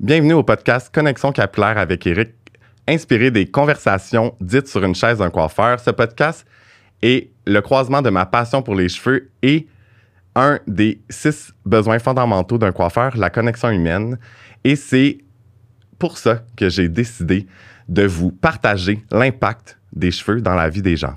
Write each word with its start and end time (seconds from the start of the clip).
Bienvenue 0.00 0.34
au 0.34 0.44
podcast 0.44 0.94
Connexion 0.94 1.32
capillaire 1.32 1.76
avec 1.76 2.06
Eric, 2.06 2.30
inspiré 2.86 3.32
des 3.32 3.46
conversations 3.50 4.32
dites 4.40 4.68
sur 4.68 4.84
une 4.84 4.94
chaise 4.94 5.18
d'un 5.18 5.28
coiffeur. 5.28 5.80
Ce 5.80 5.90
podcast 5.90 6.46
est 7.02 7.32
le 7.48 7.60
croisement 7.62 8.00
de 8.00 8.08
ma 8.08 8.24
passion 8.24 8.62
pour 8.62 8.76
les 8.76 8.88
cheveux 8.88 9.32
et 9.42 9.66
un 10.36 10.60
des 10.68 11.00
six 11.10 11.52
besoins 11.66 11.98
fondamentaux 11.98 12.58
d'un 12.58 12.70
coiffeur, 12.70 13.16
la 13.16 13.28
connexion 13.28 13.70
humaine. 13.70 14.20
Et 14.62 14.76
c'est 14.76 15.18
pour 15.98 16.16
ça 16.16 16.44
que 16.56 16.68
j'ai 16.68 16.88
décidé 16.88 17.48
de 17.88 18.06
vous 18.06 18.30
partager 18.30 19.02
l'impact 19.10 19.80
des 19.92 20.12
cheveux 20.12 20.40
dans 20.40 20.54
la 20.54 20.68
vie 20.68 20.82
des 20.82 20.96
gens. 20.96 21.16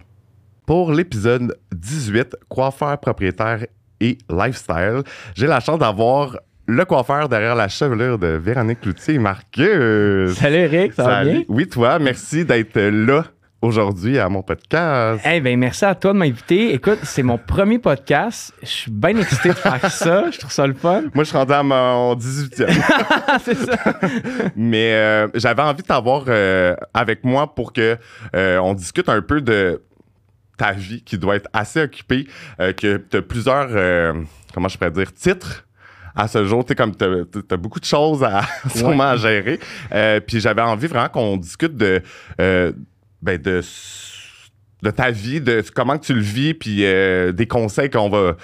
Pour 0.66 0.92
l'épisode 0.92 1.56
18, 1.72 2.36
coiffeur 2.50 3.00
propriétaire 3.00 3.64
et 4.00 4.18
lifestyle, 4.28 5.04
j'ai 5.36 5.46
la 5.46 5.60
chance 5.60 5.78
d'avoir 5.78 6.40
le 6.68 6.86
coiffeur 6.86 7.28
derrière 7.30 7.56
la 7.56 7.68
chevelure 7.68 8.18
de 8.18 8.28
Véronique 8.28 8.82
Cloutier, 8.82 9.18
Marcus. 9.18 10.36
Salut 10.36 10.56
Eric, 10.56 10.94
ça 10.94 11.04
va 11.04 11.24
bien? 11.24 11.44
Oui, 11.48 11.68
toi, 11.68 12.00
merci 12.00 12.46
d'être 12.46 12.80
là 12.80 13.26
aujourd'hui 13.62 14.18
à 14.18 14.28
mon 14.28 14.42
podcast. 14.42 15.24
Eh 15.26 15.40
bien, 15.40 15.56
merci 15.56 15.86
à 15.86 15.94
toi 15.96 16.14
de 16.14 16.18
m'inviter. 16.18 16.74
Écoute, 16.74 17.00
c'est 17.04 17.24
mon 17.24 17.38
premier 17.38 17.78
podcast. 17.78 18.54
Je 18.62 18.68
suis 18.68 18.92
bien 18.92 19.18
excité 19.18 19.50
de 19.50 19.54
faire 19.54 19.92
ça. 19.92 20.32
Je 20.32 20.40
trouve 20.40 20.52
ça 20.52 20.66
le 20.66 20.74
fun. 20.74 21.04
Moi, 21.14 21.24
je 21.24 21.30
suis 21.30 21.38
rendu 21.38 21.54
à 21.54 21.64
mon 21.64 22.16
18e. 22.16 23.40
c'est 23.44 23.56
ça. 23.56 23.78
Mais 24.56 24.94
euh, 24.94 25.28
j'avais 25.36 25.62
envie 25.62 25.84
de 25.84 25.88
t'avoir 25.88 26.26
euh, 26.28 26.76
avec 26.94 27.24
moi 27.24 27.54
pour 27.54 27.74
que 27.74 27.98
euh, 28.36 28.58
on 28.60 28.74
discute 28.74 29.10
un 29.10 29.22
peu 29.22 29.42
de 29.42 29.82
ta 30.58 30.72
vie 30.72 31.04
qui 31.04 31.18
doit 31.18 31.36
être 31.36 31.50
assez 31.54 31.82
occupée, 31.82 32.28
que 32.60 32.98
tu 32.98 33.18
as 33.18 33.22
plusieurs, 33.24 33.70
comment 34.54 34.68
je 34.68 34.78
pourrais 34.78 34.92
dire, 34.92 35.12
titres 35.12 35.66
à 36.16 36.28
ce 36.28 36.46
jour, 36.46 36.66
tu 36.66 36.76
comme 36.76 36.96
tu 36.96 37.06
as, 37.06 37.58
beaucoup 37.58 37.80
de 37.80 37.86
choses 37.86 38.24
à 38.24 38.42
sûrement 38.76 39.12
à 39.12 39.18
gérer. 39.18 39.60
puis 40.26 40.40
j'avais 40.40 40.62
envie 40.62 40.88
vraiment 40.88 41.10
qu'on 41.10 41.38
discute 41.38 41.76
de, 41.76 42.02
ben 42.38 43.38
de, 43.38 43.62
de 44.84 44.92
ta 44.92 45.12
vie, 45.12 45.42
de 45.42 45.64
comment 45.74 45.98
tu 45.98 46.14
le 46.14 46.22
vis, 46.22 46.54
puis 46.54 46.78
des 47.34 47.48
conseils 47.48 47.90
qu'on 47.90 48.10
va 48.10 48.36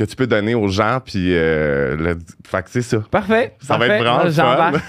que 0.00 0.04
tu 0.04 0.16
peux 0.16 0.26
donner 0.26 0.54
aux 0.54 0.68
gens. 0.68 0.98
Puis, 1.04 1.34
euh, 1.34 1.96
le, 1.96 2.18
fait 2.46 2.62
que 2.62 2.70
c'est 2.70 2.82
ça. 2.82 3.00
Parfait. 3.10 3.56
Ça 3.60 3.76
va 3.76 3.86
être 3.86 4.02
vraiment. 4.02 4.24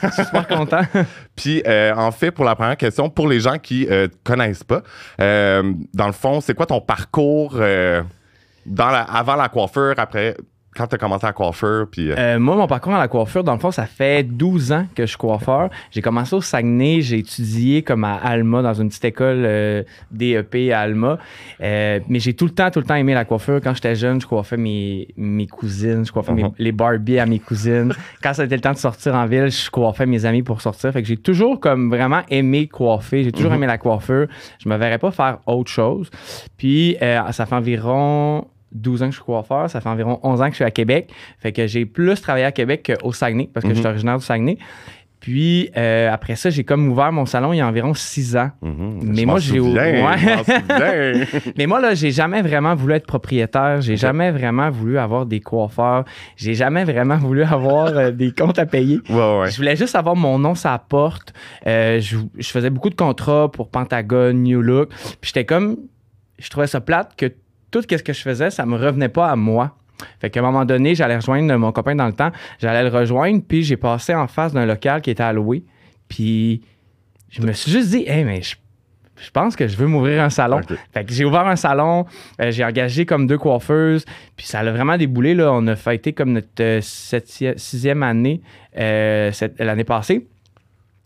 Je 0.03 0.09
suis 0.09 0.23
super 0.23 0.47
content. 0.47 0.81
puis, 1.35 1.61
euh, 1.67 1.93
en 1.95 2.11
fait, 2.11 2.31
pour 2.31 2.45
la 2.45 2.55
première 2.55 2.77
question, 2.77 3.09
pour 3.09 3.27
les 3.27 3.41
gens 3.41 3.57
qui 3.57 3.85
ne 3.85 3.91
euh, 3.91 4.07
connaissent 4.23 4.63
pas, 4.63 4.81
dans 5.19 6.07
le 6.07 6.13
fond, 6.13 6.39
c'est 6.41 6.53
quoi 6.53 6.65
ton 6.65 6.81
parcours 6.81 7.59
dans 8.65 8.89
la, 8.89 9.01
avant 9.01 9.35
la 9.35 9.49
coiffure, 9.49 9.95
après 9.97 10.35
quand 10.81 10.87
tu 10.87 10.95
as 10.95 10.97
commencé 10.97 11.25
à 11.25 11.33
coiffeur? 11.33 11.87
Puis, 11.87 12.11
euh, 12.11 12.15
euh... 12.17 12.39
moi, 12.39 12.55
mon 12.55 12.67
parcours 12.67 12.93
à 12.93 12.99
la 12.99 13.07
coiffure, 13.07 13.43
dans 13.43 13.53
le 13.53 13.59
fond, 13.59 13.71
ça 13.71 13.85
fait 13.85 14.23
12 14.23 14.71
ans 14.71 14.85
que 14.95 15.03
je 15.03 15.09
suis 15.09 15.17
coiffeur. 15.17 15.69
J'ai 15.91 16.01
commencé 16.01 16.35
au 16.35 16.41
Saguenay, 16.41 17.01
j'ai 17.01 17.19
étudié 17.19 17.83
comme 17.83 18.03
à 18.03 18.15
Alma, 18.15 18.61
dans 18.61 18.73
une 18.73 18.89
petite 18.89 19.05
école 19.05 19.43
euh, 19.45 19.83
DEP 20.11 20.71
à 20.73 20.79
Alma. 20.79 21.19
Euh, 21.61 21.99
mais 22.09 22.19
j'ai 22.19 22.33
tout 22.33 22.45
le 22.45 22.51
temps, 22.51 22.71
tout 22.71 22.79
le 22.79 22.85
temps 22.85 22.95
aimé 22.95 23.13
la 23.13 23.25
coiffure. 23.25 23.59
Quand 23.63 23.73
j'étais 23.75 23.95
jeune, 23.95 24.19
je 24.19 24.27
coiffais 24.27 24.57
mes, 24.57 25.07
mes 25.17 25.47
cousines, 25.47 26.05
je 26.05 26.11
coiffais 26.11 26.33
uh-huh. 26.33 26.53
les 26.57 26.71
Barbie 26.71 27.19
à 27.19 27.25
mes 27.25 27.39
cousines. 27.39 27.93
Quand 28.23 28.33
c'était 28.33 28.55
le 28.55 28.61
temps 28.61 28.73
de 28.73 28.77
sortir 28.77 29.15
en 29.15 29.25
ville, 29.25 29.51
je 29.51 29.69
coiffais 29.69 30.05
mes 30.05 30.25
amis 30.25 30.41
pour 30.41 30.61
sortir. 30.61 30.91
Fait 30.91 31.01
que 31.01 31.07
j'ai 31.07 31.17
toujours 31.17 31.59
comme 31.59 31.89
vraiment 31.89 32.21
aimé 32.29 32.67
coiffer. 32.67 33.23
J'ai 33.23 33.31
toujours 33.31 33.51
uh-huh. 33.51 33.55
aimé 33.55 33.67
la 33.67 33.77
coiffure. 33.77 34.27
Je 34.59 34.67
me 34.67 34.77
verrais 34.77 34.99
pas 34.99 35.11
faire 35.11 35.39
autre 35.45 35.69
chose. 35.69 36.09
Puis, 36.57 36.97
ça 36.99 37.45
fait 37.45 37.55
environ 37.55 38.47
12 38.71 39.03
ans 39.03 39.05
que 39.05 39.11
je 39.11 39.17
suis 39.17 39.25
coiffeur, 39.25 39.69
ça 39.69 39.81
fait 39.81 39.89
environ 39.89 40.19
11 40.23 40.41
ans 40.41 40.45
que 40.45 40.51
je 40.51 40.55
suis 40.55 40.63
à 40.63 40.71
Québec. 40.71 41.11
Fait 41.39 41.51
que 41.51 41.67
j'ai 41.67 41.85
plus 41.85 42.21
travaillé 42.21 42.45
à 42.45 42.51
Québec 42.51 42.91
qu'au 43.01 43.11
Saguenay 43.11 43.49
parce 43.53 43.63
que 43.63 43.69
je 43.69 43.75
suis 43.75 43.83
mhm. 43.83 43.89
originaire 43.89 44.17
du 44.17 44.25
Saguenay. 44.25 44.57
Puis 45.21 45.69
euh, 45.77 46.11
après 46.11 46.35
ça, 46.35 46.49
j'ai 46.49 46.63
comme 46.63 46.89
ouvert 46.89 47.11
mon 47.11 47.27
salon 47.27 47.53
il 47.53 47.57
y 47.57 47.61
a 47.61 47.67
environ 47.67 47.93
6 47.93 48.37
ans. 48.37 48.49
Mhm. 48.63 49.01
Mais 49.03 49.25
moi, 49.25 49.37
j'ai 49.37 49.59
ouais. 49.59 50.01
Mais 51.57 51.67
moi 51.67 51.79
là, 51.79 51.93
j'ai 51.93 52.09
jamais 52.09 52.41
vraiment 52.41 52.73
voulu 52.73 52.95
être 52.95 53.05
propriétaire, 53.05 53.81
j'ai 53.81 53.97
jamais 53.97 54.31
vraiment 54.31 54.71
voulu 54.71 54.97
avoir 54.97 55.27
des 55.27 55.39
coiffeurs, 55.39 56.05
j'ai 56.35 56.55
jamais 56.55 56.85
vraiment 56.85 57.17
voulu 57.17 57.43
avoir 57.43 57.95
euh, 57.95 58.09
des 58.09 58.31
comptes 58.31 58.57
à 58.57 58.65
payer. 58.65 58.99
Je 59.07 59.55
voulais 59.55 59.75
juste 59.75 59.95
avoir 59.95 60.15
mon 60.15 60.39
nom 60.39 60.55
sa 60.55 60.79
porte. 60.79 61.33
Euh, 61.67 61.99
je, 61.99 62.17
je 62.39 62.49
faisais 62.49 62.71
beaucoup 62.71 62.89
de 62.89 62.95
contrats 62.95 63.51
pour 63.51 63.69
Pentagone, 63.69 64.41
New 64.41 64.61
Look. 64.61 64.89
Puis 64.89 65.31
j'étais 65.33 65.45
comme 65.45 65.77
je 66.39 66.49
trouvais 66.49 66.67
ça 66.67 66.81
plate 66.81 67.15
que 67.15 67.31
tout 67.71 67.81
ce 67.81 67.87
que 67.87 68.13
je 68.13 68.21
faisais, 68.21 68.49
ça 68.49 68.65
me 68.65 68.75
revenait 68.75 69.09
pas 69.09 69.29
à 69.29 69.35
moi. 69.35 69.75
Fait 70.19 70.29
qu'à 70.29 70.39
un 70.39 70.43
moment 70.43 70.65
donné, 70.65 70.95
j'allais 70.95 71.15
rejoindre 71.15 71.55
mon 71.57 71.71
copain 71.71 71.95
dans 71.95 72.07
le 72.07 72.13
temps, 72.13 72.31
j'allais 72.59 72.83
le 72.83 72.95
rejoindre, 72.95 73.41
puis 73.47 73.63
j'ai 73.63 73.77
passé 73.77 74.13
en 74.13 74.27
face 74.27 74.53
d'un 74.53 74.65
local 74.65 75.01
qui 75.01 75.11
était 75.11 75.31
louer. 75.33 75.63
Puis 76.07 76.61
je 77.29 77.41
me 77.41 77.53
suis 77.53 77.71
juste 77.71 77.89
dit, 77.89 78.03
hey, 78.07 78.23
mais 78.23 78.41
je, 78.41 78.55
pense 79.31 79.55
que 79.55 79.67
je 79.67 79.77
veux 79.77 79.87
m'ouvrir 79.87 80.23
un 80.23 80.29
salon. 80.29 80.61
Fait 80.93 81.05
que 81.05 81.13
j'ai 81.13 81.23
ouvert 81.23 81.47
un 81.47 81.55
salon, 81.55 82.05
euh, 82.41 82.51
j'ai 82.51 82.65
engagé 82.65 83.05
comme 83.05 83.27
deux 83.27 83.37
coiffeuses, 83.37 84.05
puis 84.35 84.45
ça 84.45 84.59
a 84.59 84.71
vraiment 84.71 84.97
déboulé. 84.97 85.35
Là. 85.35 85.51
On 85.53 85.65
a 85.67 85.75
fêté 85.75 86.13
comme 86.13 86.33
notre 86.33 86.49
euh, 86.61 86.81
sixième 86.81 88.03
année 88.03 88.41
euh, 88.77 89.31
l'année 89.59 89.83
passée. 89.83 90.27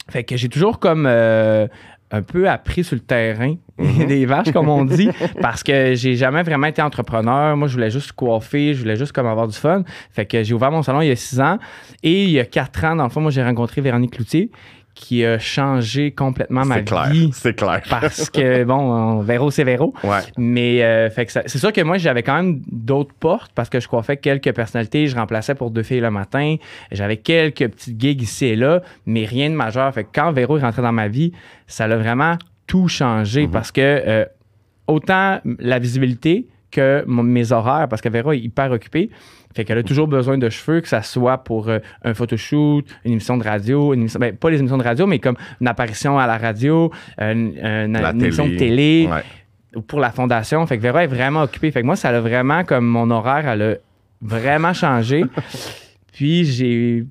Fait 0.09 0.23
que 0.23 0.37
j'ai 0.37 0.49
toujours 0.49 0.79
comme 0.79 1.07
un 1.07 2.21
peu 2.21 2.47
appris 2.47 2.83
sur 2.83 2.95
le 2.95 3.01
terrain 3.01 3.55
mhm. 3.79 4.07
des 4.07 4.25
vaches, 4.25 4.51
comme 4.51 4.69
on 4.69 4.85
dit, 4.85 5.09
parce 5.41 5.63
que 5.63 5.95
j'ai 5.95 6.15
jamais 6.15 6.43
vraiment 6.43 6.67
été 6.67 6.81
entrepreneur. 6.81 7.57
Moi, 7.57 7.67
je 7.67 7.73
voulais 7.73 7.91
juste 7.91 8.13
coiffer, 8.13 8.73
je 8.73 8.79
voulais 8.79 8.95
juste 8.95 9.11
comme 9.11 9.27
avoir 9.27 9.47
du 9.47 9.57
fun. 9.57 9.83
Fait 10.11 10.25
que 10.25 10.43
j'ai 10.43 10.53
ouvert 10.53 10.71
mon 10.71 10.81
salon 10.81 11.01
il 11.01 11.07
y 11.07 11.11
a 11.11 11.15
six 11.15 11.39
ans. 11.41 11.57
Et 12.01 12.23
il 12.23 12.31
y 12.31 12.39
a 12.39 12.45
quatre 12.45 12.83
ans, 12.85 12.95
dans 12.95 13.03
le 13.03 13.09
fond, 13.09 13.21
moi, 13.21 13.31
j'ai 13.31 13.43
rencontré 13.43 13.81
Véronique 13.81 14.11
Cloutier, 14.11 14.49
qui 14.93 15.25
a 15.25 15.37
changé 15.37 16.11
complètement 16.11 16.63
ma 16.63 16.79
vie. 16.79 17.29
C'est 17.33 17.53
clair. 17.53 17.81
parce 17.89 18.29
que, 18.29 18.63
bon, 18.63 19.19
Véro, 19.19 19.51
c'est 19.51 19.65
Véro. 19.65 19.93
Ouais. 20.05 20.19
Mais 20.37 20.81
euh, 20.81 21.09
c'est 21.09 21.57
sûr 21.57 21.73
que 21.73 21.81
moi, 21.81 21.97
j'avais 21.97 22.23
quand 22.23 22.35
même 22.35 22.61
d'autres 22.71 23.13
portes 23.13 23.51
parce 23.53 23.69
que 23.69 23.81
je 23.81 23.89
coiffais 23.89 24.15
quelques 24.15 24.53
personnalités. 24.53 25.07
Je 25.07 25.15
remplaçais 25.17 25.53
pour 25.53 25.69
deux 25.69 25.83
filles 25.83 25.99
le 25.99 26.11
matin. 26.11 26.55
J'avais 26.93 27.17
quelques 27.17 27.67
petites 27.67 27.99
gigs 27.99 28.21
ici 28.21 28.45
et 28.45 28.55
là, 28.55 28.81
mais 29.05 29.25
rien 29.25 29.49
de 29.49 29.55
majeur. 29.55 29.93
Fait 29.93 30.05
que 30.05 30.09
quand 30.15 30.31
Véro 30.31 30.57
est 30.57 30.61
rentré 30.61 30.81
dans 30.81 30.93
ma 30.93 31.09
vie, 31.09 31.33
ça 31.67 31.83
a 31.83 31.95
vraiment 31.97 32.37
tout 32.67 32.87
changé 32.87 33.45
mm-hmm. 33.45 33.51
parce 33.51 33.71
que 33.71 33.81
euh, 33.81 34.25
autant 34.87 35.39
la 35.59 35.79
visibilité 35.79 36.47
que 36.71 37.05
mes 37.07 37.51
horaires, 37.51 37.87
parce 37.87 38.01
que 38.01 38.09
Véro 38.09 38.33
est 38.33 38.39
hyper 38.39 38.71
occupée, 38.71 39.09
fait 39.55 39.63
qu'elle 39.63 39.77
a 39.77 39.83
toujours 39.83 40.07
besoin 40.07 40.37
de 40.37 40.49
cheveux, 40.49 40.81
que 40.81 40.87
ça 40.87 41.01
soit 41.01 41.37
pour 41.37 41.69
euh, 41.69 41.79
un 42.03 42.13
photoshoot, 42.13 42.83
une 43.05 43.13
émission 43.13 43.37
de 43.37 43.43
radio, 43.43 43.93
une 43.93 44.01
émission, 44.01 44.19
ben, 44.19 44.35
pas 44.35 44.49
les 44.49 44.59
émissions 44.59 44.77
de 44.77 44.83
radio, 44.83 45.07
mais 45.07 45.19
comme 45.19 45.37
une 45.61 45.67
apparition 45.67 46.19
à 46.19 46.27
la 46.27 46.37
radio, 46.37 46.91
une, 47.17 47.55
émission 48.19 48.49
de 48.49 48.57
télé. 48.57 49.09
ou 49.73 49.81
Pour 49.81 50.01
la 50.01 50.11
fondation. 50.11 50.65
Fait 50.67 50.77
que 50.77 50.81
Véro 50.81 50.99
est 50.99 51.07
vraiment 51.07 51.43
occupée. 51.43 51.71
Fait 51.71 51.81
que 51.81 51.85
moi, 51.85 51.95
ça 51.95 52.09
a 52.09 52.19
vraiment 52.19 52.65
comme 52.65 52.85
mon 52.85 53.09
horaire, 53.11 53.47
elle 53.47 53.61
a 53.61 53.75
vraiment 54.21 54.73
changé. 54.73 55.23
Puis 56.11 56.45
j'ai 56.45 57.05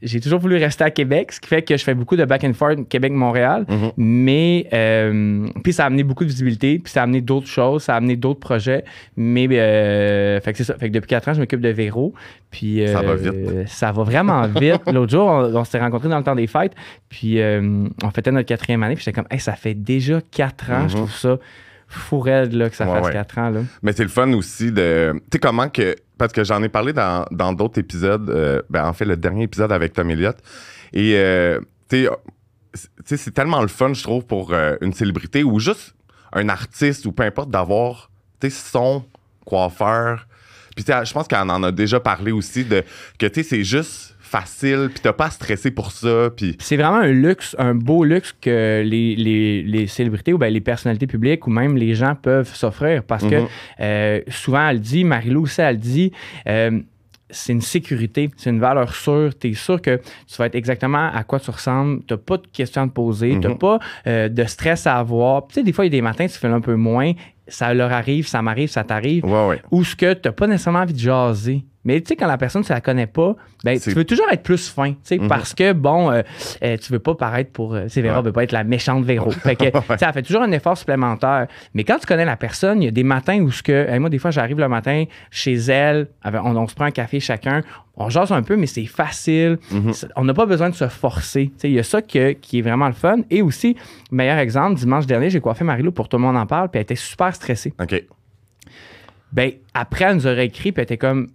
j'ai 0.00 0.20
toujours 0.20 0.38
voulu 0.38 0.56
rester 0.56 0.84
à 0.84 0.90
Québec, 0.90 1.32
ce 1.32 1.40
qui 1.40 1.48
fait 1.48 1.62
que 1.62 1.76
je 1.76 1.82
fais 1.82 1.94
beaucoup 1.94 2.14
de 2.14 2.24
back 2.24 2.44
and 2.44 2.52
forth 2.52 2.88
Québec-Montréal. 2.88 3.64
Mhm. 3.68 3.92
Mais 3.96 4.68
euh, 4.72 5.48
puis 5.64 5.72
ça 5.72 5.84
a 5.84 5.86
amené 5.86 6.04
beaucoup 6.04 6.24
de 6.24 6.28
visibilité, 6.28 6.78
puis 6.78 6.92
ça 6.92 7.00
a 7.00 7.02
amené 7.04 7.20
d'autres 7.20 7.48
choses, 7.48 7.82
ça 7.82 7.94
a 7.94 7.96
amené 7.96 8.16
d'autres 8.16 8.38
projets. 8.38 8.84
Mais 9.16 9.48
euh, 9.50 10.40
fait 10.40 10.52
que 10.52 10.58
c'est 10.58 10.64
ça. 10.64 10.76
Fait 10.78 10.88
que 10.88 10.94
depuis 10.94 11.08
quatre 11.08 11.28
ans, 11.28 11.34
je 11.34 11.40
m'occupe 11.40 11.60
de 11.60 11.70
Véro. 11.70 12.14
Puis 12.50 12.82
ça 12.86 13.02
va 13.02 13.16
vite. 13.16 13.32
Euh, 13.34 13.64
ça 13.66 13.90
va 13.90 14.04
vraiment 14.04 14.42
vite. 14.60 14.82
L'autre 14.92 15.10
jour, 15.10 15.26
on, 15.26 15.64
s'est 15.64 15.80
rencontrés 15.80 16.08
dans 16.08 16.18
le 16.18 16.24
temps 16.24 16.36
des 16.36 16.46
fêtes, 16.46 16.74
puis 17.08 17.40
on 17.40 18.10
fêtait 18.14 18.30
notre 18.30 18.48
quatrième 18.48 18.82
année. 18.84 18.94
Puis 18.94 19.04
j'étais 19.04 19.20
comme, 19.20 19.28
hey, 19.30 19.40
ça 19.40 19.54
fait 19.54 19.74
déjà 19.74 20.20
quatre 20.30 20.70
ans. 20.70 20.88
Je 20.88 20.96
mhm. 20.96 21.02
trouve 21.02 21.14
ça 21.14 21.38
fou 21.88 22.20
raide 22.20 22.52
là, 22.52 22.70
que 22.70 22.76
ça 22.76 22.86
fasse 22.86 23.10
quatre 23.10 23.38
ans. 23.38 23.50
Là. 23.50 23.60
Mais 23.82 23.92
c'est 23.92 24.02
le 24.02 24.08
fun 24.08 24.32
aussi 24.34 24.70
de. 24.70 25.12
Tu 25.14 25.20
sais, 25.32 25.38
comment 25.38 25.68
que 25.68 25.96
parce 26.18 26.32
que 26.32 26.44
j'en 26.44 26.62
ai 26.62 26.68
parlé 26.68 26.92
dans, 26.92 27.52
d'autres 27.52 27.78
épisodes, 27.78 28.28
euh, 28.28 28.60
ben, 28.68 28.84
en 28.84 28.92
fait, 28.92 29.04
le 29.04 29.16
dernier 29.16 29.44
épisode 29.44 29.72
avec 29.72 29.92
Tom 29.92 30.10
Elliott. 30.10 30.36
Et, 30.92 31.14
euh, 31.14 31.60
tu 31.88 32.08
sais, 33.04 33.16
c'est 33.16 33.30
tellement 33.30 33.62
le 33.62 33.68
fun, 33.68 33.94
je 33.94 34.02
trouve, 34.02 34.26
pour 34.26 34.52
euh, 34.52 34.76
une 34.80 34.92
célébrité 34.92 35.44
ou 35.44 35.60
juste 35.60 35.94
un 36.32 36.48
artiste 36.48 37.06
ou 37.06 37.12
peu 37.12 37.22
importe, 37.22 37.50
d'avoir, 37.50 38.10
son 38.50 39.04
coiffeur. 39.46 40.26
Puis, 40.76 40.84
je 40.86 41.12
pense 41.12 41.26
qu'on 41.26 41.48
en 41.48 41.62
a 41.62 41.72
déjà 41.72 42.00
parlé 42.00 42.32
aussi 42.32 42.64
de 42.64 42.84
que, 43.18 43.26
tu 43.26 43.42
sais, 43.42 43.48
c'est 43.48 43.64
juste 43.64 44.16
facile, 44.28 44.90
puis 44.90 45.00
t'as 45.02 45.12
pas 45.12 45.26
à 45.26 45.30
stresser 45.30 45.70
pour 45.70 45.90
ça. 45.90 46.30
Puis... 46.36 46.56
C'est 46.60 46.76
vraiment 46.76 46.98
un 46.98 47.12
luxe, 47.12 47.56
un 47.58 47.74
beau 47.74 48.04
luxe 48.04 48.34
que 48.40 48.82
les, 48.84 49.86
célébrités 49.88 50.32
ou 50.32 50.38
ben, 50.38 50.52
les 50.52 50.60
personnalités 50.60 51.06
publiques 51.06 51.46
ou 51.46 51.50
même 51.50 51.76
les 51.76 51.94
gens 51.94 52.14
peuvent 52.14 52.54
s'offrir 52.54 53.02
parce 53.02 53.24
que 53.24 53.34
mm-hmm. 53.34 53.48
euh, 53.80 54.20
souvent 54.28 54.68
elle 54.68 54.80
dit, 54.80 55.04
Marie-Lou 55.04 55.42
aussi 55.42 55.60
elle 55.60 55.78
dit, 55.78 56.12
euh, 56.46 56.80
c'est 57.30 57.52
une 57.52 57.60
sécurité, 57.60 58.30
c'est 58.36 58.50
une 58.50 58.60
valeur 58.60 58.94
sûre. 58.94 59.30
Tu 59.38 59.50
es 59.50 59.54
sûr 59.54 59.80
que 59.82 60.00
tu 60.26 60.36
vas 60.38 60.46
être 60.46 60.54
exactement 60.54 61.10
à 61.12 61.24
quoi 61.24 61.40
tu 61.40 61.50
ressembles. 61.50 62.00
Tu 62.06 62.14
n'as 62.14 62.18
pas 62.18 62.38
de 62.38 62.46
questions 62.46 62.82
à 62.82 62.86
te 62.86 62.92
poser. 62.92 63.30
Tu 63.32 63.40
n'as 63.40 63.54
mm-hmm. 63.54 63.58
pas 63.58 63.78
euh, 64.06 64.28
de 64.28 64.44
stress 64.44 64.86
à 64.86 64.96
avoir. 64.96 65.46
Tu 65.48 65.54
sais, 65.54 65.62
des 65.62 65.72
fois, 65.72 65.84
il 65.84 65.92
y 65.92 65.96
a 65.96 65.98
des 65.98 66.02
matins, 66.02 66.26
tu 66.26 66.38
fais 66.38 66.48
un 66.48 66.60
peu 66.60 66.74
moins. 66.74 67.12
Ça 67.46 67.72
leur 67.74 67.92
arrive, 67.92 68.26
ça 68.26 68.42
m'arrive, 68.42 68.68
ça 68.68 68.84
t'arrive. 68.84 69.24
Ouais, 69.24 69.60
Ou 69.70 69.84
ce 69.84 69.96
que 69.96 70.12
tu 70.14 70.20
n'as 70.26 70.32
pas 70.32 70.46
nécessairement 70.46 70.80
envie 70.80 70.92
de 70.92 70.98
jaser 70.98 71.64
Mais 71.84 72.00
tu 72.00 72.08
sais, 72.08 72.16
quand 72.16 72.26
la 72.26 72.36
personne, 72.36 72.62
tu 72.64 72.72
la 72.72 72.80
connais 72.80 73.06
pas, 73.06 73.34
ben, 73.64 73.78
tu 73.78 73.90
veux 73.92 74.04
toujours 74.04 74.26
être 74.30 74.42
plus 74.42 74.68
fin, 74.68 74.90
tu 74.92 74.98
sais, 75.04 75.18
Mhm. 75.18 75.28
parce 75.28 75.54
que, 75.54 75.72
bon, 75.72 76.10
euh, 76.10 76.22
euh, 76.62 76.76
tu 76.76 76.92
veux 76.92 76.98
pas 76.98 77.14
paraître 77.14 77.52
pour... 77.52 77.74
Euh, 77.74 77.84
c'est 77.88 78.02
Véra 78.02 78.18
Ouais. 78.18 78.24
veut 78.24 78.32
pas 78.32 78.42
être 78.42 78.52
la 78.52 78.64
méchante 78.64 79.04
Véro. 79.04 79.30
Fait 79.30 79.54
que, 79.56 79.64
elle 79.64 80.12
fait 80.12 80.22
toujours 80.22 80.42
un 80.42 80.50
effort 80.52 80.76
supplémentaire. 80.76 81.46
Mais 81.74 81.84
quand 81.84 81.98
tu 81.98 82.06
connais 82.06 82.24
la 82.24 82.36
personne, 82.36 82.82
il 82.82 82.86
y 82.86 82.88
a 82.88 82.90
des 82.90 83.04
matins 83.04 83.40
où 83.40 83.50
ce 83.52 83.62
que... 83.62 83.88
hey, 83.88 83.98
moi, 84.00 84.10
des 84.10 84.18
fois, 84.18 84.30
j'arrive 84.32 84.58
le 84.58 84.68
matin 84.68 85.04
chez 85.30 85.54
elle, 85.54 86.08
on, 86.24 86.56
on 86.56 86.66
se 86.66 86.74
prend 86.74 86.86
un 86.86 86.90
café 86.90 87.20
chacun, 87.20 87.62
on 87.96 88.08
jase 88.10 88.32
un 88.32 88.42
peu, 88.42 88.56
mais 88.56 88.66
c'est 88.66 88.84
facile. 88.86 89.58
Mhm. 89.70 89.92
On 90.16 90.24
n'a 90.24 90.34
pas 90.34 90.46
besoin 90.46 90.70
de 90.70 90.74
se 90.74 90.88
forcer. 90.88 91.46
Tu 91.54 91.60
sais, 91.60 91.70
Il 91.70 91.74
y 91.74 91.78
a 91.78 91.84
ça 91.84 92.02
que- 92.02 92.32
qui 92.32 92.58
est 92.58 92.62
vraiment 92.62 92.88
le 92.88 92.92
fun. 92.94 93.18
Et 93.30 93.40
aussi, 93.40 93.76
meilleur 94.10 94.38
exemple, 94.38 94.74
dimanche 94.78 95.06
dernier, 95.06 95.30
j'ai 95.30 95.40
coiffé 95.40 95.64
Marilou 95.64 95.92
pour 95.92 96.08
tout 96.08 96.16
le 96.16 96.22
monde 96.22 96.36
en 96.36 96.46
parle, 96.46 96.68
puis 96.70 96.78
elle 96.78 96.82
était 96.82 96.96
super 96.96 97.34
stressée. 97.34 97.72
OK. 97.80 98.04
Ben, 99.32 99.52
après, 99.74 100.06
elle 100.06 100.16
nous 100.16 100.26
aurait 100.26 100.46
écrit, 100.46 100.72
puis 100.72 100.80
elle 100.80 100.84
était 100.84 100.96
comme 100.96 101.28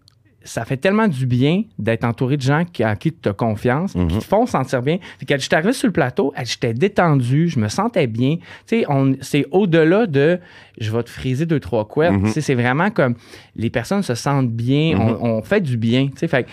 ça 0.44 0.66
fait 0.66 0.78
tellement 0.78 1.08
du 1.08 1.26
bien 1.26 1.64
d'être 1.80 2.04
entouré 2.04 2.38
de 2.38 2.42
gens 2.42 2.64
qui, 2.66 2.84
à 2.84 2.96
qui 2.96 3.12
tu 3.14 3.30
as 3.30 3.34
confiance, 3.34 3.96
Mhm. 3.96 4.08
qui 4.08 4.18
te 4.20 4.24
font 4.24 4.46
sentir 4.46 4.82
bien. 4.82 4.98
Fait 5.20 5.26
qu'elle, 5.26 5.40
j'étais 5.40 5.56
arrivé 5.56 5.74
sur 5.74 5.88
le 5.88 5.94
plateau, 5.94 6.34
elle, 6.36 6.46
j'étais 6.46 6.74
détendu, 6.74 7.48
je 7.50 7.60
me 7.60 7.68
sentais 7.70 8.08
bien. 8.08 8.38
Tu 8.68 8.82
sais, 8.82 8.86
c'est 9.22 9.46
au-delà 9.52 10.06
de 10.08 10.40
je 10.80 10.92
vais 10.92 11.04
te 11.04 11.10
friser 11.10 11.46
deux, 11.46 11.60
trois 11.60 11.88
couettes. 11.88 12.12
Mhm. 12.14 12.24
Tu 12.26 12.32
sais, 12.32 12.42
C'est 12.42 12.56
vraiment 12.56 12.90
comme 12.90 13.16
les 13.56 13.70
personnes 13.70 14.04
se 14.04 14.16
sentent 14.16 14.52
bien, 14.52 14.98
on, 15.00 15.38
on 15.38 15.42
fait 15.44 15.62
du 15.62 15.78
bien. 15.78 16.08
Tu 16.08 16.18
sais, 16.18 16.28
Fait 16.28 16.44
que 16.44 16.50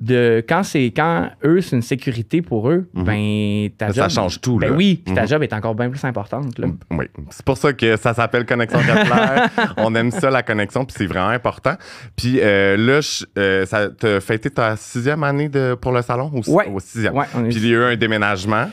de, 0.00 0.42
quand, 0.48 0.62
c'est, 0.62 0.86
quand 0.96 1.28
eux, 1.44 1.60
c'est 1.60 1.76
une 1.76 1.82
sécurité 1.82 2.40
pour 2.40 2.70
eux, 2.70 2.88
Mhm. 2.94 3.04
ben 3.04 3.68
ta 3.76 3.92
Ça 3.92 4.02
job. 4.08 4.10
change 4.10 4.40
tout, 4.40 4.56
Ben 4.56 4.70
là. 4.70 4.76
oui, 4.76 5.02
puis 5.04 5.14
ta 5.14 5.22
Mhm. 5.22 5.28
job 5.28 5.42
est 5.42 5.52
encore 5.52 5.74
bien 5.74 5.90
plus 5.90 6.02
importante. 6.04 6.58
Là. 6.58 6.68
Oui, 6.90 7.04
c'est 7.30 7.44
pour 7.44 7.58
ça 7.58 7.72
que 7.74 7.96
ça 7.98 8.14
s'appelle 8.14 8.46
connexion 8.46 8.78
capillaire. 8.80 9.50
On 9.76 9.94
aime 9.94 10.10
ça, 10.10 10.30
la 10.30 10.42
connexion, 10.42 10.84
puis 10.86 10.94
c'est 10.96 11.06
vraiment 11.06 11.28
important. 11.28 11.74
Puis 12.16 12.38
euh, 12.40 12.76
là, 12.78 13.00
euh, 13.38 13.66
ça 13.66 13.90
t'a 13.90 14.20
fêté 14.20 14.48
ta 14.50 14.74
sixième 14.76 15.22
année 15.22 15.48
de, 15.50 15.74
pour 15.74 15.92
le 15.92 16.00
salon? 16.00 16.30
Ou, 16.32 16.40
Ouais. 16.54 16.66
Au 16.72 16.80
sixième. 16.80 17.14
Ouais, 17.14 17.26
Puis 17.32 17.56
il 17.56 17.66
y 17.66 17.74
a 17.74 17.78
eu 17.78 17.82
un 17.92 17.96
déménagement. 17.96 18.70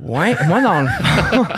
Ouais, 0.00 0.34
moi, 0.46 0.60
dans 0.60 0.82
le 0.82 0.88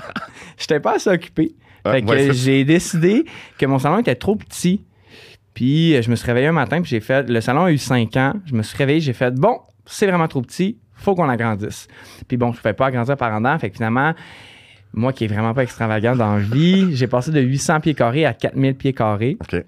j'étais 0.59 0.81
pas 0.81 0.97
assez 0.97 1.11
occupé. 1.11 1.53
Ah, 1.85 1.93
fait 1.93 2.03
que 2.03 2.11
ouais, 2.11 2.27
ça- 2.29 2.33
j'ai 2.33 2.65
décidé 2.65 3.25
que 3.59 3.67
mon 3.67 3.79
salon 3.79 3.99
était 4.01 4.15
trop 4.15 4.37
petit. 4.37 4.85
Puis 5.55 5.95
euh, 5.97 6.03
je 6.03 6.11
me 6.11 6.17
suis 6.17 6.27
réveillé 6.27 6.47
un 6.47 6.53
matin, 6.53 6.81
puis 6.81 6.91
j'ai 6.91 7.01
fait. 7.01 7.29
Le 7.29 7.41
salon 7.41 7.65
a 7.65 7.73
eu 7.73 7.79
5 7.79 8.17
ans. 8.17 8.33
Je 8.47 8.55
me 8.55 8.63
suis 8.63 8.77
réveillé, 8.77 9.01
j'ai 9.01 9.13
fait 9.13 9.35
bon, 9.35 9.59
c'est 9.87 10.07
vraiment 10.07 10.29
trop 10.29 10.43
petit, 10.43 10.79
faut 10.95 11.15
qu'on 11.15 11.29
agrandisse. 11.29 11.89
Puis 12.29 12.37
bon, 12.37 12.53
je 12.53 12.57
ne 12.59 12.63
pouvais 12.63 12.75
pas 12.75 12.87
agrandir 12.87 13.17
par 13.17 13.33
en 13.33 13.39
dedans. 13.41 13.59
Fait 13.59 13.71
que 13.71 13.77
finalement, 13.77 14.13
moi 14.93 15.13
qui 15.13 15.25
est 15.25 15.29
vraiment 15.29 15.53
pas 15.55 15.63
extravagant 15.63 16.15
dans 16.17 16.35
la 16.37 16.41
vie, 16.41 16.89
j'ai 16.97 17.07
passé 17.07 17.31
de 17.31 17.41
800 17.41 17.81
pieds 17.81 17.95
carrés 17.95 18.27
à 18.27 18.33
4000 18.33 18.75
pieds 18.77 18.93
carrés. 18.93 19.37
OK. 19.41 19.63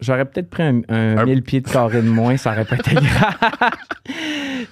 J'aurais 0.00 0.24
peut-être 0.24 0.50
pris 0.50 0.64
un, 0.64 0.80
un 0.88 1.16
Un- 1.18 1.24
1000 1.26 1.42
pieds 1.42 1.60
de 1.60 1.68
carré 1.68 2.02
de 2.02 2.08
moins, 2.08 2.36
ça 2.36 2.50
aurait 2.50 2.64
pas 2.64 2.74
été 2.76 2.94
grave. 2.94 3.36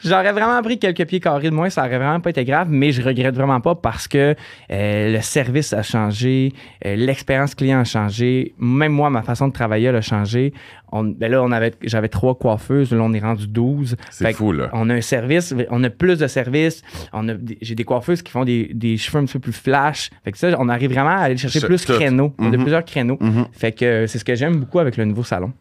J'aurais 0.05 0.33
vraiment 0.33 0.61
pris 0.63 0.79
quelques 0.79 1.07
pieds 1.07 1.21
carrés 1.21 1.51
de 1.51 1.55
moins, 1.55 1.71
ça 1.71 1.83
aurait 1.87 1.99
vraiment 1.99 2.21
pas 2.21 2.31
été 2.31 2.45
grave, 2.45 2.69
mais 2.71 2.93
je 2.93 3.03
regrette 3.03 3.35
vraiment 3.35 3.61
pas 3.61 3.75
parce 3.75 4.09
que 4.09 4.35
euh, 4.71 5.13
le 5.13 5.21
service 5.21 5.73
a 5.73 5.83
changé, 5.83 6.53
euh, 6.87 6.97
l'expérience 6.97 7.55
client 7.55 7.81
a 7.81 7.85
changé, 7.85 8.55
même 8.59 8.93
moi, 8.93 9.11
ma 9.11 9.23
façon 9.23 9.49
de 9.49 9.53
travailler 9.53 9.89
elle 9.89 9.97
a 9.97 10.01
changé. 10.01 10.53
On, 10.93 11.05
ben 11.05 11.31
là, 11.31 11.41
on 11.45 11.53
avait, 11.53 11.73
j'avais 11.83 12.09
trois 12.09 12.35
coiffeuses, 12.37 12.91
là, 12.93 13.01
on 13.03 13.13
est 13.13 13.21
rendu 13.21 13.47
12. 13.47 13.97
C'est 14.11 14.33
fou, 14.33 14.51
là. 14.51 14.71
On 14.73 14.91
a 14.91 14.95
un 14.95 15.01
service, 15.01 15.55
on 15.71 15.85
a 15.85 15.91
plus 15.91 16.19
de 16.19 16.27
services. 16.27 16.83
On 17.13 17.29
a 17.29 17.35
des- 17.35 17.59
j'ai 17.63 17.77
des 17.77 17.85
coiffeuses 17.85 18.23
qui 18.23 18.33
font 18.33 18.45
des, 18.45 18.71
des 18.75 18.97
cheveux 18.97 19.19
un 19.21 19.25
petit 19.25 19.35
peu 19.35 19.39
plus 19.39 19.53
flash. 19.53 20.11
Fait 20.25 20.33
que 20.33 20.39
ça, 20.39 20.49
on 20.59 20.69
arrive 20.69 20.91
vraiment 20.91 21.11
à 21.11 21.21
aller 21.21 21.37
chercher 21.37 21.61
plus 21.61 21.85
tout. 21.85 21.93
créneaux. 21.93 22.35
On 22.41 22.47
a 22.53 22.57
Mhm. 22.57 22.63
plusieurs 22.63 22.85
créneaux. 22.85 23.19
Mhm. 23.21 23.47
Fait 23.53 23.71
que 23.71 23.85
euh, 23.85 24.07
c'est 24.09 24.19
ce 24.19 24.25
que 24.25 24.35
j'aime 24.35 24.57
beaucoup 24.57 24.81
avec 24.81 24.97
le 24.97 25.05
nouveau 25.05 25.23
salon. 25.23 25.53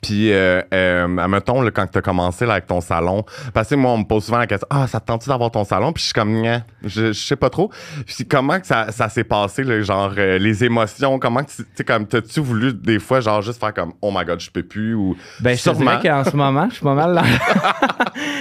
Puis, 0.00 0.32
euh, 0.32 0.62
euh, 0.72 1.18
admettons, 1.18 1.60
là, 1.60 1.70
quand 1.72 1.86
tu 1.88 1.98
as 1.98 2.02
commencé 2.02 2.46
là, 2.46 2.52
avec 2.52 2.66
ton 2.66 2.80
salon, 2.80 3.24
parce 3.52 3.68
que 3.68 3.74
moi, 3.74 3.90
on 3.90 3.98
me 3.98 4.04
pose 4.04 4.24
souvent 4.24 4.38
la 4.38 4.46
question 4.46 4.66
Ah, 4.70 4.86
ça 4.86 5.00
te 5.00 5.06
tente-tu 5.06 5.28
d'avoir 5.28 5.50
ton 5.50 5.64
salon? 5.64 5.92
Puis 5.92 6.02
je 6.02 6.06
suis 6.06 6.14
comme, 6.14 6.40
je, 6.84 7.08
je 7.08 7.12
sais 7.12 7.36
pas 7.36 7.50
trop. 7.50 7.70
Puis 8.06 8.24
comment 8.26 8.60
que 8.60 8.66
ça, 8.66 8.92
ça 8.92 9.08
s'est 9.08 9.24
passé, 9.24 9.64
là, 9.64 9.80
genre, 9.82 10.12
euh, 10.16 10.38
les 10.38 10.62
émotions, 10.64 11.18
comment 11.18 11.42
que 11.42 11.50
tu 11.76 11.84
comme, 11.84 12.06
t'as-tu 12.06 12.40
voulu 12.40 12.72
des 12.74 13.00
fois, 13.00 13.20
genre, 13.20 13.42
juste 13.42 13.58
faire 13.58 13.74
comme, 13.74 13.92
oh 14.00 14.12
my 14.14 14.24
god, 14.24 14.38
je 14.40 14.50
peux 14.50 14.62
plus 14.62 14.94
ou. 14.94 15.16
Ben, 15.40 15.50
je 15.50 15.56
te 15.56 15.62
Sûrement? 15.62 15.98
dirais 15.98 16.00
qu'en 16.02 16.24
ce 16.30 16.36
moment, 16.36 16.68
je 16.68 16.74
suis 16.74 16.84
pas 16.84 16.94
mal 16.94 17.14
là. 17.14 17.24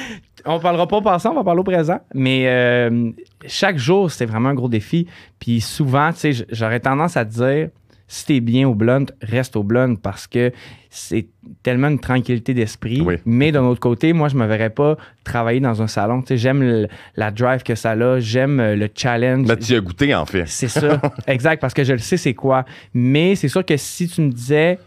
on 0.46 0.60
parlera 0.60 0.88
pas 0.88 0.98
au 0.98 1.02
passé, 1.02 1.28
on 1.28 1.34
va 1.34 1.44
parler 1.44 1.62
au 1.62 1.64
présent. 1.64 2.00
Mais 2.14 2.44
euh, 2.48 3.12
chaque 3.48 3.78
jour, 3.78 4.12
c'est 4.12 4.26
vraiment 4.26 4.50
un 4.50 4.54
gros 4.56 4.70
défi. 4.70 5.08
Puis 5.40 5.62
souvent, 5.62 6.12
tu 6.14 6.34
sais, 6.34 6.46
j'aurais 6.52 6.80
tendance 6.80 7.18
à 7.18 7.26
te 7.26 7.32
dire, 7.32 7.70
si 8.10 8.26
t'es 8.26 8.40
bien 8.40 8.68
au 8.68 8.74
blunt, 8.74 9.06
reste 9.22 9.56
au 9.58 9.64
blunt 9.64 9.96
parce 9.96 10.28
que 10.28 10.52
c'est 10.90 11.28
tellement 11.62 11.90
une 11.90 12.00
tranquillité 12.00 12.54
d'esprit. 12.54 13.02
Oui. 13.02 13.16
Mais 13.26 13.52
d'un 13.52 13.64
autre 13.64 13.82
côté, 13.82 14.14
moi, 14.14 14.30
je 14.30 14.36
me 14.36 14.46
verrais 14.46 14.70
pas 14.70 14.96
travailler 15.26 15.60
dans 15.60 15.82
un 15.82 15.88
salon. 15.88 16.22
Tu 16.22 16.30
sais, 16.30 16.38
j'aime 16.38 16.88
la 17.18 17.32
drive 17.32 17.64
que 17.64 17.76
ça 17.76 17.92
a, 17.92 18.20
j'aime 18.20 18.60
euh, 18.62 18.76
le 18.78 18.88
challenge. 18.96 19.48
Mais 19.48 19.58
tu 19.58 19.74
y 19.74 19.76
as 19.76 19.82
goûté, 19.82 20.16
en 20.16 20.26
fait. 20.26 20.46
C'est 20.48 20.70
ça, 20.70 21.02
exact, 21.28 21.60
parce 21.60 21.74
que 21.74 21.84
je 21.84 21.92
le 21.94 22.00
sais 22.00 22.16
c'est 22.18 22.34
quoi. 22.34 22.64
Mais 22.94 23.36
c'est 23.36 23.50
sûr 23.50 23.66
que 23.66 23.76
si 23.76 24.08
tu 24.08 24.22
me 24.22 24.32
disais, 24.32 24.80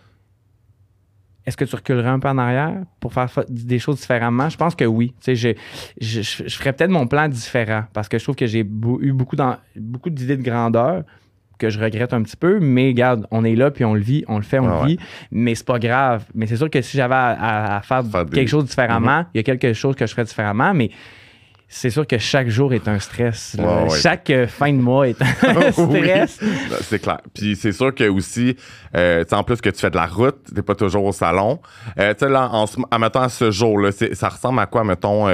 est-ce 1.47 1.57
que 1.57 1.65
tu 1.65 1.75
reculerais 1.75 2.09
un 2.09 2.19
peu 2.21 2.29
en 2.29 2.39
arrière 2.39 2.83
pour 3.01 3.13
faire 3.13 3.31
fa- 3.31 3.45
des 3.49 3.79
choses 3.79 4.01
différemment? 4.01 4.49
Je 4.49 4.57
pense 4.57 4.75
que 4.75 4.85
oui. 4.85 5.15
Tu 5.23 5.37
sais, 5.37 5.37
je, 5.37 5.49
je, 6.01 6.23
je- 6.23 6.49
je 6.49 6.57
ferais 6.57 6.73
peut-être 6.73 6.91
mon 6.91 7.07
plan 7.07 7.29
différent 7.29 7.85
parce 7.93 8.09
que 8.09 8.19
je 8.19 8.25
trouve 8.25 8.37
que 8.37 8.47
j'ai 8.47 8.61
eu 8.61 9.13
beaucoup, 9.13 9.37
d'en- 9.37 9.57
beaucoup 9.77 10.11
d'idées 10.11 10.37
de 10.37 10.43
grandeur 10.43 11.03
que 11.61 11.71
je 11.71 11.79
regrette 11.79 12.13
un 12.13 12.23
petit 12.23 12.37
peu, 12.37 12.59
mais 12.61 12.89
regarde, 12.89 13.27
on 13.31 13.45
est 13.45 13.55
là, 13.55 13.71
puis 13.71 13.85
on 13.85 13.95
le 13.95 14.01
vit, 14.01 14.25
on 14.27 14.37
le 14.39 14.43
fait, 14.43 14.59
on 14.59 14.69
Ah 14.69 14.75
le 14.77 14.81
ouais. 14.81 14.87
vit, 14.89 14.99
mais 15.31 15.55
c'est 15.55 15.67
pas 15.67 15.79
grave. 15.79 16.25
Mais 16.35 16.47
c'est 16.47 16.57
sûr 16.57 16.71
que 16.71 16.81
si 16.83 16.97
j'avais 16.97 17.15
à, 17.15 17.29
à- 17.29 17.77
à 17.77 17.83
faire, 17.83 18.03
Faire 18.05 18.25
des- 18.25 18.33
quelque 18.33 18.49
chose 18.49 18.65
différemment, 18.65 19.19
Mhm. 19.21 19.27
il 19.35 19.39
y 19.39 19.41
a 19.41 19.43
quelque 19.45 19.73
chose 19.75 19.95
que 19.95 20.07
je 20.07 20.11
ferais 20.13 20.25
différemment, 20.25 20.73
mais 20.75 20.91
c'est 21.73 21.89
sûr 21.91 22.05
que 22.05 22.19
chaque 22.19 22.49
jour 22.49 22.75
est 22.75 22.89
un 22.89 22.99
stress. 22.99 23.55
là. 23.57 23.65
Ouais, 23.85 23.91
ouais. 23.91 23.99
Chaque 24.01 24.29
euh, 24.31 24.49
fin 24.49 24.73
de 24.73 24.79
mois 24.81 25.09
est 25.09 25.23
un 25.23 25.71
stress. 25.73 26.41
C'est 26.83 26.99
clair. 26.99 27.21
Puis 27.33 27.55
c'est 27.55 27.71
sûr 27.71 27.95
que 27.95 28.09
aussi, 28.09 28.57
euh, 28.97 29.25
en 29.31 29.45
plus 29.45 29.61
que 29.61 29.71
tu 29.71 29.79
fais 29.79 29.89
de 29.91 29.95
la 29.97 30.07
route, 30.07 30.37
t'es 30.53 30.63
pas 30.63 30.75
toujours 30.75 31.05
au 31.05 31.13
salon. 31.13 31.61
Euh, 31.99 32.13
tu 32.13 32.27
sais, 32.27 32.29
là, 32.31 32.49
en, 32.53 32.67
ce- 32.67 32.77
admettons, 32.91 33.21
à 33.21 33.29
ce 33.29 33.51
jour-là, 33.53 33.91
ça 33.93 34.29
ressemble 34.29 34.59
à 34.59 34.67
quoi, 34.67 34.83
mettons, 34.83 35.27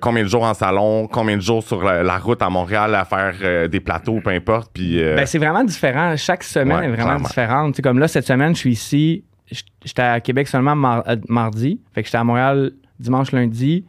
combien 0.00 0.24
de 0.24 0.28
jours 0.28 0.42
en 0.42 0.54
salon, 0.54 1.06
combien 1.06 1.36
de 1.36 1.42
jours 1.42 1.62
sur 1.62 1.82
la, 1.84 2.02
la 2.02 2.18
route 2.18 2.42
à 2.42 2.50
Montréal 2.50 2.94
à 2.96 3.04
faire 3.04 3.68
des 3.68 3.80
plateaux, 3.80 4.20
peu 4.24 4.30
importe. 4.30 4.70
Puis, 4.74 4.98
Ben, 5.00 5.24
c'est 5.24 5.38
vraiment 5.38 5.62
différent. 5.62 6.16
Chaque 6.16 6.42
semaine 6.42 6.78
Ouais, 6.78 6.84
est 6.86 6.88
vraiment 6.88 7.04
clairement. 7.04 7.28
différente. 7.28 7.80
Comme 7.80 7.98
là, 8.00 8.08
cette 8.08 8.26
semaine, 8.26 8.54
je 8.56 8.60
suis 8.60 8.72
ici. 8.72 9.24
J'étais 9.84 10.02
à 10.02 10.20
Québec 10.20 10.48
seulement 10.48 10.74
mar- 10.74 11.04
mardi. 11.28 11.80
Fait 11.94 12.02
que 12.02 12.06
j'étais 12.08 12.18
à 12.18 12.24
Montréal 12.24 12.72
dimanche, 12.98 13.32
lundi. 13.32 13.84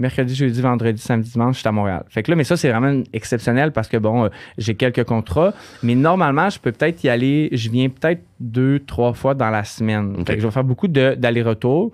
Mercredi, 0.00 0.34
jeudi, 0.34 0.60
vendredi, 0.62 1.00
samedi, 1.00 1.30
dimanche, 1.30 1.58
j'étais 1.58 1.68
à 1.68 1.72
Montréal. 1.72 2.04
Fait 2.08 2.22
que 2.22 2.30
là, 2.30 2.36
mais 2.36 2.44
ça, 2.44 2.56
c'est 2.56 2.70
vraiment 2.70 3.02
exceptionnel 3.12 3.70
parce 3.70 3.86
que, 3.86 3.98
bon, 3.98 4.24
euh, 4.24 4.28
j'ai 4.56 4.74
quelques 4.74 5.04
contrats. 5.04 5.52
Mais 5.82 5.94
normalement, 5.94 6.48
je 6.48 6.58
peux 6.58 6.72
peut-être 6.72 7.04
y 7.04 7.08
aller. 7.10 7.50
Je 7.52 7.68
viens 7.70 7.88
peut-être 7.90 8.22
deux, 8.40 8.80
trois 8.80 9.12
fois 9.12 9.34
dans 9.34 9.50
la 9.50 9.62
semaine. 9.62 10.24
Fait 10.26 10.34
que 10.36 10.40
je 10.40 10.46
vais 10.46 10.52
faire 10.52 10.64
beaucoup 10.64 10.88
d'allers-retours. 10.88 11.92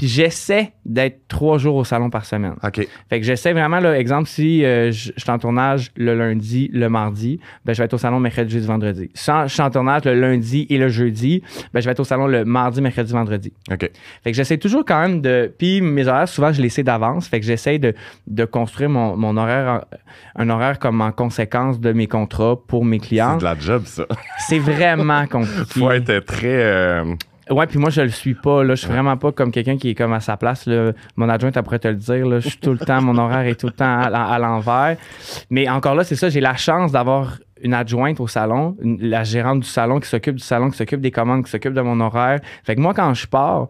Puis 0.00 0.08
j'essaie 0.08 0.72
d'être 0.86 1.28
trois 1.28 1.58
jours 1.58 1.76
au 1.76 1.84
salon 1.84 2.08
par 2.08 2.24
semaine. 2.24 2.54
OK. 2.64 2.88
Fait 3.10 3.20
que 3.20 3.26
j'essaie 3.26 3.52
vraiment, 3.52 3.80
là, 3.80 3.98
exemple, 3.98 4.26
si 4.30 4.64
euh, 4.64 4.90
je 4.92 5.10
je 5.14 5.20
suis 5.20 5.30
en 5.30 5.38
tournage 5.38 5.90
le 5.94 6.14
lundi, 6.14 6.70
le 6.72 6.88
mardi, 6.88 7.38
ben, 7.66 7.74
je 7.74 7.78
vais 7.80 7.84
être 7.84 7.92
au 7.92 7.98
salon 7.98 8.18
mercredi, 8.18 8.54
jeudi, 8.54 8.66
vendredi. 8.66 9.10
Si 9.12 9.30
je 9.44 9.48
suis 9.52 9.60
en 9.60 9.68
tournage 9.68 10.06
le 10.06 10.14
lundi 10.14 10.66
et 10.70 10.78
le 10.78 10.88
jeudi, 10.88 11.42
ben, 11.74 11.80
je 11.80 11.84
vais 11.84 11.92
être 11.92 12.00
au 12.00 12.04
salon 12.04 12.26
le 12.28 12.46
mardi, 12.46 12.80
mercredi, 12.80 13.12
vendredi. 13.12 13.52
OK. 13.70 13.90
Fait 14.24 14.30
que 14.30 14.32
j'essaie 14.32 14.56
toujours 14.56 14.86
quand 14.86 15.02
même 15.02 15.20
de. 15.20 15.52
Puis 15.58 15.82
mes 15.82 16.06
horaires, 16.08 16.28
souvent, 16.30 16.50
je 16.50 16.62
les 16.62 16.70
sais 16.70 16.82
d'avance. 16.82 17.28
Fait 17.28 17.40
que 17.40 17.44
j'essaie 17.44 17.78
de, 17.78 17.92
de 18.26 18.44
construire 18.46 18.88
mon, 18.88 19.18
mon 19.18 19.36
horaire, 19.36 19.82
en- 20.36 20.42
un 20.42 20.48
horaire 20.48 20.78
comme 20.78 21.02
en 21.02 21.12
conséquence 21.12 21.78
de 21.78 21.92
mes 21.92 22.06
contrats 22.06 22.56
pour 22.66 22.86
mes 22.86 22.98
C'est 23.00 23.06
clients. 23.08 23.36
de 23.36 23.44
la 23.44 23.58
job, 23.58 23.82
ça. 23.84 24.06
C'est 24.48 24.58
vraiment 24.60 25.26
compliqué. 25.30 25.78
Faut 25.78 25.90
être 25.90 26.20
très. 26.24 26.46
euh, 26.64 27.04
Ouais, 27.50 27.66
puis 27.66 27.78
moi, 27.78 27.90
je 27.90 28.02
le 28.02 28.08
suis 28.10 28.34
pas. 28.34 28.62
Là. 28.62 28.74
Je 28.74 28.80
suis 28.82 28.88
vraiment 28.90 29.16
pas 29.16 29.32
comme 29.32 29.50
quelqu'un 29.50 29.76
qui 29.76 29.90
est 29.90 29.94
comme 29.94 30.12
à 30.12 30.20
sa 30.20 30.36
place. 30.36 30.66
Là. 30.66 30.92
Mon 31.16 31.28
adjointe, 31.28 31.60
pourrait 31.62 31.78
te 31.80 31.88
le 31.88 31.94
dire. 31.96 32.26
Là. 32.26 32.38
Je 32.40 32.48
suis 32.48 32.58
tout 32.58 32.72
le 32.72 32.78
temps, 32.78 33.02
mon 33.02 33.18
horaire 33.18 33.46
est 33.46 33.58
tout 33.58 33.66
le 33.66 33.72
temps 33.72 33.98
à, 34.00 34.08
l'en- 34.10 34.30
à 34.30 34.38
l'envers. 34.38 34.96
Mais 35.50 35.68
encore 35.68 35.94
là, 35.94 36.04
c'est 36.04 36.16
ça, 36.16 36.28
j'ai 36.28 36.40
la 36.40 36.54
chance 36.56 36.92
d'avoir 36.92 37.38
une 37.62 37.74
adjointe 37.74 38.20
au 38.20 38.28
salon, 38.28 38.76
une- 38.80 38.98
la 39.02 39.24
gérante 39.24 39.60
du 39.60 39.68
salon 39.68 39.98
qui 40.00 40.08
s'occupe 40.08 40.36
du 40.36 40.42
salon, 40.44 40.70
qui 40.70 40.76
s'occupe 40.78 41.00
des 41.00 41.10
commandes, 41.10 41.44
qui 41.44 41.50
s'occupe 41.50 41.74
de 41.74 41.80
mon 41.80 41.98
horaire. 42.00 42.40
Fait 42.64 42.74
que 42.76 42.80
moi, 42.80 42.94
quand 42.94 43.12
je 43.14 43.26
pars, 43.26 43.66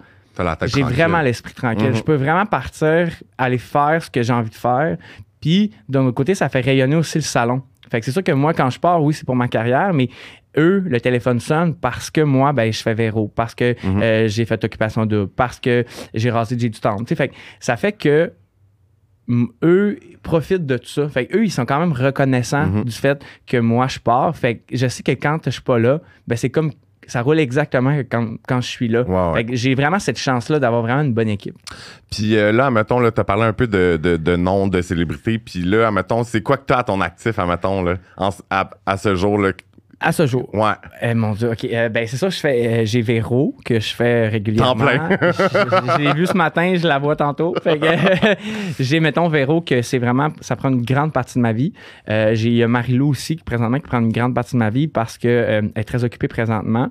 j'ai 0.69 0.83
vraiment 0.95 1.21
l'esprit 1.23 1.55
tranquille. 1.55 1.89
Mhm. 1.89 1.97
Je 1.97 2.03
peux 2.03 2.15
vraiment 2.15 2.47
partir, 2.47 3.09
aller 3.39 3.59
faire 3.59 4.03
ce 4.03 4.11
que 4.11 4.23
j'ai 4.23 4.33
envie 4.33 4.51
de 4.51 4.55
faire. 4.55 4.97
Puis, 5.41 5.73
d'un 5.89 6.03
autre 6.05 6.15
côté, 6.15 6.35
ça 6.35 6.49
fait 6.51 6.61
rayonner 6.61 6.97
aussi 6.97 7.19
le 7.19 7.23
salon. 7.23 7.63
Fait 7.91 7.99
que 7.99 8.05
c'est 8.07 8.13
sûr 8.13 8.23
que 8.23 8.31
moi, 8.33 8.53
quand 8.55 8.71
je 8.71 8.79
pars, 8.79 9.03
oui, 9.03 9.13
c'est 9.15 9.25
pour 9.27 9.35
ma 9.35 9.49
carrière, 9.49 9.93
mais 9.93 10.09
eux, 10.57 10.83
le 10.87 11.01
téléphone 11.01 11.39
sonne 11.41 11.75
parce 11.75 12.11
que 12.11 12.21
moi, 12.21 12.53
ben, 12.53 12.73
je 12.73 12.81
fais 12.83 12.95
Véro, 12.95 13.29
parce 13.29 13.55
que 13.55 13.75
Mhm. 13.85 14.03
euh, 14.03 14.29
j'ai 14.29 14.45
fait 14.45 14.63
occupation 14.65 15.07
double, 15.07 15.29
parce 15.29 15.61
que 15.61 15.85
j'ai 16.15 16.31
rasé 16.31 16.57
j'ai 16.59 16.69
du 16.69 16.81
temps. 16.81 16.97
Tu 16.99 17.05
sais, 17.09 17.15
Fait 17.15 17.29
que 17.29 17.35
ça 17.61 17.77
fait 17.77 17.93
que 17.93 18.33
eux 19.63 19.99
profitent 20.23 20.67
de 20.67 20.77
tout 20.77 20.89
ça. 20.89 21.09
Fait 21.09 21.27
que 21.27 21.37
eux, 21.37 21.45
ils 21.45 21.51
sont 21.53 21.65
quand 21.65 21.79
même 21.79 21.93
reconnaissants 21.93 22.67
Mhm. 22.67 22.85
du 22.85 22.93
fait 22.93 23.23
que 23.47 23.57
moi, 23.59 23.87
je 23.89 23.99
pars. 24.01 24.37
Fait 24.37 24.57
que 24.57 24.77
je 24.77 24.89
sais 24.89 25.03
que 25.03 25.13
quand 25.13 25.39
je 25.45 25.51
suis 25.51 25.63
pas 25.63 25.79
là, 25.79 26.01
ben, 26.27 26.37
c'est 26.37 26.51
comme 26.51 26.73
ça 27.07 27.23
roule 27.23 27.41
exactement 27.41 27.97
quand, 28.09 28.35
quand 28.47 28.61
je 28.61 28.69
suis 28.69 28.87
là. 28.87 29.03
Ouais. 29.03 29.45
J'ai 29.53 29.75
vraiment 29.75 29.99
cette 29.99 30.19
chance-là 30.19 30.61
d'avoir 30.61 30.83
vraiment 30.83 31.01
une 31.03 31.13
bonne 31.13 31.29
équipe. 31.29 31.57
Puis 32.11 32.37
euh, 32.37 32.53
là, 32.53 32.67
admettons, 32.67 33.01
là, 33.01 33.11
t'as 33.11 33.25
parlé 33.25 33.45
un 33.45 33.53
peu 33.53 33.67
de, 33.67 33.99
de, 34.01 34.17
de 34.17 34.37
noms 34.37 34.69
de 34.69 34.81
célébrités. 34.81 35.39
Puis 35.39 35.63
là, 35.63 35.89
admettons, 35.89 36.23
c'est 36.23 36.41
quoi 36.43 36.57
que 36.57 36.65
t'as 36.67 36.79
à 36.79 36.85
ton 36.85 37.01
actif, 37.01 37.37
admettons, 37.39 37.83
là, 37.83 37.97
en- 38.17 38.31
à, 38.51 38.71
à 38.87 38.97
ce 38.97 39.15
jour, 39.17 39.39
là? 39.39 39.51
À 40.03 40.13
ce 40.13 40.27
jour. 40.27 40.49
Ouais. 40.55 40.73
Eh, 41.03 41.13
mon 41.13 41.33
Dieu, 41.33 41.51
OK. 41.53 41.65
Euh, 41.65 41.91
ben, 41.91 42.07
c'est 42.07 42.17
ça, 42.17 42.31
je 42.31 42.39
fais. 42.41 42.67
euh, 42.67 42.85
j'ai 42.87 43.03
Véro, 43.03 43.55
que 43.65 43.79
je 43.79 43.95
fais 43.95 44.29
régulièrement. 44.29 44.73
Temps 44.75 44.87
plein. 44.87 45.09
je, 45.21 45.27
je- 45.33 45.93
je 45.93 45.99
l'ai 46.03 46.13
vu 46.15 46.27
ce 46.27 46.35
matin, 46.37 46.73
je 46.75 46.87
la 46.89 46.99
vois 46.99 47.17
tantôt. 47.17 47.55
Fait 47.63 47.79
que, 47.79 47.87
j'ai, 48.83 48.99
mettons, 49.01 49.29
Véro, 49.29 49.61
que 49.61 49.83
c'est 49.83 49.99
vraiment. 49.99 50.29
Ça 50.41 50.57
prend 50.57 50.71
une 50.71 50.83
grande 50.83 51.13
partie 51.13 51.35
de 51.39 51.43
ma 51.43 51.53
vie. 51.53 51.75
Euh, 52.09 52.35
j'ai 52.35 52.63
euh, 52.63 52.69
Marie-Lou 52.69 53.09
aussi, 53.11 53.37
qui 53.37 53.45
présentement, 53.45 53.77
qui 53.79 53.87
prend 53.89 54.01
une 54.01 54.13
grande 54.13 54.35
partie 54.35 54.55
de 54.55 54.59
ma 54.61 54.71
vie 54.71 54.89
parce 54.89 55.19
qu'elle 55.19 55.71
est 55.77 55.85
très 55.85 56.03
occupée 56.03 56.29
présentement. 56.29 56.89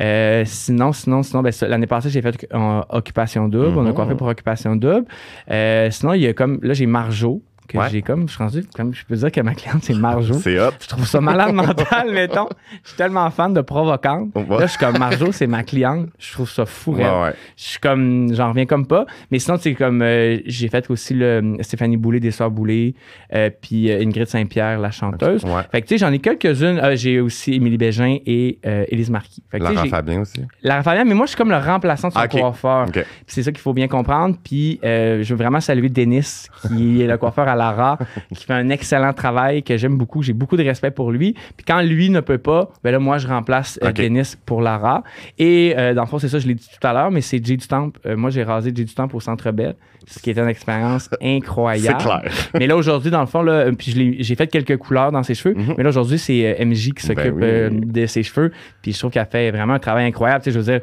Euh, 0.00 0.42
sinon, 0.46 0.92
sinon, 0.92 1.22
sinon, 1.22 1.42
ben, 1.42 1.52
l'année 1.68 1.86
passée, 1.86 2.10
j'ai 2.10 2.22
fait 2.22 2.46
euh, 2.52 2.80
Occupation 2.88 3.46
Double. 3.46 3.78
On 3.78 3.84
a 3.86 3.90
Mhm. 3.90 3.94
coiffé 3.94 4.14
pour 4.16 4.26
Occupation 4.26 4.74
Double. 4.74 5.04
Euh, 5.50 5.90
sinon, 5.90 6.14
il 6.14 6.22
y 6.22 6.26
a 6.26 6.32
comme. 6.32 6.58
Là, 6.62 6.74
j'ai 6.74 6.86
Marjo, 6.86 7.42
que 7.72 7.78
Ouais. 7.78 7.88
j'ai 7.90 8.02
comme. 8.02 8.28
Je 8.28 8.34
suis 8.34 8.42
rendu, 8.42 8.64
comme 8.76 8.94
je 8.94 9.04
peux 9.04 9.16
dire 9.16 9.30
que 9.32 9.40
ma 9.40 9.54
cliente, 9.54 9.82
c'est 9.82 9.94
Marjo. 9.94 10.34
C'est 10.34 10.58
hot. 10.60 10.70
Je 10.80 10.88
trouve 10.88 11.06
ça 11.06 11.20
malade 11.20 11.52
mental, 11.54 12.10
mettons. 12.12 12.48
Je 12.84 12.88
suis 12.90 12.96
tellement 12.96 13.28
fan 13.30 13.52
de 13.54 13.60
provocante. 13.60 14.30
Ouais. 14.34 14.44
Là, 14.48 14.66
je 14.66 14.70
suis 14.72 14.78
comme 14.78 14.98
Marjo, 14.98 15.32
c'est 15.32 15.46
ma 15.46 15.62
cliente. 15.62 16.08
Je 16.18 16.32
trouve 16.32 16.50
ça 16.50 16.66
fou. 16.66 16.94
Ouais. 16.94 17.32
Je 17.56 17.62
suis 17.64 17.78
comme, 17.80 18.32
j'en 18.34 18.50
reviens 18.50 18.66
comme 18.66 18.86
pas. 18.86 19.06
Mais 19.30 19.38
sinon, 19.38 19.56
c'est 19.60 19.74
comme, 19.74 20.02
euh, 20.02 20.38
j'ai 20.46 20.68
fait 20.68 20.90
aussi 20.90 21.14
le 21.14 21.56
Stéphanie 21.60 21.96
Boulay 21.96 22.20
des 22.20 22.30
Soeurs 22.30 22.50
Boulay, 22.50 22.94
euh, 23.34 23.50
puis 23.60 23.90
euh, 23.90 24.00
Ingrid 24.02 24.26
Saint-Pierre, 24.26 24.78
la 24.78 24.90
chanteuse. 24.90 25.42
Fait 25.70 25.82
que, 25.82 25.86
tu 25.88 25.94
sais, 25.94 25.98
j'en 25.98 26.12
ai 26.12 26.18
quelques-unes. 26.18 26.78
Euh, 26.82 26.96
j'ai 26.96 27.20
aussi 27.20 27.54
Émilie 27.54 27.78
Bégin 27.78 28.18
et 28.26 28.58
Élise 28.88 29.10
Marquis. 29.10 29.42
Fait 29.50 29.58
que, 29.58 29.66
j'ai- 29.82 29.88
Fabien 29.88 30.20
aussi. 30.20 30.42
Lara 30.62 30.82
Fabian, 30.82 31.04
mais 31.04 31.14
moi, 31.14 31.26
je 31.26 31.30
suis 31.30 31.36
comme 31.38 31.50
le 31.50 31.56
remplaçant 31.56 32.08
de 32.08 32.12
son 32.12 32.20
Ok. 32.20 32.30
coiffeur. 32.40 32.86
C'est 33.26 33.42
ça 33.42 33.50
qu'il 33.52 33.60
faut 33.60 33.72
bien 33.72 33.88
comprendre. 33.88 34.36
Puis 34.42 34.78
je 34.82 35.24
veux 35.28 35.36
vraiment 35.36 35.60
saluer 35.60 35.88
Denis, 35.88 36.46
qui 36.66 37.02
est 37.02 37.06
le 37.06 37.16
coiffeur 37.18 37.48
à 37.48 37.54
Lara, 37.62 37.98
qui 38.34 38.44
fait 38.44 38.52
un 38.54 38.68
excellent 38.70 39.12
travail 39.12 39.62
que 39.62 39.76
j'aime 39.76 39.96
beaucoup. 39.96 40.22
J'ai 40.22 40.32
beaucoup 40.32 40.56
de 40.56 40.64
respect 40.64 40.90
pour 40.90 41.12
lui. 41.12 41.34
Puis 41.56 41.64
quand 41.66 41.80
lui 41.82 42.10
ne 42.10 42.20
peut 42.20 42.38
pas, 42.38 42.70
ben 42.82 42.90
là, 42.90 42.98
moi, 42.98 43.18
je 43.18 43.28
remplace 43.28 43.78
euh, 43.82 43.90
Ok. 43.90 43.96
Denis 43.96 44.34
pour 44.46 44.62
Lara. 44.62 45.02
Et 45.38 45.74
euh, 45.76 45.94
dans 45.94 46.02
le 46.02 46.08
fond, 46.08 46.18
c'est 46.18 46.28
ça, 46.28 46.38
je 46.38 46.46
l'ai 46.48 46.54
dit 46.54 46.66
tout 46.68 46.86
à 46.86 46.92
l'heure, 46.92 47.10
mais 47.10 47.20
c'est 47.20 47.44
Jay 47.44 47.56
du 47.56 47.66
Temple. 47.68 48.00
Euh, 48.06 48.16
moi, 48.16 48.30
j'ai 48.30 48.42
rasé 48.42 48.72
Jay 48.74 48.84
du 48.84 48.94
Temple 48.94 49.14
au 49.16 49.20
Centre 49.20 49.50
Bell, 49.52 49.74
ce 50.06 50.18
qui 50.18 50.30
était 50.30 50.40
une 50.40 50.48
expérience 50.48 51.08
incroyable. 51.22 51.98
C'est 52.00 52.04
clair. 52.06 52.22
Mais 52.54 52.66
là, 52.66 52.76
aujourd'hui, 52.76 53.10
dans 53.10 53.20
le 53.20 53.26
fond, 53.26 53.42
là, 53.42 53.52
euh, 53.52 53.72
puis 53.72 54.16
j'ai 54.18 54.34
fait 54.34 54.46
quelques 54.48 54.76
couleurs 54.76 55.12
dans 55.12 55.22
ses 55.22 55.34
cheveux. 55.34 55.54
Mhm. 55.54 55.74
Mais 55.76 55.82
là, 55.84 55.90
aujourd'hui, 55.90 56.18
c'est 56.18 56.58
euh, 56.60 56.64
MJ 56.64 56.92
qui 56.92 57.06
s'occupe 57.06 57.34
Ben 57.36 57.72
oui. 57.72 57.78
euh, 57.78 57.92
de 57.92 58.06
ses 58.06 58.22
cheveux. 58.22 58.50
Puis 58.82 58.92
je 58.92 58.98
trouve 58.98 59.10
qu'elle 59.12 59.26
fait 59.30 59.50
vraiment 59.50 59.74
un 59.74 59.78
travail 59.78 60.06
incroyable. 60.06 60.42
Tu 60.42 60.50
sais, 60.50 60.54
je 60.54 60.58
veux 60.58 60.72
dire, 60.72 60.80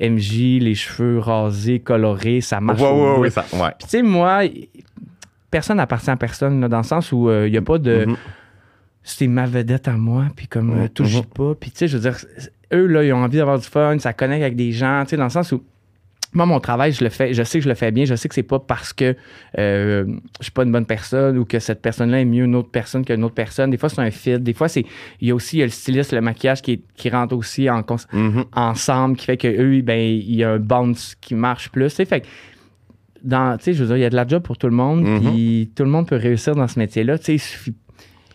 MJ, 0.00 0.60
les 0.60 0.74
cheveux 0.74 1.18
rasés, 1.18 1.80
colorés, 1.80 2.40
ça 2.40 2.60
marche. 2.60 2.80
Ouais, 2.80 3.30
ça, 3.30 3.44
ouais. 3.52 3.68
Puis 3.78 3.84
tu 3.84 3.88
sais, 3.88 4.02
moi, 4.02 4.42
personne 5.50 5.78
n'appartient 5.78 6.10
à 6.10 6.16
personne, 6.16 6.60
là, 6.60 6.68
dans 6.68 6.78
le 6.78 6.82
sens 6.84 7.12
où 7.12 7.30
il 7.30 7.50
n'y 7.50 7.56
a 7.58 7.62
pas 7.62 7.78
de. 7.78 8.04
Mhm. 8.06 8.16
C'est 9.02 9.26
ma 9.28 9.46
vedette 9.46 9.88
à 9.88 9.92
moi, 9.92 10.26
puis 10.36 10.46
comme 10.46 10.70
euh, 10.72 10.82
Mhm. 10.82 10.88
touche 10.90 11.22
pas. 11.22 11.54
Puis 11.58 11.70
tu 11.70 11.78
sais, 11.78 11.88
je 11.88 11.96
veux 11.96 12.02
dire, 12.02 12.18
eux, 12.74 12.86
là, 12.86 13.02
ils 13.02 13.12
ont 13.14 13.22
envie 13.24 13.38
d'avoir 13.38 13.58
du 13.58 13.66
fun, 13.66 13.98
ça 13.98 14.12
connecte 14.12 14.42
avec 14.42 14.56
des 14.56 14.72
gens, 14.72 15.02
tu 15.04 15.10
sais, 15.10 15.16
dans 15.16 15.24
le 15.24 15.30
sens 15.30 15.52
où. 15.52 15.62
Moi, 16.32 16.46
mon 16.46 16.60
travail, 16.60 16.92
je 16.92 17.02
le 17.02 17.10
fais, 17.10 17.34
je 17.34 17.42
sais 17.42 17.58
que 17.58 17.64
je 17.64 17.68
le 17.68 17.74
fais 17.74 17.90
bien, 17.90 18.04
je 18.04 18.14
sais 18.14 18.28
que 18.28 18.34
c'est 18.36 18.44
pas 18.44 18.60
parce 18.60 18.92
que 18.92 19.16
euh, 19.58 20.04
je 20.38 20.44
suis 20.44 20.52
pas 20.52 20.62
une 20.62 20.70
bonne 20.70 20.86
personne 20.86 21.36
ou 21.38 21.44
que 21.44 21.58
cette 21.58 21.82
personne-là 21.82 22.20
est 22.20 22.24
mieux 22.24 22.44
une 22.44 22.54
autre 22.54 22.70
personne 22.70 23.04
qu'une 23.04 23.24
autre 23.24 23.34
personne. 23.34 23.70
Des 23.70 23.78
fois, 23.78 23.88
c'est 23.88 24.00
un 24.00 24.12
fit. 24.12 24.38
Des 24.38 24.52
fois, 24.52 24.68
c'est. 24.68 24.84
Il 25.20 25.26
y 25.26 25.30
a 25.32 25.34
aussi 25.34 25.56
il 25.56 25.60
y 25.60 25.62
a 25.62 25.66
le 25.66 25.72
styliste, 25.72 26.12
le 26.12 26.20
maquillage 26.20 26.62
qui, 26.62 26.72
est- 26.74 26.82
qui 26.94 27.10
rentre 27.10 27.34
aussi 27.34 27.68
en, 27.68 27.82
Mhm. 28.12 28.44
ensemble, 28.54 29.16
qui 29.16 29.24
fait 29.26 29.38
que 29.38 29.48
eux, 29.48 29.82
ben, 29.82 29.98
il 29.98 30.36
y 30.36 30.44
a 30.44 30.50
un 30.52 30.58
bounce 30.60 31.16
qui 31.20 31.34
marche 31.34 31.68
plus. 31.70 31.92
Fait 31.96 32.20
que 32.20 32.26
dans, 33.22 33.56
tu 33.58 33.64
sais, 33.64 33.72
je 33.74 33.80
veux 33.82 33.88
dire, 33.88 33.96
il 33.96 34.00
y 34.02 34.04
a 34.04 34.10
de 34.10 34.16
la 34.16 34.26
job 34.26 34.42
pour 34.42 34.56
tout 34.58 34.66
le 34.68 34.74
monde, 34.74 35.02
Mhm. 35.02 35.20
puis 35.32 35.72
tout 35.74 35.84
le 35.84 35.90
monde 35.90 36.06
peut 36.08 36.16
réussir 36.16 36.54
dans 36.54 36.68
ce 36.68 36.78
métier-là. 36.78 37.18
Tu 37.18 37.24
sais, 37.26 37.34
il 37.34 37.38
suffit, 37.40 37.74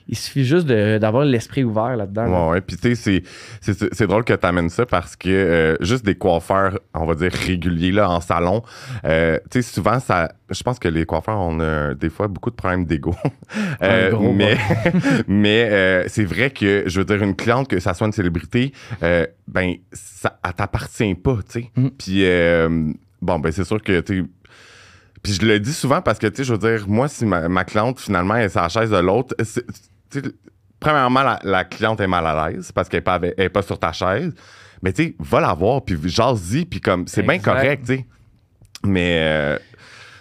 il 0.08 0.16
suffit 0.16 0.46
juste 0.46 0.68
d'avoir 0.68 1.26
l'esprit 1.26 1.64
ouvert 1.64 1.96
là-dedans. 1.96 2.26
là. 2.26 2.30
Ouais, 2.46 2.52
ouais. 2.52 2.62
Puis, 2.62 2.78
tu 2.78 2.96
sais, 2.96 3.24
c'est- 3.62 4.06
drôle 4.06 4.24
que 4.24 4.34
tu 4.34 4.46
amènes 4.46 4.70
ça 4.70 4.86
parce 4.86 5.16
que 5.16 5.28
euh, 5.30 5.76
juste 5.82 6.06
des 6.06 6.14
coiffeurs, 6.14 6.80
on 6.94 7.08
va 7.08 7.16
dire 7.16 7.32
réguliers, 7.32 7.92
là, 7.92 8.08
en 8.12 8.22
salon, 8.22 8.62
euh, 9.04 9.40
tu 9.50 9.64
sais, 9.64 9.74
souvent, 9.74 10.00
ça. 10.00 10.32
Je 10.52 10.62
pense 10.62 10.78
que 10.78 10.88
les 10.88 11.06
coiffeurs 11.08 11.40
ont 11.40 11.58
des 11.96 12.10
fois 12.12 12.28
beaucoup 12.28 12.52
de 12.52 12.56
problèmes 12.56 12.86
d'ego. 12.86 13.16
Euh, 13.82 14.12
mais 14.34 14.58
mais 15.28 16.04
c'est 16.08 16.24
vrai 16.26 16.50
que, 16.52 16.84
je 16.86 17.00
veux 17.00 17.06
dire, 17.06 17.22
une 17.24 17.36
cliente, 17.36 17.68
que 17.68 17.80
ça 17.80 17.94
soit 17.96 18.06
une 18.08 18.14
célébrité, 18.14 18.72
ben, 19.48 19.74
ça, 19.92 20.40
elle 20.46 20.54
t'appartient 20.54 21.16
pas, 21.16 21.38
tu 21.50 21.62
sais. 21.62 21.72
Mm. 21.76 21.88
Puis, 21.98 22.26
euh, 22.26 22.92
bon, 23.22 23.40
ben, 23.40 23.52
c'est 23.52 23.64
sûr 23.64 23.82
que, 23.82 24.02
tu 24.02 24.26
puis 25.26 25.34
je 25.34 25.46
le 25.46 25.60
dis 25.60 25.74
souvent 25.74 26.02
parce 26.02 26.20
que, 26.20 26.28
tu 26.28 26.38
sais, 26.38 26.44
je 26.44 26.54
veux 26.54 26.60
dire, 26.60 26.88
moi, 26.88 27.08
si 27.08 27.26
ma, 27.26 27.50
ma 27.50 27.64
cliente, 27.66 28.00
finalement, 28.00 28.36
est 28.36 28.50
sur 28.50 28.62
la 28.62 28.70
chaise 28.70 28.92
de 28.92 28.98
l'autre, 28.98 29.36
premièrement, 30.80 31.24
la, 31.24 31.40
la 31.44 31.64
cliente 31.64 32.00
est 32.00 32.08
mal 32.08 32.26
à 32.28 32.50
l'aise 32.50 32.72
parce 32.72 32.90
qu'elle 32.90 33.00
n'est 33.00 33.04
pas, 33.04 33.20
elle 33.38 33.50
pas 33.50 33.62
sur 33.62 33.80
ta 33.80 33.92
chaise. 33.92 34.34
Mais, 34.82 34.94
tu 34.94 35.04
sais, 35.04 35.16
va 35.20 35.40
la 35.42 35.54
voir, 35.54 35.84
puis 35.84 35.98
jase-y, 36.06 36.66
puis 36.66 36.80
comme, 36.80 37.08
c'est 37.08 37.24
bien 37.24 37.40
correct, 37.40 37.86
tu 37.88 37.96
sais. 37.96 38.06
Mais, 38.84 39.18
euh, 39.24 39.58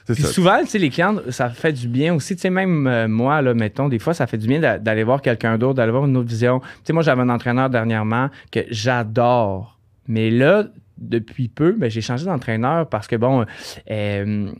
Puis 0.06 0.22
ça. 0.22 0.28
souvent, 0.28 0.60
tu 0.62 0.68
sais, 0.68 0.78
les 0.78 0.88
clients, 0.88 1.16
ça 1.28 1.50
fait 1.50 1.72
du 1.72 1.86
bien 1.86 2.14
aussi. 2.14 2.34
Tu 2.34 2.40
sais, 2.42 2.50
même 2.50 2.86
euh, 2.86 3.06
moi, 3.08 3.42
là, 3.42 3.52
mettons, 3.52 3.88
des 3.90 3.98
fois, 3.98 4.14
ça 4.14 4.26
fait 4.26 4.38
du 4.38 4.46
bien 4.46 4.60
d'a- 4.60 4.78
d'aller 4.78 5.04
voir 5.04 5.20
quelqu'un 5.20 5.58
d'autre, 5.58 5.74
d'aller 5.74 5.92
voir 5.92 6.06
une 6.06 6.16
autre 6.16 6.28
vision. 6.30 6.60
Tu 6.60 6.66
sais, 6.84 6.92
moi, 6.94 7.02
j'avais 7.02 7.20
un 7.20 7.28
entraîneur 7.28 7.68
dernièrement 7.68 8.30
que 8.50 8.60
j'adore. 8.70 9.78
Mais 10.08 10.30
là, 10.30 10.64
depuis 10.96 11.48
peu, 11.48 11.72
ben, 11.72 11.90
j'ai 11.90 12.00
changé 12.00 12.24
d'entraîneur 12.24 12.88
parce 12.88 13.06
que, 13.06 13.16
bon, 13.16 13.44
euh, 13.90 14.50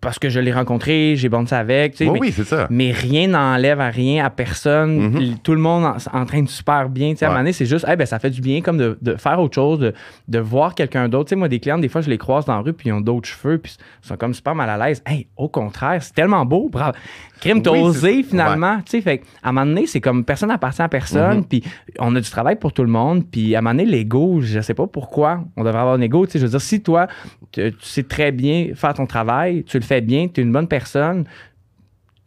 parce 0.00 0.18
que 0.18 0.28
je 0.28 0.38
l'ai 0.38 0.52
rencontré, 0.52 1.14
j'ai 1.16 1.28
bondé 1.28 1.52
avec. 1.52 1.92
tu 1.92 1.98
sais, 1.98 2.04
Oui, 2.06 2.12
mais- 2.14 2.20
oui, 2.28 2.32
c'est 2.32 2.44
ça. 2.44 2.66
mais 2.70 2.92
rien 2.92 3.26
n'enlève 3.28 3.80
à 3.80 3.88
rien 3.88 4.24
à 4.24 4.30
personne. 4.30 5.10
Mhm. 5.10 5.38
Tout 5.42 5.52
le 5.54 5.60
monde 5.60 5.84
en- 5.84 6.18
entraîne 6.20 6.46
super 6.46 6.88
bien. 6.88 7.10
Tu 7.10 7.16
sais, 7.18 7.24
À 7.24 7.28
un 7.28 7.30
moment 7.32 7.40
donné, 7.40 7.52
c'est 7.52 7.66
juste, 7.66 7.84
eh 7.90 7.96
ben, 7.96 8.06
ça 8.06 8.18
fait 8.18 8.30
du 8.30 8.40
bien 8.40 8.60
comme 8.60 8.78
de, 8.78 8.96
de 9.02 9.16
faire 9.16 9.40
autre 9.40 9.54
chose, 9.56 9.78
de, 9.80 9.94
de 10.28 10.38
voir 10.38 10.74
quelqu'un 10.74 11.08
d'autre. 11.08 11.26
Tu 11.26 11.30
sais, 11.30 11.36
moi, 11.36 11.48
des 11.48 11.58
clients, 11.60 11.78
des 11.78 11.88
fois, 11.88 12.00
je 12.00 12.10
les 12.10 12.18
croise 12.18 12.44
dans 12.44 12.54
la 12.54 12.60
rue, 12.60 12.72
puis 12.72 12.88
ils 12.90 12.92
ont 12.92 13.00
d'autres 13.00 13.28
cheveux, 13.28 13.58
puis 13.58 13.76
ils 14.04 14.06
sont 14.06 14.16
comme 14.16 14.34
super 14.34 14.54
mal 14.54 14.70
à 14.70 14.86
l'aise. 14.88 15.02
Hey, 15.04 15.26
au 15.36 15.48
contraire, 15.48 16.02
c'est 16.02 16.14
tellement 16.14 16.44
beau. 16.46 16.68
Bravo. 16.70 16.96
Crime, 17.40 17.62
t'as 17.62 17.70
Oui, 17.72 17.80
osé 17.80 18.22
finalement. 18.22 18.78
Tu 18.78 18.90
sais, 18.92 19.00
fait 19.00 19.22
à 19.42 19.48
un 19.50 19.52
moment 19.52 19.66
donné, 19.66 19.86
c'est 19.86 20.00
comme 20.00 20.24
personne 20.24 20.48
n'appartient 20.48 20.82
à 20.82 20.88
personne, 20.88 21.38
Mhm. 21.38 21.44
puis 21.44 21.62
on 21.98 22.14
a 22.16 22.20
du 22.20 22.28
travail 22.30 22.56
pour 22.56 22.72
tout 22.72 22.82
le 22.82 22.88
monde. 22.90 23.24
Puis 23.30 23.54
à 23.54 23.58
un 23.58 23.62
moment 23.62 23.74
donné, 23.74 23.84
l'ego, 23.86 24.40
je 24.40 24.60
sais 24.60 24.74
pas 24.74 24.86
pourquoi 24.86 25.44
on 25.56 25.64
devrait 25.64 25.80
avoir 25.80 25.94
un 25.94 26.00
ego. 26.00 26.26
Tu 26.26 26.32
sais, 26.32 26.38
je 26.38 26.44
veux 26.44 26.50
dire, 26.50 26.60
si 26.60 26.82
toi, 26.82 27.06
tu 27.52 27.72
sais 27.80 28.02
très 28.02 28.32
bien 28.32 28.68
faire 28.74 28.94
ton 28.94 29.06
travail, 29.06 29.64
tu 29.64 29.78
le 29.78 29.84
fais 29.84 30.00
bien, 30.00 30.28
tu 30.28 30.40
es 30.40 30.44
une 30.44 30.52
bonne 30.52 30.68
personne, 30.68 31.24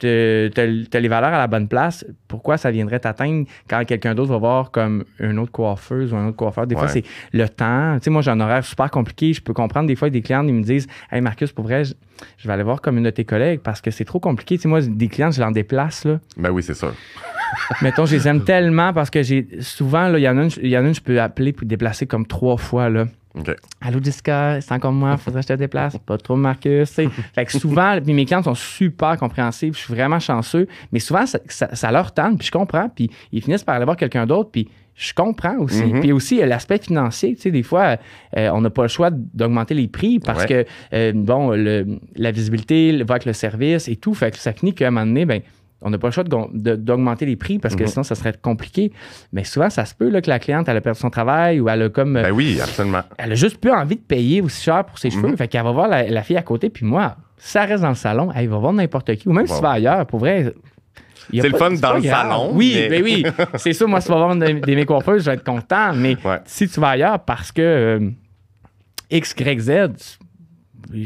tu 0.02 0.96
as 0.96 1.00
les 1.00 1.08
valeurs 1.08 1.32
à 1.32 1.38
la 1.38 1.46
bonne 1.46 1.68
place, 1.68 2.04
pourquoi 2.28 2.56
ça 2.56 2.70
viendrait 2.70 3.00
t'atteindre 3.00 3.46
quand 3.68 3.84
quelqu'un 3.84 4.14
d'autre 4.14 4.30
va 4.30 4.38
voir 4.38 4.70
comme 4.70 5.04
une 5.18 5.38
autre 5.38 5.52
coiffeuse 5.52 6.12
ou 6.12 6.16
un 6.16 6.28
autre 6.28 6.36
coiffeur? 6.36 6.66
Des 6.66 6.74
fois, 6.74 6.88
c'est 6.88 7.04
le 7.32 7.48
temps. 7.48 7.96
Tu 7.98 8.04
sais, 8.04 8.10
moi, 8.10 8.22
j'ai 8.22 8.30
un 8.30 8.40
horaire 8.40 8.64
super 8.64 8.90
compliqué. 8.90 9.32
Je 9.32 9.42
peux 9.42 9.52
comprendre 9.52 9.86
des 9.86 9.96
fois 9.96 10.10
des 10.10 10.22
clients, 10.22 10.46
ils 10.46 10.54
me 10.54 10.62
disent 10.62 10.86
Hey 11.10 11.20
Marcus, 11.20 11.52
pour 11.52 11.64
vrai, 11.64 11.84
je, 11.84 11.94
je 12.38 12.46
vais 12.46 12.54
aller 12.54 12.62
voir 12.62 12.80
comme 12.80 12.98
une 12.98 13.04
de 13.04 13.10
tes 13.10 13.24
collègues 13.24 13.60
parce 13.60 13.80
que 13.80 13.90
c'est 13.90 14.04
trop 14.04 14.20
compliqué. 14.20 14.56
Tu 14.56 14.62
sais, 14.62 14.68
moi, 14.68 14.80
des 14.80 15.08
clients, 15.08 15.30
je 15.30 15.40
l'en 15.40 15.50
déplace. 15.50 16.04
Là. 16.04 16.18
Ben 16.36 16.50
oui, 16.50 16.62
c'est 16.62 16.74
sûr. 16.74 16.92
Mettons, 17.82 18.06
je 18.06 18.16
les 18.16 18.28
aime 18.28 18.44
tellement 18.44 18.92
parce 18.92 19.10
que 19.10 19.22
j'ai 19.22 19.46
souvent, 19.60 20.14
il 20.14 20.22
y 20.22 20.28
en 20.28 20.38
a 20.38 20.44
une, 20.44 20.50
y 20.62 20.76
en 20.76 20.84
a 20.84 20.88
une, 20.88 20.94
je 20.94 21.00
peux 21.00 21.20
appeler 21.20 21.52
pour 21.52 21.66
déplacer 21.66 22.06
comme 22.06 22.26
trois 22.26 22.56
fois. 22.56 22.88
Là. 22.88 23.06
OK. 23.34 23.50
Allô 23.80 23.98
Jessica, 24.02 24.60
c'est 24.60 24.72
encore 24.72 24.92
moi, 24.92 25.16
faudrait 25.16 25.40
que 25.40 25.48
je 25.48 25.54
te 25.54 25.58
déplace. 25.58 25.96
Pas 25.98 26.18
trop 26.18 26.36
Marcus. 26.36 26.90
fait 27.34 27.44
que 27.46 27.52
souvent, 27.52 27.98
puis 28.02 28.12
mes 28.12 28.24
clients 28.26 28.42
sont 28.42 28.54
super 28.54 29.16
compréhensifs, 29.16 29.74
je 29.74 29.80
suis 29.84 29.94
vraiment 29.94 30.20
chanceux, 30.20 30.66
mais 30.92 30.98
souvent 30.98 31.24
ça, 31.26 31.38
ça- 31.48 31.74
ça 31.74 31.90
leur 31.90 32.12
tente, 32.12 32.38
puis 32.38 32.46
je 32.46 32.52
comprends, 32.52 32.88
puis 32.88 33.10
ils 33.32 33.42
finissent 33.42 33.64
par 33.64 33.76
aller 33.76 33.84
voir 33.86 33.96
quelqu'un 33.96 34.26
d'autre, 34.26 34.50
puis 34.50 34.68
je 34.94 35.14
comprends 35.14 35.56
aussi. 35.58 35.82
Mhm. 35.84 36.00
Puis 36.00 36.12
aussi, 36.12 36.36
l'aspect 36.44 36.76
financier, 36.78 37.34
tu 37.34 37.40
sais, 37.40 37.50
des 37.50 37.62
fois, 37.62 37.96
euh, 38.36 38.50
on 38.52 38.60
n'a 38.60 38.68
pas 38.68 38.82
le 38.82 38.88
choix 38.88 39.08
d'augmenter 39.10 39.72
les 39.72 39.88
prix 39.88 40.18
parce 40.18 40.42
Ouais. 40.42 40.64
que, 40.66 40.70
euh, 40.94 41.12
bon, 41.14 41.52
le- 41.52 41.98
la 42.14 42.30
visibilité 42.30 43.02
va 43.02 43.14
avec 43.14 43.24
le 43.24 43.32
service 43.32 43.88
et 43.88 43.96
tout, 43.96 44.12
fait 44.12 44.30
que 44.32 44.36
ça 44.36 44.52
finit 44.52 44.74
qu'à 44.74 44.88
un 44.88 44.90
moment 44.90 45.06
donné, 45.06 45.24
ben, 45.24 45.40
on 45.82 45.90
n'a 45.90 45.98
pas 45.98 46.08
le 46.08 46.12
choix 46.12 46.24
d'augmenter 46.24 47.26
les 47.26 47.36
prix 47.36 47.58
parce 47.58 47.74
que 47.76 47.82
Mhm. 47.82 47.88
sinon, 47.88 48.02
ça 48.02 48.14
serait 48.14 48.34
compliqué. 48.40 48.92
Mais 49.32 49.44
souvent, 49.44 49.70
ça 49.70 49.84
se 49.84 49.94
peut 49.94 50.08
là, 50.08 50.20
que 50.22 50.28
la 50.30 50.38
cliente, 50.38 50.68
elle 50.68 50.76
a 50.76 50.80
perdu 50.80 50.98
son 51.00 51.10
travail 51.10 51.60
ou 51.60 51.68
elle 51.68 51.82
a 51.82 51.88
comme... 51.88 52.16
euh, 52.16 52.22
Ben 52.22 52.32
oui, 52.32 52.58
absolument. 52.60 53.02
elle 53.18 53.32
a 53.32 53.34
juste 53.34 53.58
plus 53.58 53.70
envie 53.72 53.96
de 53.96 54.00
payer 54.02 54.40
aussi 54.40 54.62
cher 54.62 54.84
pour 54.84 54.98
ses 54.98 55.10
cheveux. 55.10 55.28
Mhm. 55.28 55.36
Fait 55.36 55.48
qu'elle 55.48 55.64
va 55.64 55.72
voir 55.72 55.88
la, 55.88 56.04
la 56.08 56.22
fille 56.22 56.36
à 56.36 56.42
côté, 56.42 56.70
puis 56.70 56.84
moi, 56.86 57.16
ça 57.36 57.64
reste 57.64 57.82
dans 57.82 57.88
le 57.90 57.94
salon, 57.94 58.30
elle 58.34 58.48
va 58.48 58.58
voir 58.58 58.72
n'importe 58.72 59.14
qui. 59.16 59.28
Ou 59.28 59.32
même 59.32 59.46
si 59.46 59.56
tu 59.56 59.62
vas 59.62 59.70
ailleurs, 59.72 60.06
pour 60.06 60.20
vrai. 60.20 60.52
C'est 61.32 61.48
le 61.48 61.56
fun 61.56 61.70
dans 61.70 61.94
le 61.94 62.00
grave. 62.00 62.28
salon, 62.28 62.50
Oui, 62.52 62.72
mais- 62.76 62.88
ben 62.88 63.02
oui. 63.02 63.24
C'est 63.56 63.72
sûr, 63.72 63.86
moi, 63.88 64.00
si 64.00 64.06
tu 64.08 64.12
vas 64.12 64.18
voir 64.18 64.36
des, 64.36 64.54
des 64.54 64.74
mes 64.76 64.84
coiffeuses, 64.84 65.22
je 65.24 65.30
vais 65.30 65.36
être 65.36 65.44
content. 65.44 65.92
Mais 65.94 66.16
Ouais. 66.24 66.38
si 66.44 66.68
tu 66.68 66.78
vas 66.80 66.88
ailleurs 66.90 67.20
parce 67.20 67.52
que 67.52 67.62
euh, 67.62 68.10
X, 69.10 69.34
Y, 69.38 69.60
Z, 69.60 70.18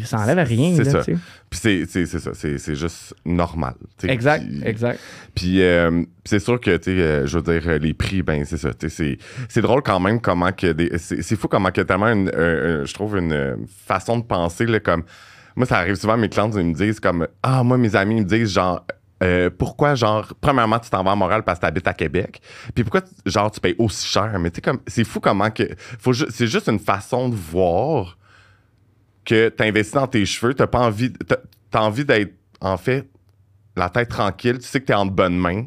ça 0.05 0.19
enlève 0.21 0.39
rien. 0.47 0.75
C'est 0.77 0.85
ça. 0.91 1.03
Puis 1.03 1.17
c'est, 1.53 1.85
c'est, 1.89 2.07
c'est 2.07 2.19
ça, 2.19 2.31
c'est, 2.35 2.59
c'est 2.59 2.75
juste 2.75 3.15
normal. 3.25 3.75
Exact, 4.05 4.45
Puis- 4.47 4.63
exact. 4.65 5.01
Puis 5.35 5.63
euh, 5.63 5.91
puis 6.03 6.07
c'est 6.25 6.39
sûr 6.39 6.61
que, 6.61 6.77
tu 6.77 6.85
sais, 6.97 7.01
euh, 7.01 7.27
je 7.27 7.39
veux 7.39 7.43
dire, 7.61 7.69
euh, 7.69 7.79
les 7.79 7.95
prix, 7.95 8.23
ben 8.23 8.45
c'est 8.45 8.57
ça. 8.57 8.71
C'est, 8.89 9.19
c'est 9.49 9.61
drôle 9.63 9.83
quand 9.83 10.01
même 10.01 10.21
comment 10.21 10.53
que 10.53 10.73
des. 10.73 10.97
C'est, 10.99 11.23
c'est 11.23 11.37
fou 11.37 11.49
comment 11.49 11.71
que 11.71 11.81
tellement, 11.83 12.09
une, 12.09 12.31
euh, 12.35 12.85
je 12.87 12.95
trouve, 12.95 13.17
une 13.19 13.67
façon 13.87 14.19
de 14.19 14.25
penser, 14.25 14.67
là, 14.67 14.81
comme. 14.81 15.05
Moi, 15.55 15.65
ça 15.67 15.79
arrive 15.79 15.95
souvent, 15.95 16.17
mes 16.19 16.29
clientes 16.29 16.53
ils 16.57 16.65
me 16.67 16.75
disent 16.75 17.01
comme 17.01 17.27
Ah, 17.43 17.63
moi, 17.63 17.79
mes 17.79 17.95
amis 17.97 18.17
me 18.17 18.25
disent 18.25 18.53
genre. 18.53 18.85
euh, 19.23 19.49
pourquoi, 19.57 19.95
genre, 19.95 20.35
premièrement, 20.41 20.79
tu 20.79 20.91
t'en 20.91 21.03
vas 21.03 21.13
à 21.13 21.15
Montréal 21.15 21.43
parce 21.45 21.59
que 21.59 21.65
tu 21.65 21.69
habites 21.69 21.87
à 21.89 21.95
Québec? 21.95 22.41
Puis 22.75 22.85
pourquoi, 22.85 23.01
genre, 23.25 23.51
tu 23.51 23.61
payes 23.61 23.75
aussi 23.79 24.07
cher? 24.07 24.37
Mais 24.39 24.51
tu 24.51 24.57
sais, 24.57 24.61
comme, 24.61 24.81
c'est 24.87 25.05
fou 25.05 25.21
comment 25.21 25.51
que. 25.51 25.63
Faut 25.99 26.13
ju- 26.13 26.27
c'est 26.29 26.47
juste 26.47 26.69
une 26.69 26.79
façon 26.79 27.31
de 27.31 27.35
voir 27.35 28.19
que 29.27 29.49
tu 29.51 29.91
dans 29.93 30.07
tes 30.07 30.25
cheveux, 30.25 30.55
t'as 30.55 30.67
pas 30.67 30.81
envie. 30.81 31.13
T'as, 31.71 31.81
envie 31.81 32.07
d'être, 32.07 32.33
en 32.61 32.79
fait, 32.79 33.11
la 33.77 33.91
tête 33.91 34.09
tranquille, 34.09 34.59
tu 34.59 34.67
sais 34.67 34.81
que 34.81 34.87
tu 34.87 34.93
es 34.93 34.95
en 34.95 35.05
de 35.05 35.11
bonnes 35.11 35.37
mains, 35.37 35.67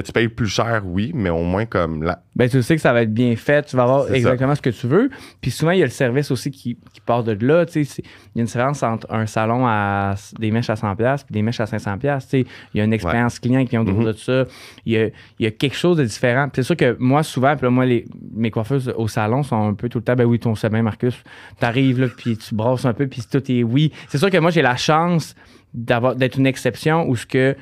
que 0.00 0.06
tu 0.06 0.12
payes 0.12 0.28
plus 0.28 0.46
cher, 0.48 0.82
oui, 0.84 1.10
mais 1.14 1.30
au 1.30 1.42
moins 1.42 1.64
comme 1.66 2.02
la... 2.02 2.20
Ben, 2.34 2.48
tu 2.48 2.62
sais 2.62 2.74
que 2.76 2.82
ça 2.82 2.92
va 2.92 3.02
être 3.02 3.12
bien 3.14 3.34
fait, 3.36 3.64
tu 3.66 3.76
vas 3.76 3.84
avoir 3.84 4.04
ça. 4.08 4.14
exactement 4.16 4.54
ce 4.54 4.60
que 4.62 4.70
tu 4.70 4.86
veux. 4.86 5.10
Puis 5.40 5.50
souvent, 5.50 5.70
il 5.72 5.78
y 5.78 5.82
a 5.82 5.86
le 5.86 5.90
service 5.90 6.30
aussi 6.30 6.50
qui, 6.50 6.76
qui 6.92 7.00
part 7.00 7.24
de 7.24 7.32
là. 7.46 7.64
tu 7.66 7.72
sais, 7.72 7.84
c'est- 7.84 8.02
Il 8.34 8.38
y 8.38 8.40
a 8.40 8.42
une 8.42 8.46
différence 8.46 8.82
entre 8.82 9.06
un 9.10 9.26
salon 9.26 9.66
à 9.66 10.14
des 10.38 10.50
mèches 10.50 10.68
à 10.70 10.74
100$ 10.74 11.24
puis 11.24 11.32
des 11.32 11.42
mèches 11.42 11.60
à 11.60 11.64
500$. 11.64 12.22
tu 12.24 12.28
sais. 12.28 12.40
Il 12.74 12.78
y 12.78 12.80
a 12.80 12.84
une 12.84 12.92
expérience 12.92 13.38
client 13.38 13.62
qui 13.64 13.70
vient 13.70 13.80
autour 13.82 14.00
Mhm. 14.00 14.04
de 14.06 14.12
ça. 14.12 14.44
Il 14.84 14.92
y, 14.92 14.98
a, 14.98 15.06
il 15.06 15.12
y 15.40 15.46
a 15.46 15.50
quelque 15.50 15.76
chose 15.76 15.96
de 15.96 16.04
différent. 16.04 16.48
C'est 16.54 16.62
sûr 16.62 16.76
que 16.76 16.94
moi, 16.98 17.22
souvent, 17.22 17.56
puis 17.56 17.64
là, 17.64 17.70
moi, 17.70 17.86
les, 17.86 18.04
mes 18.34 18.50
coiffeuses 18.50 18.92
au 18.96 19.08
salon 19.08 19.42
sont 19.42 19.68
un 19.68 19.74
peu 19.74 19.88
tout 19.88 19.98
le 19.98 20.04
temps, 20.04 20.14
ben 20.16 20.24
oui, 20.24 20.38
ton 20.38 20.54
sais 20.54 20.68
bien, 20.68 20.82
Marcus, 20.82 21.14
t'arrives 21.58 22.00
là, 22.00 22.08
puis 22.14 22.36
tu 22.36 22.54
brosses 22.54 22.84
un 22.84 22.92
peu, 22.92 23.06
puis 23.06 23.22
tout 23.30 23.42
est 23.50 23.62
oui. 23.62 23.92
C'est 24.08 24.18
sûr 24.18 24.30
que 24.30 24.36
moi, 24.38 24.50
j'ai 24.50 24.62
la 24.62 24.76
chance 24.76 25.34
d'avoir 25.72 26.14
d'être 26.16 26.38
une 26.38 26.46
exception 26.46 27.08
où 27.08 27.16
ce 27.16 27.26
que 27.26 27.56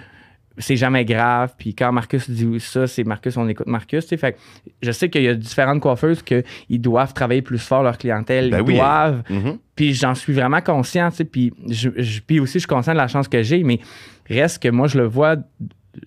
c'est 0.59 0.77
jamais 0.77 1.05
grave. 1.05 1.55
Puis 1.59 1.75
quand 1.75 1.91
Marcus 1.93 2.31
dit 2.31 2.61
ça, 2.61 2.87
c'est 2.87 3.05
Marcus, 3.05 3.37
on 3.37 3.49
écoute 3.49 3.67
Marcus. 3.67 4.07
Fait 4.07 4.33
que 4.33 4.39
je 4.83 4.91
sais 4.93 5.09
qu'il 5.11 5.23
y 5.23 5.29
a 5.29 5.35
différentes 5.35 5.81
coiffeuses 5.81 6.23
qu'ils 6.23 6.81
doivent 6.81 7.13
travailler 7.15 7.43
plus 7.43 7.59
fort 7.59 7.83
leur 7.83 7.99
clientèle. 7.99 8.51
Ben 8.51 8.59
ils 8.59 8.63
oui. 8.69 8.75
doivent. 8.77 9.23
Mhm. 9.31 9.59
Puis 9.75 9.95
j'en 9.95 10.15
suis 10.15 10.33
vraiment 10.33 10.61
conscient. 10.61 11.09
Puis, 11.33 11.53
je, 11.69 11.91
je- 11.97 12.21
puis 12.21 12.39
aussi, 12.41 12.55
je 12.55 12.59
suis 12.61 12.67
conscient 12.69 12.93
de 12.93 12.99
la 12.99 13.09
chance 13.09 13.27
que 13.29 13.43
j'ai. 13.43 13.63
Mais 13.65 13.81
reste 14.29 14.63
que 14.63 14.69
moi, 14.69 14.87
je 14.87 14.99
le 14.99 15.05
vois 15.07 15.37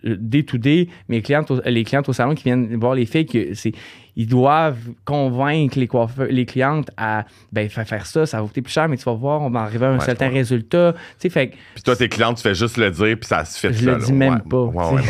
day 0.04 0.44
to 0.44 0.58
day, 0.58 0.88
mes 1.10 1.22
clientes, 1.22 1.50
au- 1.52 1.62
les 1.66 1.84
clientes 1.84 2.08
au 2.10 2.14
salon 2.14 2.36
qui 2.36 2.44
viennent 2.44 2.76
voir 2.78 2.96
les 2.96 3.06
filles, 3.06 3.26
que 3.26 3.54
c'est, 3.54 3.72
ils 4.16 4.28
doivent 4.28 4.80
convaincre 5.06 5.78
les 5.78 5.88
coiffeurs, 5.88 6.28
les 6.30 6.46
clientes 6.46 6.90
à 6.98 7.26
ben, 7.52 7.70
faire, 7.70 8.06
ça, 8.06 8.26
ça 8.26 8.42
va 8.42 8.48
coûter 8.48 8.62
plus 8.64 8.72
cher, 8.74 8.90
mais 8.90 8.98
tu 8.98 9.04
vas 9.04 9.14
voir, 9.14 9.42
on 9.42 9.50
va 9.52 9.62
arriver 9.62 9.86
à 9.86 9.90
un 9.90 10.00
Ouais, 10.00 10.06
certain 10.06 10.30
résultat. 10.30 10.96
Fait 11.20 11.54
Puis 11.76 11.84
toi, 11.84 11.96
tes 11.96 12.10
clientes, 12.10 12.38
tu 12.38 12.44
fais 12.44 12.56
juste 12.56 12.78
le 12.78 12.90
dire, 12.90 13.16
puis 13.20 13.28
ça 13.28 13.46
se 13.46 13.60
fait 13.60 13.72
Je 13.74 13.90
le 13.90 13.98
dis 13.98 14.12
là. 14.12 14.18
même 14.18 14.34
Ouais. 14.34 14.40
pas, 14.50 14.64
Ouais, 14.64 15.02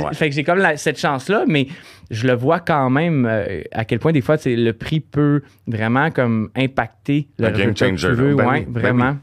non. 0.00 0.10
Fait 0.12 0.28
que 0.28 0.34
j'ai 0.34 0.44
comme 0.44 0.58
la- 0.58 0.76
cette 0.76 0.98
chance-là, 1.00 1.44
mais 1.48 1.66
je 2.10 2.26
le 2.26 2.34
vois 2.34 2.60
quand 2.60 2.90
même 2.90 3.26
euh, 3.28 3.62
à 3.72 3.84
quel 3.84 3.98
point 3.98 4.12
des 4.12 4.20
fois 4.20 4.36
le 4.44 4.70
prix 4.72 5.00
peut 5.00 5.42
vraiment 5.66 6.10
comme 6.10 6.50
impacter 6.56 7.26
le 7.38 7.46
game 7.46 7.54
résultat 7.56 7.90
que 7.90 7.96
changer, 7.96 8.08
tu 8.08 8.14
veux. 8.14 8.34
Ben 8.36 8.46
ouais, 8.48 8.58
oui, 8.60 8.66
ben 8.68 8.80
vraiment. 8.80 9.16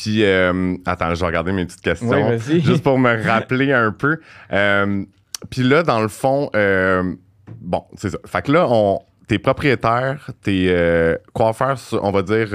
Puis, 0.00 0.24
euh, 0.24 0.76
attends, 0.86 1.14
je 1.14 1.20
vais 1.20 1.26
regarder 1.26 1.52
mes 1.52 1.66
petites 1.66 1.82
questions. 1.82 2.38
Juste 2.38 2.82
pour 2.82 2.98
me 2.98 3.22
rappeler 3.22 3.72
un 3.72 3.92
peu. 3.92 4.18
Euh, 4.52 5.04
puis 5.50 5.62
là, 5.62 5.82
dans 5.82 6.00
le 6.00 6.08
fond, 6.08 6.48
euh, 6.56 7.14
bon, 7.60 7.84
c'est 7.96 8.08
ça. 8.10 8.18
Fait 8.24 8.40
que 8.42 8.50
là, 8.52 8.66
on, 8.70 9.00
t'es 9.28 9.38
propriétaire, 9.38 10.30
t'es 10.42 10.66
euh, 10.68 11.16
coiffeur, 11.34 11.78
sur- 11.78 12.02
on 12.02 12.12
va 12.12 12.22
dire, 12.22 12.48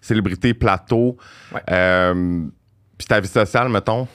célébrité 0.00 0.54
plateau. 0.54 1.18
Ouais. 1.52 2.12
Puis 2.96 3.06
ta 3.06 3.20
vie 3.20 3.28
sociale, 3.28 3.68
mettons, 3.68 4.08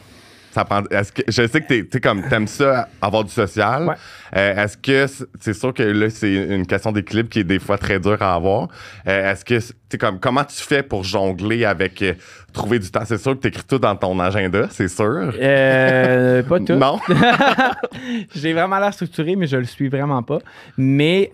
ça 0.51 0.65
prend. 0.65 0.83
Est-ce 0.91 1.11
que 1.11 1.21
je 1.27 1.47
sais 1.47 1.61
que 1.61 1.81
t'es 1.81 1.99
comme 1.99 2.27
t'aimes 2.27 2.47
ça 2.47 2.87
avoir 3.01 3.23
du 3.23 3.31
social. 3.31 3.87
Ouais. 3.87 3.95
Euh, 4.35 4.63
est-ce 4.63 4.77
que 4.77 5.07
c'est- 5.39 5.53
sûr 5.53 5.73
que 5.73 5.83
là 5.83 6.09
c'est 6.09 6.33
une 6.33 6.65
question 6.67 6.91
d'équilibre 6.91 7.29
qui 7.29 7.39
est 7.39 7.43
des 7.43 7.59
fois 7.59 7.77
très 7.77 7.99
dure 7.99 8.21
à 8.21 8.35
avoir. 8.35 8.67
Euh, 9.07 9.31
est-ce 9.31 9.45
que 9.45 9.97
comme 9.97 10.19
comment 10.19 10.43
tu 10.45 10.61
fais 10.61 10.83
pour 10.83 11.03
jongler 11.03 11.65
avec 11.65 12.01
euh, 12.01 12.13
trouver 12.53 12.79
du 12.79 12.89
temps? 12.91 13.03
C'est 13.05 13.17
sûr 13.17 13.33
que 13.33 13.39
t'écris 13.41 13.63
tout 13.67 13.79
dans 13.79 13.95
ton 13.95 14.19
agenda, 14.19 14.67
c'est 14.69 14.87
sûr. 14.87 15.33
Pas 15.37 16.59
tout. 16.59 16.75
Non? 16.75 16.99
J'ai 18.35 18.53
vraiment 18.53 18.79
l'air 18.79 18.93
structuré, 18.93 19.35
mais 19.35 19.47
je 19.47 19.57
le 19.57 19.65
suis 19.65 19.89
vraiment 19.89 20.23
pas. 20.23 20.39
Mais 20.77 21.29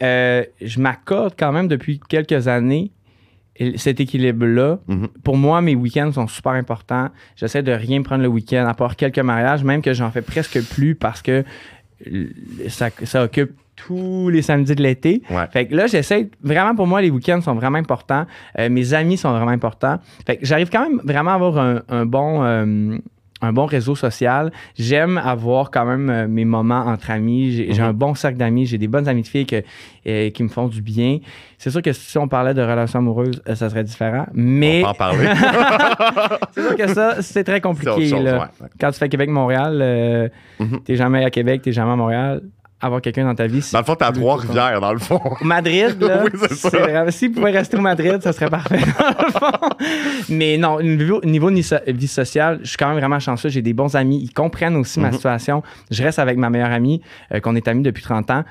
je 0.62 0.80
m'accorde 0.80 1.34
quand 1.38 1.52
même 1.52 1.68
depuis 1.68 2.00
quelques 2.08 2.48
années 2.48 2.92
cet 3.76 4.00
équilibre-là. 4.00 4.80
Mhm. 4.88 5.08
Pour 5.24 5.38
moi, 5.38 5.62
mes 5.62 5.76
week-ends 5.76 6.12
sont 6.12 6.28
super 6.28 6.54
importants. 6.54 7.10
J'essaie 7.36 7.63
de 7.63 7.72
rien 7.72 8.02
prendre 8.02 8.22
le 8.22 8.28
week-end, 8.30 8.65
à 8.67 8.74
part 8.74 8.96
quelques 8.96 9.20
mariages, 9.20 9.63
même 9.63 9.82
que 9.82 9.93
j'en 9.93 10.12
fais 10.12 10.22
presque 10.22 10.62
plus 10.70 10.96
parce 10.96 11.22
que 11.22 11.43
ça, 12.67 12.89
ça 13.04 13.24
occupe 13.24 13.52
tous 13.76 14.30
les 14.30 14.41
samedis 14.41 14.76
de 14.76 14.82
l'été. 14.84 15.22
Ouais. 15.30 15.46
Fait 15.52 15.67
que 15.67 15.76
là, 15.76 15.88
j'essaie. 15.88 16.30
Vraiment, 16.41 16.76
pour 16.76 16.88
moi, 16.88 17.02
les 17.02 17.10
week-ends 17.12 17.41
sont 17.41 17.54
vraiment 17.54 17.78
importants. 17.78 18.26
Euh, 18.58 18.70
mes 18.70 18.93
amis 18.93 19.17
sont 19.17 19.32
vraiment 19.32 19.52
importants. 19.52 20.00
Fait 20.26 20.38
que 20.38 20.46
j'arrive 20.46 20.70
quand 20.70 20.89
même 20.89 21.00
vraiment 21.04 21.32
à 21.32 21.36
avoir 21.36 21.58
un, 21.58 21.82
un 21.89 22.06
bon. 22.06 22.43
euh, 22.43 22.98
un 23.41 23.54
bon 23.54 23.65
réseau 23.65 23.95
social. 23.95 24.52
J'aime 24.78 25.17
avoir 25.17 25.69
quand 25.71 25.86
même 25.86 26.10
euh, 26.10 26.28
mes 26.28 26.45
moments 26.45 26.86
entre 26.88 27.12
amis. 27.12 27.52
J'ai 27.52 27.73
Mhm. 27.73 27.82
un 27.89 27.93
bon 27.93 28.15
cercle 28.15 28.38
d'amis. 28.38 28.65
J'ai 28.65 28.78
des 28.78 28.88
bonnes 28.88 29.08
amies 29.08 29.21
de 29.21 29.28
filles 29.28 29.45
que, 29.45 29.62
euh, 30.08 30.30
qui 30.32 30.41
me 30.43 30.47
font 30.50 30.67
du 30.67 30.82
bien. 30.82 31.19
C'est 31.60 31.69
sûr 31.69 31.82
que 31.82 31.93
si 31.93 32.17
on 32.17 32.28
parlait 32.28 32.54
de 32.54 32.62
relations 32.62 33.00
amoureuses, 33.00 33.41
euh, 33.47 33.56
ça 33.56 33.69
serait 33.69 33.84
différent. 33.84 34.26
Mais 34.34 34.82
On 34.84 34.89
en 34.89 34.93
parler. 34.93 35.28
c'est 36.52 36.62
sûr 36.62 36.76
que 36.76 36.88
ça, 36.88 37.21
c'est 37.21 37.43
très 37.43 37.62
compliqué. 37.62 38.08
chose, 38.10 38.23
là. 38.23 38.39
ouais. 38.39 38.67
Quand 38.80 38.91
tu 38.91 39.00
fais 39.00 39.10
Québec-Montréal, 39.10 40.32
Mhm. 40.60 40.80
t'es 40.84 40.95
jamais 40.95 41.23
à 41.23 41.30
Québec, 41.30 41.62
t'es 41.62 41.71
jamais 41.71 41.91
à 41.91 41.95
Montréal. 41.95 42.41
Avoir 42.80 43.02
quelqu'un 43.02 43.26
dans 43.26 43.34
ta 43.34 43.48
vie, 43.48 43.68
Dans 43.74 43.80
le 43.80 43.86
fond, 43.86 43.96
t'es 43.96 44.06
à 44.06 44.12
Trois-Rivières, 44.12 44.80
dans 44.80 44.94
le 44.94 45.00
fond. 45.00 45.20
Madrid, 45.42 45.96
là, 46.02 46.24
Oui, 46.26 46.40
c'est 46.48 46.54
ça. 46.70 47.12
S'il 47.12 47.32
pouvait 47.32 47.50
rester 47.50 47.76
au 47.76 47.82
Madrid, 47.82 48.22
ça 48.22 48.32
serait 48.34 48.50
parfait, 48.52 48.78
dans 49.00 49.26
le 49.26 49.32
fond. 49.32 49.70
Mais 50.30 50.58
non, 50.58 50.80
niveau, 50.82 51.20
niveau 51.24 51.50
ni- 51.50 51.66
vie 51.88 52.08
sociale, 52.08 52.60
je 52.62 52.68
suis 52.68 52.78
quand 52.78 52.90
même 52.90 53.00
vraiment 53.00 53.20
chanceux. 53.20 53.50
J'ai 53.50 53.63
des 53.63 53.74
bons 53.74 53.96
amis. 53.96 54.20
Ils 54.22 54.32
comprennent 54.34 54.76
aussi 54.76 55.00
ma 55.00 55.08
Mhm. 55.08 55.13
situation. 55.16 55.63
Je 55.90 56.04
reste 56.04 56.20
avec 56.20 56.38
ma 56.38 56.52
meilleure 56.52 56.72
amie, 56.72 57.02
euh, 57.34 57.40
qu'on 57.40 57.56
est 57.56 57.68
amis 57.68 57.82
depuis 57.82 58.04
30 58.04 58.30
ans. 58.30 58.44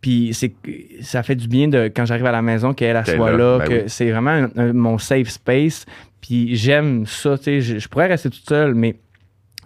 Puis 0.00 0.30
c'est 0.34 0.54
ça 1.02 1.22
fait 1.22 1.34
du 1.34 1.48
bien 1.48 1.68
de 1.68 1.90
quand 1.94 2.04
j'arrive 2.06 2.26
à 2.26 2.32
la 2.32 2.42
maison 2.42 2.72
qu'elle 2.74 2.96
elle 2.96 3.04
Qu'elle 3.04 3.16
soit 3.16 3.30
là, 3.32 3.36
là, 3.36 3.58
ben 3.58 3.68
que 3.68 3.74
oui. 3.74 3.82
c'est 3.88 4.10
vraiment 4.10 4.30
un- 4.30 4.50
un- 4.56 4.72
mon 4.72 4.98
safe 4.98 5.28
space. 5.28 5.86
Puis 6.20 6.56
j'aime 6.56 7.04
ça, 7.06 7.36
tu 7.36 7.44
sais, 7.44 7.60
je, 7.60 7.78
je 7.78 7.88
pourrais 7.88 8.06
rester 8.06 8.30
toute 8.30 8.46
seule, 8.48 8.74
mais 8.74 8.96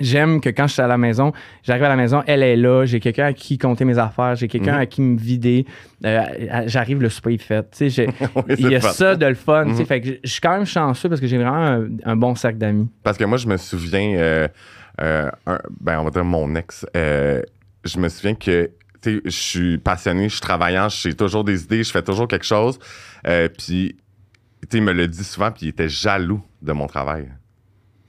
j'aime 0.01 0.41
que 0.41 0.49
quand 0.51 0.67
je 0.67 0.73
suis 0.75 0.83
à 0.83 0.87
la 0.87 0.99
maison, 0.99 1.33
j'arrive 1.63 1.85
à 1.85 1.89
la 1.89 1.97
maison, 1.97 2.23
elle 2.27 2.43
est 2.43 2.57
là, 2.57 2.85
j'ai 2.85 3.01
quelqu'un 3.01 3.27
à 3.27 3.33
qui 3.33 3.59
compter 3.59 3.85
mes 3.85 3.99
affaires, 3.99 4.35
j'ai 4.37 4.49
quelqu'un 4.49 4.75
Mhm. 4.75 4.81
à 4.81 4.87
qui 4.87 5.01
me 5.03 5.19
vider, 5.19 5.67
euh, 6.05 6.23
j'arrive, 6.67 7.01
le 7.01 7.09
souper 7.09 7.35
est 7.35 7.39
fait. 7.43 7.67
J'ai- 7.81 8.07
Oui, 8.37 8.55
il 8.59 8.71
y 8.71 8.77
a 8.77 8.81
fun. 8.81 8.91
ça 8.93 9.17
de 9.17 9.27
le 9.27 9.35
fun. 9.35 9.65
Mhm. 9.67 9.87
Fait 9.87 10.01
que 10.01 10.09
je 10.23 10.31
suis 10.31 10.41
quand 10.41 10.53
même 10.53 10.67
chanceux 10.67 11.09
parce 11.09 11.21
que 11.21 11.27
j'ai 11.27 11.37
vraiment 11.39 11.57
un, 11.57 11.87
un 12.05 12.17
bon 12.17 12.35
cercle 12.35 12.59
d'amis. 12.59 12.89
Parce 13.03 13.19
que 13.19 13.25
moi, 13.25 13.39
je 13.39 13.47
me 13.49 13.57
souviens, 13.57 14.15
euh, 14.17 14.49
euh, 15.01 15.31
un- 15.47 15.59
ben, 15.81 16.01
on 16.01 16.05
va 16.05 16.11
dire 16.11 16.25
mon 16.25 16.55
ex, 16.55 16.85
je 16.95 17.99
me 17.99 18.09
souviens 18.09 18.35
que 18.35 18.71
je 19.05 19.21
suis 19.31 19.79
passionné, 19.79 20.25
je 20.29 20.35
suis 20.35 20.41
travaillant, 20.41 20.89
j'ai 20.89 21.15
toujours 21.15 21.45
des 21.45 21.63
idées, 21.65 21.83
je 21.85 21.91
fais 21.91 22.03
toujours 22.03 22.27
quelque 22.29 22.45
chose. 22.45 22.79
Puis, 23.59 23.97
il 24.73 24.83
me 24.83 24.93
le 24.93 25.07
dit 25.07 25.25
souvent, 25.25 25.51
puis 25.51 25.67
il 25.67 25.69
était 25.71 25.89
jaloux 25.89 26.43
de 26.61 26.73
mon 26.73 26.87
travail. 26.89 27.29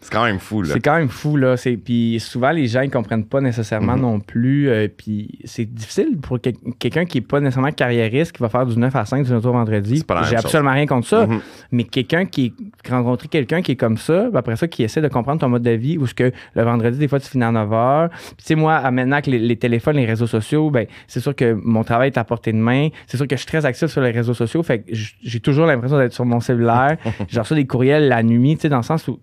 C'est 0.01 0.11
quand 0.13 0.23
même 0.23 0.39
fou, 0.39 0.61
là. 0.61 0.69
C'est 0.73 0.79
quand 0.79 0.95
même 0.97 1.09
fou, 1.09 1.35
là. 1.35 1.57
C'est- 1.57 1.75
Puis 1.75 2.19
souvent, 2.21 2.51
les 2.51 2.67
gens, 2.67 2.81
ils 2.81 2.89
comprennent 2.89 3.25
pas 3.25 3.41
nécessairement 3.41 3.95
Mhm. 3.95 4.01
non 4.01 4.19
plus. 4.21 4.69
euh, 4.69 4.87
puis 4.87 5.39
c'est 5.43 5.65
difficile 5.65 6.17
pour 6.21 6.39
quel- 6.41 6.53
quelqu'un 6.79 7.03
qui 7.05 7.17
est 7.17 7.21
pas 7.21 7.39
nécessairement 7.41 7.71
carriériste, 7.71 8.31
qui 8.31 8.41
va 8.41 8.47
faire 8.49 8.65
du 8.65 8.77
9 8.79 8.95
à 8.95 9.03
5 9.05 9.25
du 9.25 9.33
retour 9.35 9.51
vendredi. 9.53 9.97
C'est 9.97 10.07
pas 10.07 10.15
la 10.15 10.21
même 10.21 10.29
J'ai 10.29 10.35
absolument 10.37 10.71
rien 10.71 10.85
contre 10.85 11.07
ça. 11.07 11.27
Mhm. 11.27 11.39
Mais 11.71 11.83
quelqu'un 11.83 12.25
qui 12.25 12.53
rencontrer 12.89 13.27
quelqu'un 13.27 13.61
qui 13.61 13.73
est 13.73 13.75
comme 13.75 13.97
ça, 13.97 14.27
puis 14.29 14.37
après 14.37 14.55
ça, 14.55 14.67
qui 14.67 14.83
essaie 14.83 15.01
de 15.01 15.07
comprendre 15.09 15.41
ton 15.41 15.49
mode 15.49 15.63
de 15.63 15.71
vie, 15.71 15.97
ou 15.97 16.07
ce 16.07 16.13
que 16.13 16.31
le 16.55 16.63
vendredi, 16.63 16.97
des 16.97 17.07
fois, 17.09 17.19
tu 17.19 17.27
finis 17.29 17.43
à 17.43 17.51
9 17.51 17.69
h. 17.69 18.09
Puis, 18.09 18.17
tu 18.37 18.43
sais, 18.45 18.55
moi, 18.55 18.89
maintenant 18.91 19.19
que 19.21 19.29
les, 19.31 19.39
les 19.39 19.57
téléphones, 19.57 19.97
les 19.97 20.05
réseaux 20.05 20.27
sociaux, 20.27 20.69
ben, 20.71 20.85
c'est 21.07 21.19
sûr 21.19 21.35
que 21.35 21.53
mon 21.61 21.83
travail 21.83 22.07
est 22.07 22.17
à 22.17 22.23
portée 22.23 22.53
de 22.53 22.57
main. 22.57 22.87
C'est 23.07 23.17
sûr 23.17 23.27
que 23.27 23.35
je 23.35 23.41
suis 23.41 23.47
très 23.47 23.65
actif 23.65 23.87
sur 23.87 24.01
les 24.01 24.11
réseaux 24.11 24.33
sociaux. 24.33 24.63
Fait 24.63 24.79
que 24.79 24.91
j'ai 24.93 25.39
toujours 25.41 25.65
l'impression 25.65 25.97
d'être 25.97 26.13
sur 26.13 26.25
mon 26.25 26.39
cellulaire. 26.39 26.97
J'ai 27.29 27.39
reçu 27.41 27.55
des 27.55 27.67
courriels 27.67 28.07
la 28.07 28.23
nuit, 28.23 28.55
tu 28.55 28.61
sais, 28.61 28.69
dans 28.69 28.77
le 28.77 28.83
sens 28.83 29.07
où 29.07 29.19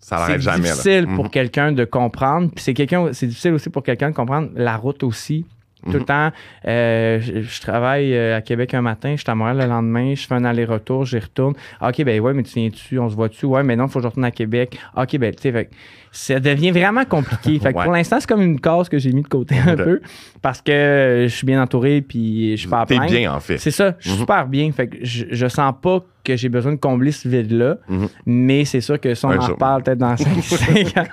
Ça 0.00 0.24
c'est 0.26 0.40
jamais, 0.40 0.64
là. 0.68 0.70
difficile 0.74 1.06
pour 1.14 1.24
Mhm. 1.24 1.30
quelqu'un 1.30 1.72
de 1.72 1.84
comprendre. 1.84 2.50
Puis 2.54 2.64
c'est 2.64 2.74
quelqu'un, 2.74 3.12
c'est 3.12 3.26
difficile 3.26 3.52
aussi 3.52 3.70
pour 3.70 3.82
quelqu'un 3.82 4.10
de 4.10 4.14
comprendre 4.16 4.48
la 4.54 4.76
route 4.76 5.02
aussi 5.02 5.44
Tout 5.82 5.92
le 5.92 6.04
temps, 6.04 6.30
euh, 6.68 7.20
je, 7.22 7.40
je 7.40 7.60
travaille 7.62 8.14
euh, 8.14 8.36
à 8.36 8.42
Québec 8.42 8.74
un 8.74 8.82
matin, 8.82 9.12
je 9.16 9.22
suis 9.22 9.30
à 9.30 9.34
Montréal 9.34 9.56
le 9.60 9.66
lendemain, 9.66 10.14
je 10.14 10.26
fais 10.26 10.34
un 10.34 10.44
aller-retour, 10.44 11.06
j'y 11.06 11.18
retourne. 11.18 11.54
Ah, 11.80 11.88
OK, 11.88 12.04
ben 12.04 12.20
ouais, 12.20 12.34
mais 12.34 12.42
tu 12.42 12.58
viens-tu, 12.60 12.98
on 12.98 13.08
se 13.08 13.14
voit-tu? 13.14 13.46
Ouais, 13.46 13.62
mais 13.62 13.76
non, 13.76 13.86
il 13.86 13.90
faut 13.90 13.98
que 13.98 14.02
je 14.02 14.08
retourne 14.08 14.26
à 14.26 14.30
Québec. 14.30 14.78
Ah, 14.94 15.04
OK, 15.04 15.16
ben, 15.16 15.34
tu 15.34 15.50
sais, 15.50 15.70
ça 16.12 16.40
devient 16.40 16.70
vraiment 16.72 17.04
compliqué. 17.04 17.58
Fait 17.60 17.72
que 17.72 17.78
Ouais. 17.78 17.84
pour 17.84 17.92
l'instant, 17.92 18.16
c'est 18.20 18.28
comme 18.28 18.42
une 18.42 18.60
case 18.60 18.88
que 18.88 18.98
j'ai 18.98 19.12
mis 19.12 19.22
de 19.22 19.28
côté 19.28 19.56
un 19.64 19.76
peu 19.76 20.00
parce 20.42 20.60
que 20.60 21.26
je 21.28 21.32
suis 21.34 21.46
bien 21.46 21.62
entouré 21.62 22.02
puis 22.02 22.52
je 22.56 22.60
suis 22.62 22.68
pas 22.68 22.80
à 22.80 22.86
T'es 22.86 22.98
bien, 22.98 23.32
en 23.32 23.40
fait. 23.40 23.58
C'est 23.58 23.70
ça, 23.70 23.94
je 23.98 24.08
suis 24.08 24.12
Mhm. 24.16 24.20
super 24.20 24.46
bien. 24.48 24.72
Fait 24.72 24.88
que 24.88 24.96
je, 25.02 25.26
je 25.30 25.46
sens 25.48 25.72
pas 25.80 26.00
que 26.22 26.36
j'ai 26.36 26.48
besoin 26.50 26.72
de 26.72 26.76
combler 26.78 27.12
ce 27.12 27.26
vide-là, 27.28 27.76
Mhm. 27.88 28.08
mais 28.26 28.64
c'est 28.66 28.82
sûr 28.82 29.00
que 29.00 29.14
si 29.14 29.24
on 29.24 29.30
Un 29.30 29.38
en 29.38 29.40
jour. 29.40 29.50
reparle 29.54 29.82
peut-être 29.82 29.98
dans 29.98 30.16
5 30.16 30.26
ans, 30.98 31.04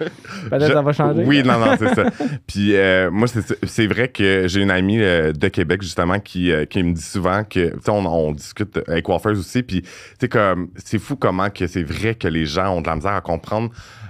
peut-être 0.50 0.68
Je- 0.68 0.74
ça 0.74 0.82
va 0.82 0.92
changer. 0.94 1.24
Oui, 1.26 1.44
non, 1.44 1.60
non, 1.60 1.76
c'est 1.80 1.94
ça. 1.96 2.06
Puis 2.46 2.76
euh, 2.76 3.10
moi, 3.12 3.28
c'est 3.28 3.66
c'est 3.66 3.88
vrai 3.88 4.10
que 4.10 4.48
j'ai 4.48 4.62
une 4.62 4.72
amie 4.72 5.00
euh, 5.00 5.32
de 5.32 5.48
Québec, 5.48 5.82
justement, 5.82 6.20
qui, 6.20 6.52
euh, 6.52 6.66
qui 6.66 6.84
me 6.84 6.92
dit 6.94 7.02
souvent 7.02 7.44
que, 7.44 7.70
tu 7.70 7.82
sais, 7.84 7.90
on, 7.92 8.06
on 8.06 8.32
discute 8.34 8.80
avec 8.88 9.06
coiffeuse 9.06 9.40
aussi, 9.40 9.64
puis, 9.64 9.82
tu 9.84 9.90
sais, 10.20 10.28
comme, 10.28 10.70
c'est 10.76 11.00
fou 11.00 11.16
comment 11.16 11.50
que 11.50 11.68
c'est 11.68 11.84
vrai 11.84 12.16
que 12.16 12.28
les 12.28 12.46
gens 12.46 12.76
ont 12.76 12.82
de 12.82 12.88
la 12.88 12.96
misère 12.96 13.14
à 13.14 13.22
comprendre. 13.22 13.70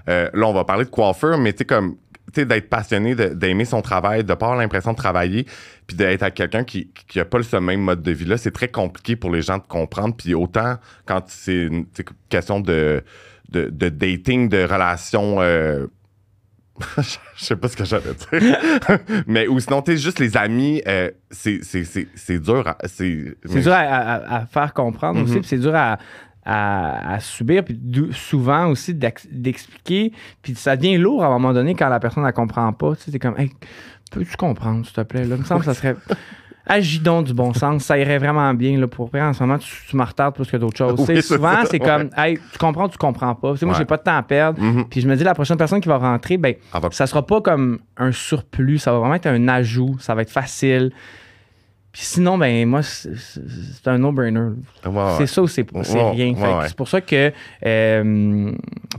Euh, 0.10 0.30
là, 0.34 0.48
on 0.48 0.54
va 0.54 0.63
parler 0.65 0.86
de 0.86 0.89
coiffeur, 0.89 1.38
mais 1.38 1.52
tu 1.54 1.60
sais, 1.60 1.65
comme, 1.65 1.98
tu 2.34 2.41
sais, 2.41 2.46
d'être 2.46 2.70
passionné, 2.70 3.15
d'aimer 3.15 3.65
son 3.65 3.82
travail, 3.82 4.24
de 4.24 4.34
pas 4.34 4.46
avoir 4.48 4.58
l'impression 4.60 4.91
de 4.91 4.98
travailler, 4.98 5.46
puis 5.86 5.96
d'être 5.98 6.24
avec 6.24 6.36
quelqu'un 6.36 6.63
qui 6.63 6.91
qui 7.08 7.20
a 7.20 7.26
pas 7.26 7.41
ce 7.43 7.58
même 7.58 7.82
mode 7.82 8.02
de 8.04 8.12
vie-là, 8.12 8.38
c'est 8.38 8.52
très 8.52 8.67
compliqué 8.70 9.15
pour 9.15 9.32
les 9.32 9.41
gens 9.41 9.58
de 9.58 9.63
comprendre. 9.67 10.15
Puis 10.15 10.34
autant 10.34 10.78
quand 11.06 11.24
c'est 11.28 11.56
une 11.63 11.86
question 12.30 12.60
de, 12.60 13.04
de, 13.50 13.70
de 13.70 13.89
dating, 13.89 14.50
de 14.50 14.63
relations... 14.63 15.41
euh, 15.41 15.88
je 16.98 17.17
sais 17.43 17.56
pas 17.56 17.70
ce 17.70 17.76
que 17.76 17.86
j'allais 17.86 18.13
dire. 18.32 18.58
mais 19.28 19.48
ou 19.48 19.60
sinon, 19.60 19.82
tu 19.82 19.93
sais, 19.93 19.98
juste 19.98 20.20
les 20.20 20.38
amis, 20.38 20.82
euh, 20.88 21.10
c'est, 21.32 21.60
dur. 22.39 22.67
à- 22.67 22.78
c'est, 22.86 23.36
mais- 23.50 23.62
dur 23.62 23.74
à, 23.74 23.78
à- 23.80 24.36
à 24.41 24.46
faire 24.46 24.74
comprendre 24.76 25.22
aussi, 25.24 25.34
Mhm. 25.34 25.39
puis 25.39 25.48
c'est 25.50 25.58
dur 25.58 25.74
à, 25.76 25.98
à- 26.49 27.13
à 27.15 27.19
subir, 27.19 27.63
puis 27.65 27.77
souvent 28.13 28.67
aussi 28.67 28.93
d'expliquer, 28.93 30.13
puis 30.41 30.55
ça 30.55 30.75
devient 30.77 30.97
lourd 30.97 31.23
à 31.23 31.27
un 31.27 31.31
moment 31.31 31.53
donné 31.53 31.75
quand 31.75 31.89
la 31.89 31.99
personne 31.99 32.23
ne 32.23 32.31
comprend 32.31 32.71
pas. 32.73 32.95
Tu 32.95 33.03
sais, 33.03 33.12
t'es 33.12 33.19
comme, 33.19 33.38
hey, 33.38 33.51
peux-tu 34.12 34.38
comprendre, 34.38 34.86
s'il 34.86 34.93
te 34.95 35.01
plaît? 35.01 35.25
Là, 35.25 35.36
il 35.36 35.41
me 35.41 35.45
semble 35.45 35.60
que 35.62 35.65
ça 35.65 35.73
serait. 35.73 35.95
Agis 36.69 36.99
donc 36.99 37.27
du 37.27 37.33
bon 37.33 37.53
sens, 37.53 37.83
ça 37.86 37.97
irait 37.97 38.17
vraiment 38.17 38.53
bien. 38.53 38.77
Là, 38.77 38.88
pour 38.88 39.10
en 39.15 39.31
ce 39.33 39.41
moment, 39.41 39.57
tu, 39.57 39.69
tu 39.89 39.95
me 39.95 40.03
retardes 40.03 40.36
plus 40.36 40.49
que 40.51 40.57
d'autres 40.57 40.77
choses. 40.77 40.99
Oui, 40.99 41.05
c'est 41.07 41.21
souvent, 41.21 41.63
c'est 41.69 41.79
comme, 41.79 42.10
hey, 42.17 42.38
tu 42.51 42.57
comprends, 42.57 42.89
tu 42.89 42.97
comprends 42.97 43.36
pas. 43.36 43.53
Moi, 43.62 43.71
Ouais. 43.71 43.73
j'ai 43.77 43.86
pas 43.86 43.95
de 43.95 44.03
temps 44.03 44.17
à 44.17 44.23
perdre. 44.23 44.62
Mhm. 44.62 44.83
Puis 44.89 44.99
je 44.99 45.07
me 45.07 45.15
dis, 45.15 45.23
la 45.23 45.33
prochaine 45.33 45.55
personne 45.55 45.79
qui 45.79 45.88
va 45.88 45.97
rentrer, 45.97 46.36
ben, 46.38 46.55
Ah, 46.73 46.79
va- 46.81 46.89
ça 46.91 47.07
sera 47.07 47.25
pas 47.25 47.39
comme 47.39 47.79
un 47.95 48.12
surplus, 48.12 48.79
ça 48.79 48.91
va 48.91 48.99
vraiment 48.99 49.15
être 49.15 49.27
un 49.27 49.47
ajout, 49.47 49.95
ça 49.99 50.13
va 50.13 50.23
être 50.23 50.29
facile. 50.31 50.91
Puis 51.97 52.05
sinon, 52.05 52.38
ben 52.38 52.63
moi, 52.67 52.83
c'est 52.83 53.88
un 53.88 53.97
no-brainer. 53.97 54.39
Ouais, 54.86 54.91
ouais. 54.91 55.13
C'est 55.17 55.25
ça 55.25 55.41
ou 55.41 55.47
c'est 55.47 55.65
Ouais, 55.73 56.12
rien. 56.12 56.36
C'est 56.67 56.75
pour 56.75 56.88
ça 56.88 57.01
que. 57.01 57.31
euh, 57.65 58.51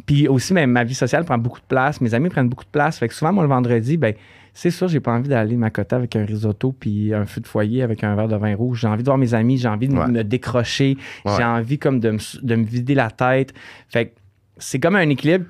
puis 0.04 0.26
aussi, 0.26 0.52
ben, 0.52 0.68
ma 0.68 0.82
vie 0.82 0.96
sociale 0.96 1.24
prend 1.24 1.38
beaucoup 1.38 1.60
de 1.60 1.66
place. 1.68 2.00
Mes 2.00 2.12
amis 2.12 2.28
prennent 2.28 2.48
beaucoup 2.48 2.64
de 2.64 2.70
place. 2.70 2.98
Fait 2.98 3.06
que 3.06 3.14
souvent, 3.14 3.32
moi, 3.32 3.44
le 3.44 3.48
vendredi, 3.50 3.96
ben, 3.96 4.14
c'est 4.52 4.72
sûr, 4.72 4.88
j'ai 4.88 4.98
pas 4.98 5.12
envie 5.12 5.28
d'aller 5.28 5.54
m'accoter 5.56 5.94
avec 5.94 6.16
un 6.16 6.24
risotto 6.24 6.72
puis 6.72 7.14
un 7.14 7.24
feu 7.24 7.40
de 7.40 7.46
foyer 7.46 7.84
avec 7.84 8.02
un 8.02 8.16
verre 8.16 8.26
de 8.26 8.34
vin 8.34 8.56
rouge. 8.56 8.80
J'ai 8.80 8.88
envie 8.88 9.04
de 9.04 9.08
voir 9.08 9.16
mes 9.16 9.32
amis, 9.32 9.58
j'ai 9.58 9.68
envie 9.68 9.86
de 9.86 9.94
me 9.94 10.24
décrocher, 10.24 10.96
j'ai 11.24 11.44
envie 11.44 11.78
comme 11.78 12.00
de 12.00 12.10
me, 12.10 12.18
de 12.44 12.54
me 12.56 12.64
vider 12.64 12.96
la 12.96 13.12
tête. 13.12 13.54
Fait 13.88 14.06
que 14.06 14.10
c'est 14.56 14.80
comme 14.80 14.96
un 14.96 15.08
équilibre 15.08 15.44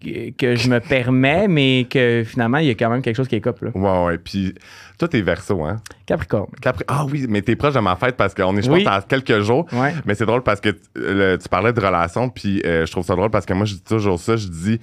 que, 0.00 0.54
je 0.54 0.68
me 0.70 0.78
permets, 0.80 1.48
mais 1.48 1.86
que 1.90 2.22
finalement, 2.26 2.58
il 2.58 2.66
y 2.66 2.70
a 2.70 2.74
quand 2.74 2.88
même 2.90 3.02
quelque 3.02 3.16
chose 3.16 3.28
qui 3.28 3.36
est 3.36 3.40
cop. 3.40 3.60
Là. 3.62 3.70
Ouais, 3.74 4.06
ouais. 4.06 4.18
Puis 4.18 4.54
toi, 4.98 5.08
t'es 5.08 5.20
verso, 5.20 5.62
hein? 5.64 5.76
Capricorne. 6.06 6.50
Capri- 6.62 6.84
Ah 6.88 7.04
oui, 7.10 7.26
mais 7.28 7.42
t'es 7.42 7.56
proche 7.56 7.74
de 7.74 7.80
ma 7.80 7.96
fête 7.96 8.16
parce 8.16 8.34
qu'on 8.34 8.56
est, 8.56 8.62
je 8.62 8.70
Oui. 8.70 8.84
pense, 8.84 8.92
à 8.92 9.02
quelques 9.02 9.40
jours. 9.40 9.66
Ouais. 9.72 9.92
Mais 10.06 10.14
c'est 10.14 10.26
drôle 10.26 10.42
parce 10.42 10.60
que 10.60 10.70
le- 10.94 11.36
tu 11.36 11.48
parlais 11.48 11.72
de 11.72 11.80
relations, 11.80 12.28
puis 12.28 12.62
euh, 12.64 12.86
je 12.86 12.92
trouve 12.92 13.04
ça 13.04 13.14
drôle 13.16 13.30
parce 13.30 13.46
que 13.46 13.54
moi, 13.54 13.64
je 13.66 13.74
dis 13.74 13.82
toujours 13.82 14.18
ça. 14.20 14.36
Je 14.36 14.46
dis, 14.48 14.80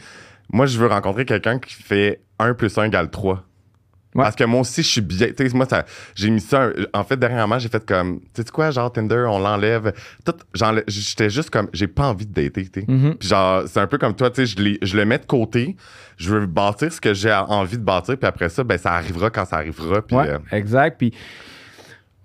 moi, 0.52 0.66
je 0.66 0.78
veux 0.78 0.88
rencontrer 0.88 1.26
quelqu'un 1.26 1.60
qui 1.60 1.74
fait 1.82 2.20
1 2.40 2.54
plus 2.54 2.78
1 2.78 2.84
égale 2.86 3.10
3. 3.10 3.44
Ouais. 4.16 4.24
Parce 4.24 4.36
que 4.36 4.46
moi 4.46 4.62
aussi, 4.62 4.82
je 4.82 4.88
suis 4.88 5.02
bien. 5.02 5.28
Tu 5.38 5.48
sais, 5.50 5.56
moi, 5.56 5.66
ça, 5.70 5.86
j'ai 6.16 6.30
mis 6.30 6.40
ça. 6.40 6.70
En 6.94 7.04
fait, 7.04 7.18
dernièrement, 7.18 7.60
j'ai 7.60 7.68
fait 7.70 7.86
comme, 7.86 8.22
tu 8.34 8.42
sais 8.42 8.50
quoi, 8.52 8.72
genre 8.72 8.92
Tinder, 8.92 9.26
on 9.30 9.40
l'enlève. 9.40 9.92
Tout, 10.26 10.34
j'enlève- 10.54 10.86
j'étais 10.88 11.30
juste 11.30 11.50
comme, 11.50 11.68
j'ai 11.74 11.88
pas 11.88 12.08
envie 12.08 12.26
de 12.26 12.34
dater, 12.34 12.64
tu 12.70 12.80
sais. 12.82 12.86
Mhm. 12.88 13.16
Puis 13.16 13.28
genre, 13.28 13.64
c'est 13.68 13.80
un 13.82 13.88
peu 13.88 13.98
comme 13.98 14.16
toi, 14.16 14.30
tu 14.32 14.48
sais, 14.48 14.56
je, 14.58 14.78
je 14.86 14.98
le 14.98 15.06
mets 15.06 15.20
de 15.20 15.26
côté. 15.26 15.76
Je 16.18 16.30
veux 16.34 16.46
bâtir 16.46 16.94
ce 16.94 17.02
que 17.02 17.14
j'ai 17.14 17.34
envie 17.34 17.78
de 17.78 17.84
bâtir, 17.84 18.18
puis 18.18 18.26
après 18.26 18.48
ça, 18.48 18.64
ben, 18.64 18.78
ça 18.78 18.94
arrivera 18.94 19.30
quand 19.30 19.44
ça 19.46 19.58
arrivera. 19.58 20.02
Puis, 20.02 20.16
Ouais, 20.16 20.30
euh, 20.30 20.38
exact. 20.54 20.98
Puis, 20.98 21.14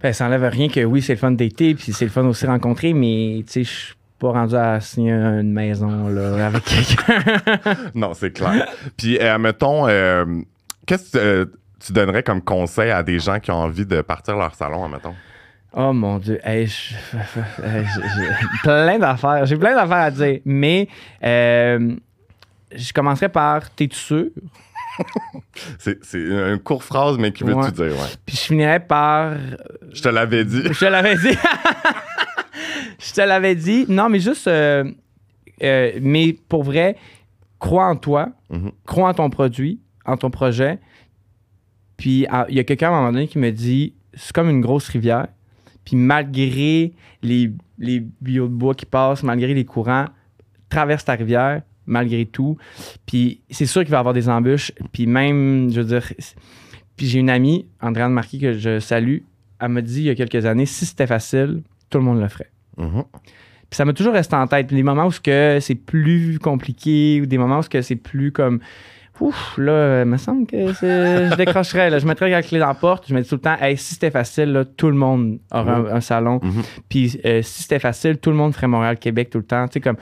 ben, 0.00 0.12
ça 0.12 0.26
enlève 0.26 0.44
rien 0.44 0.68
que 0.68 0.84
oui, 0.84 1.02
c'est 1.02 1.14
le 1.14 1.18
fun 1.18 1.32
d'été, 1.32 1.74
puis 1.74 1.92
c'est 1.92 2.04
le 2.04 2.10
fun 2.10 2.24
aussi 2.26 2.44
de 2.44 2.50
rencontrer, 2.50 2.92
mais 2.94 3.42
tu 3.46 3.52
sais, 3.52 3.64
je 3.64 3.68
suis 3.70 3.94
pas 4.18 4.28
rendu 4.32 4.54
à 4.54 4.80
signer 4.80 5.12
une 5.12 5.52
maison 5.52 6.08
là, 6.08 6.46
avec 6.46 6.62
quelqu'un. 6.64 7.76
Non, 7.94 8.14
c'est 8.14 8.30
clair. 8.32 8.68
Puis, 8.96 9.18
euh, 9.18 9.38
mettons, 9.38 9.88
euh, 9.88 10.24
qu'est-ce 10.86 11.12
que 11.12 11.18
euh, 11.18 11.44
tu 11.80 11.92
donnerais 11.92 12.22
comme 12.22 12.42
conseil 12.42 12.90
à 12.90 13.02
des 13.02 13.18
gens 13.18 13.38
qui 13.40 13.50
ont 13.50 13.56
envie 13.62 13.86
de 13.86 14.00
partir 14.02 14.36
leur 14.36 14.54
salon, 14.54 14.88
mettons? 14.88 15.14
oh 15.72 15.92
mon 15.92 16.18
Dieu. 16.18 16.38
Hey, 16.44 16.66
j'ai 16.66 16.96
plein 18.62 18.98
d'affaires. 18.98 19.46
J'ai 19.46 19.56
plein 19.56 19.74
d'affaires 19.74 19.96
à 20.04 20.10
dire. 20.10 20.40
Mais 20.44 20.88
euh, 21.22 21.94
je 22.74 22.92
commencerai 22.92 23.28
par 23.28 23.70
T'es-tu 23.70 23.96
sûr? 23.98 24.26
C'est, 25.78 25.98
une 26.14 26.58
courte 26.58 26.82
phrase, 26.84 27.16
mais 27.18 27.32
qui 27.32 27.44
veut 27.44 27.54
Ouais. 27.54 27.64
tout 27.66 27.70
dire, 27.72 27.92
ouais. 27.92 28.08
Puis 28.26 28.36
je 28.36 28.42
finirai 28.42 28.80
par 28.80 29.34
Je 29.92 30.02
te 30.02 30.08
l'avais 30.08 30.44
dit. 30.44 30.62
Je 30.64 30.78
te 30.78 30.84
l'avais 30.84 31.16
dit. 31.16 31.36
je 32.98 33.12
te 33.12 33.20
l'avais 33.20 33.54
dit. 33.54 33.86
Non, 33.88 34.08
mais 34.08 34.20
juste. 34.20 34.46
euh, 34.48 34.84
euh, 35.62 35.92
mais 36.02 36.36
pour 36.48 36.64
vrai, 36.64 36.96
crois 37.58 37.86
en 37.86 37.96
toi, 37.96 38.28
Mhm. 38.50 38.72
crois 38.86 39.10
en 39.10 39.14
ton 39.14 39.30
produit, 39.30 39.80
en 40.04 40.16
ton 40.16 40.30
projet. 40.30 40.78
Puis 42.00 42.26
il 42.48 42.54
y 42.54 42.58
a 42.58 42.64
quelqu'un 42.64 42.88
à 42.88 42.94
un 42.94 43.00
moment 43.00 43.12
donné 43.12 43.28
qui 43.28 43.38
me 43.38 43.50
dit 43.50 43.92
c'est 44.14 44.32
comme 44.32 44.48
une 44.48 44.62
grosse 44.62 44.88
rivière. 44.88 45.28
Puis 45.84 45.96
malgré 45.96 46.94
les, 47.22 47.52
les 47.78 48.02
bio 48.22 48.48
de 48.48 48.54
bois 48.54 48.74
qui 48.74 48.86
passent, 48.86 49.22
malgré 49.22 49.52
les 49.52 49.66
courants, 49.66 50.06
traverse 50.70 51.04
ta 51.04 51.12
rivière, 51.12 51.60
malgré 51.84 52.24
tout. 52.24 52.56
Puis 53.04 53.42
c'est 53.50 53.66
sûr 53.66 53.82
qu'il 53.82 53.90
va 53.90 53.98
y 53.98 54.00
avoir 54.00 54.14
des 54.14 54.30
embûches. 54.30 54.72
Puis 54.92 55.06
même, 55.06 55.70
je 55.70 55.82
veux 55.82 55.86
dire. 55.88 56.10
Puis 56.96 57.06
j'ai 57.06 57.18
une 57.18 57.28
amie, 57.28 57.66
Andréane 57.82 58.12
Marquis, 58.12 58.38
que 58.38 58.54
je 58.54 58.80
salue. 58.80 59.18
Elle 59.60 59.68
m'a 59.68 59.82
dit 59.82 60.00
il 60.00 60.04
y 60.04 60.10
a 60.10 60.14
quelques 60.14 60.46
années 60.46 60.64
si 60.64 60.86
c'était 60.86 61.06
facile, 61.06 61.62
tout 61.90 61.98
le 61.98 62.04
monde 62.04 62.18
le 62.18 62.28
ferait. 62.28 62.50
Mhm. 62.78 63.04
Puis 63.12 63.76
ça 63.76 63.84
m'a 63.84 63.92
toujours 63.92 64.14
resté 64.14 64.36
en 64.36 64.46
tête. 64.46 64.68
Puis 64.68 64.76
des 64.76 64.82
moments 64.82 65.06
où 65.06 65.12
c'est 65.12 65.74
plus 65.74 66.38
compliqué 66.38 67.20
ou 67.20 67.26
des 67.26 67.36
moments 67.36 67.58
où 67.58 67.82
c'est 67.82 67.96
plus 67.96 68.32
comme 68.32 68.60
ouf 69.20 69.58
là, 69.58 70.02
il 70.02 70.06
me 70.08 70.16
semble 70.16 70.46
que 70.46 70.56
je 70.68 71.34
décrocherais 71.36 71.90
là, 71.90 71.98
je 71.98 72.06
mettrais 72.06 72.30
la 72.30 72.42
clé 72.42 72.58
dans 72.58 72.66
la 72.68 72.74
porte, 72.74 73.06
je 73.08 73.14
me 73.14 73.20
dis 73.20 73.28
tout 73.28 73.34
le 73.36 73.40
temps 73.40 73.56
hey, 73.60 73.76
si 73.76 73.94
c'était 73.94 74.10
facile 74.10 74.52
là, 74.52 74.64
tout 74.64 74.88
le 74.88 74.96
monde 74.96 75.38
aurait 75.52 75.70
un, 75.70 75.86
un 75.96 76.00
salon. 76.00 76.40
Mhm. 76.42 76.62
Puis 76.88 77.20
euh, 77.24 77.42
si 77.42 77.62
c'était 77.62 77.78
facile, 77.78 78.18
tout 78.18 78.30
le 78.30 78.36
monde 78.36 78.54
ferait 78.54 78.66
Montréal 78.68 78.98
Québec 78.98 79.30
tout 79.30 79.38
le 79.38 79.44
temps, 79.44 79.66
tu 79.68 79.74
sais 79.74 79.80
comme 79.80 79.96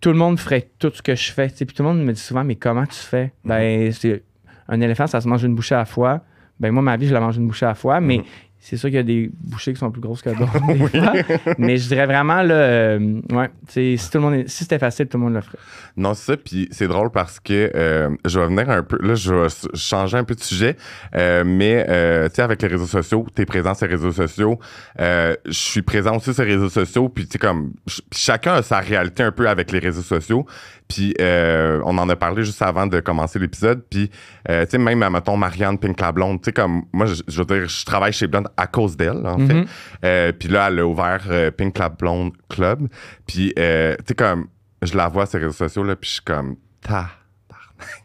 tout 0.00 0.10
le 0.10 0.16
monde 0.18 0.38
ferait 0.38 0.70
tout 0.78 0.90
ce 0.94 1.00
que 1.02 1.14
je 1.14 1.32
fais. 1.32 1.48
tu 1.50 1.56
sais. 1.56 1.64
Puis 1.64 1.74
tout 1.74 1.82
le 1.82 1.88
monde 1.88 2.04
me 2.04 2.12
dit 2.12 2.20
souvent 2.20 2.44
mais 2.44 2.56
comment 2.56 2.84
tu 2.86 2.96
fais? 2.98 3.32
Ben 3.44 3.90
c'est 3.92 4.22
un 4.68 4.80
éléphant 4.80 5.06
ça 5.06 5.20
se 5.20 5.28
mange 5.28 5.42
une 5.44 5.54
bouchée 5.54 5.74
à 5.74 5.78
la 5.78 5.84
fois. 5.84 6.20
Ben 6.60 6.70
moi 6.70 6.82
ma 6.82 6.96
vie 6.96 7.06
je 7.08 7.14
la 7.14 7.20
mange 7.20 7.36
une 7.36 7.46
bouchée 7.46 7.66
à 7.66 7.70
la 7.70 7.74
fois, 7.74 8.00
mais 8.00 8.18
Mhm. 8.18 8.24
C'est 8.66 8.78
sûr 8.78 8.88
qu'il 8.88 8.96
y 8.96 8.98
a 8.98 9.02
des 9.02 9.30
bouchées 9.42 9.74
qui 9.74 9.78
sont 9.78 9.90
plus 9.90 10.00
grosses 10.00 10.22
que 10.22 10.30
d'autres. 10.30 10.52
fois. 10.58 11.12
Mais 11.58 11.76
je 11.76 11.86
dirais 11.86 12.06
vraiment, 12.06 12.42
là, 12.42 12.54
euh, 12.54 13.20
ouais, 13.30 13.50
si, 13.68 13.98
tout 14.10 14.16
le 14.18 14.20
monde 14.20 14.34
est- 14.34 14.48
si 14.48 14.64
c'était 14.64 14.78
facile, 14.78 15.06
tout 15.06 15.18
le 15.18 15.24
monde 15.24 15.34
le 15.34 15.42
ferait. 15.42 15.58
Non, 15.98 16.14
c'est 16.14 16.32
ça. 16.32 16.36
Puis 16.38 16.68
c'est 16.70 16.88
drôle 16.88 17.10
parce 17.10 17.38
que 17.40 17.70
euh, 17.74 18.08
je 18.24 18.40
vais 18.40 18.46
venir 18.46 18.70
un 18.70 18.82
peu. 18.82 18.96
Là, 19.02 19.14
je 19.16 19.34
vais 19.34 19.48
changer 19.74 20.16
un 20.16 20.24
peu 20.24 20.34
de 20.34 20.40
sujet. 20.40 20.76
euh, 21.14 21.44
mais, 21.46 21.84
euh, 21.88 22.28
tu 22.30 22.36
sais, 22.36 22.42
avec 22.42 22.62
les 22.62 22.68
réseaux 22.68 22.86
sociaux, 22.86 23.26
tu 23.36 23.42
es 23.42 23.44
présent 23.44 23.74
sur 23.74 23.86
les 23.86 23.92
réseaux 23.96 24.12
sociaux. 24.12 24.58
je 24.98 25.34
suis 25.50 25.82
présent 25.82 26.16
aussi 26.16 26.32
sur 26.32 26.44
les 26.44 26.54
réseaux 26.54 26.70
sociaux. 26.70 27.08
Puis, 27.10 27.26
tu 27.26 27.32
sais, 27.32 27.38
comme. 27.38 27.74
chacun 28.12 28.54
a 28.54 28.62
sa 28.62 28.78
réalité 28.80 29.22
un 29.22 29.32
peu 29.32 29.46
avec 29.48 29.70
les 29.72 29.78
réseaux 29.78 30.00
sociaux. 30.02 30.46
Puis, 30.88 31.14
euh, 31.20 31.80
on 31.84 31.96
en 31.98 32.08
a 32.08 32.16
parlé 32.16 32.44
juste 32.44 32.60
avant 32.60 32.86
de 32.86 33.00
commencer 33.00 33.38
l'épisode. 33.38 33.82
Puis, 33.90 34.08
tu 34.10 34.52
sais, 34.68 34.78
même, 34.78 35.06
mettons, 35.10 35.36
Marianne 35.36 35.78
Pink 35.78 36.00
la 36.00 36.12
Blonde, 36.12 36.40
tu 36.40 36.46
sais, 36.46 36.52
comme. 36.52 36.82
Moi, 36.92 37.06
je, 37.06 37.22
je 37.28 37.38
veux 37.38 37.44
dire, 37.46 37.68
je 37.68 37.84
travaille 37.84 38.12
chez 38.12 38.26
Blonde 38.26 38.48
à 38.56 38.66
cause 38.66 38.96
d'elle, 38.96 39.26
en 39.26 39.38
fait. 39.38 39.54
Mhm. 39.54 39.66
Euh, 40.04 40.32
puis 40.32 40.48
là, 40.48 40.68
elle 40.68 40.78
a 40.80 40.86
ouvert 40.86 41.22
euh, 41.30 41.50
Pink 41.50 41.78
Lab 41.78 41.96
Blonde 41.98 42.32
Club. 42.48 42.88
Puis, 43.26 43.52
euh, 43.58 43.96
tu 43.98 44.04
sais, 44.08 44.14
comme, 44.14 44.46
je 44.82 44.96
la 44.96 45.08
vois 45.08 45.26
sur 45.26 45.38
les 45.38 45.46
réseaux 45.46 45.56
sociaux, 45.56 45.82
là, 45.84 45.96
puis 45.96 46.08
je 46.08 46.14
suis 46.14 46.22
comme, 46.24 46.56
ta. 46.80 47.08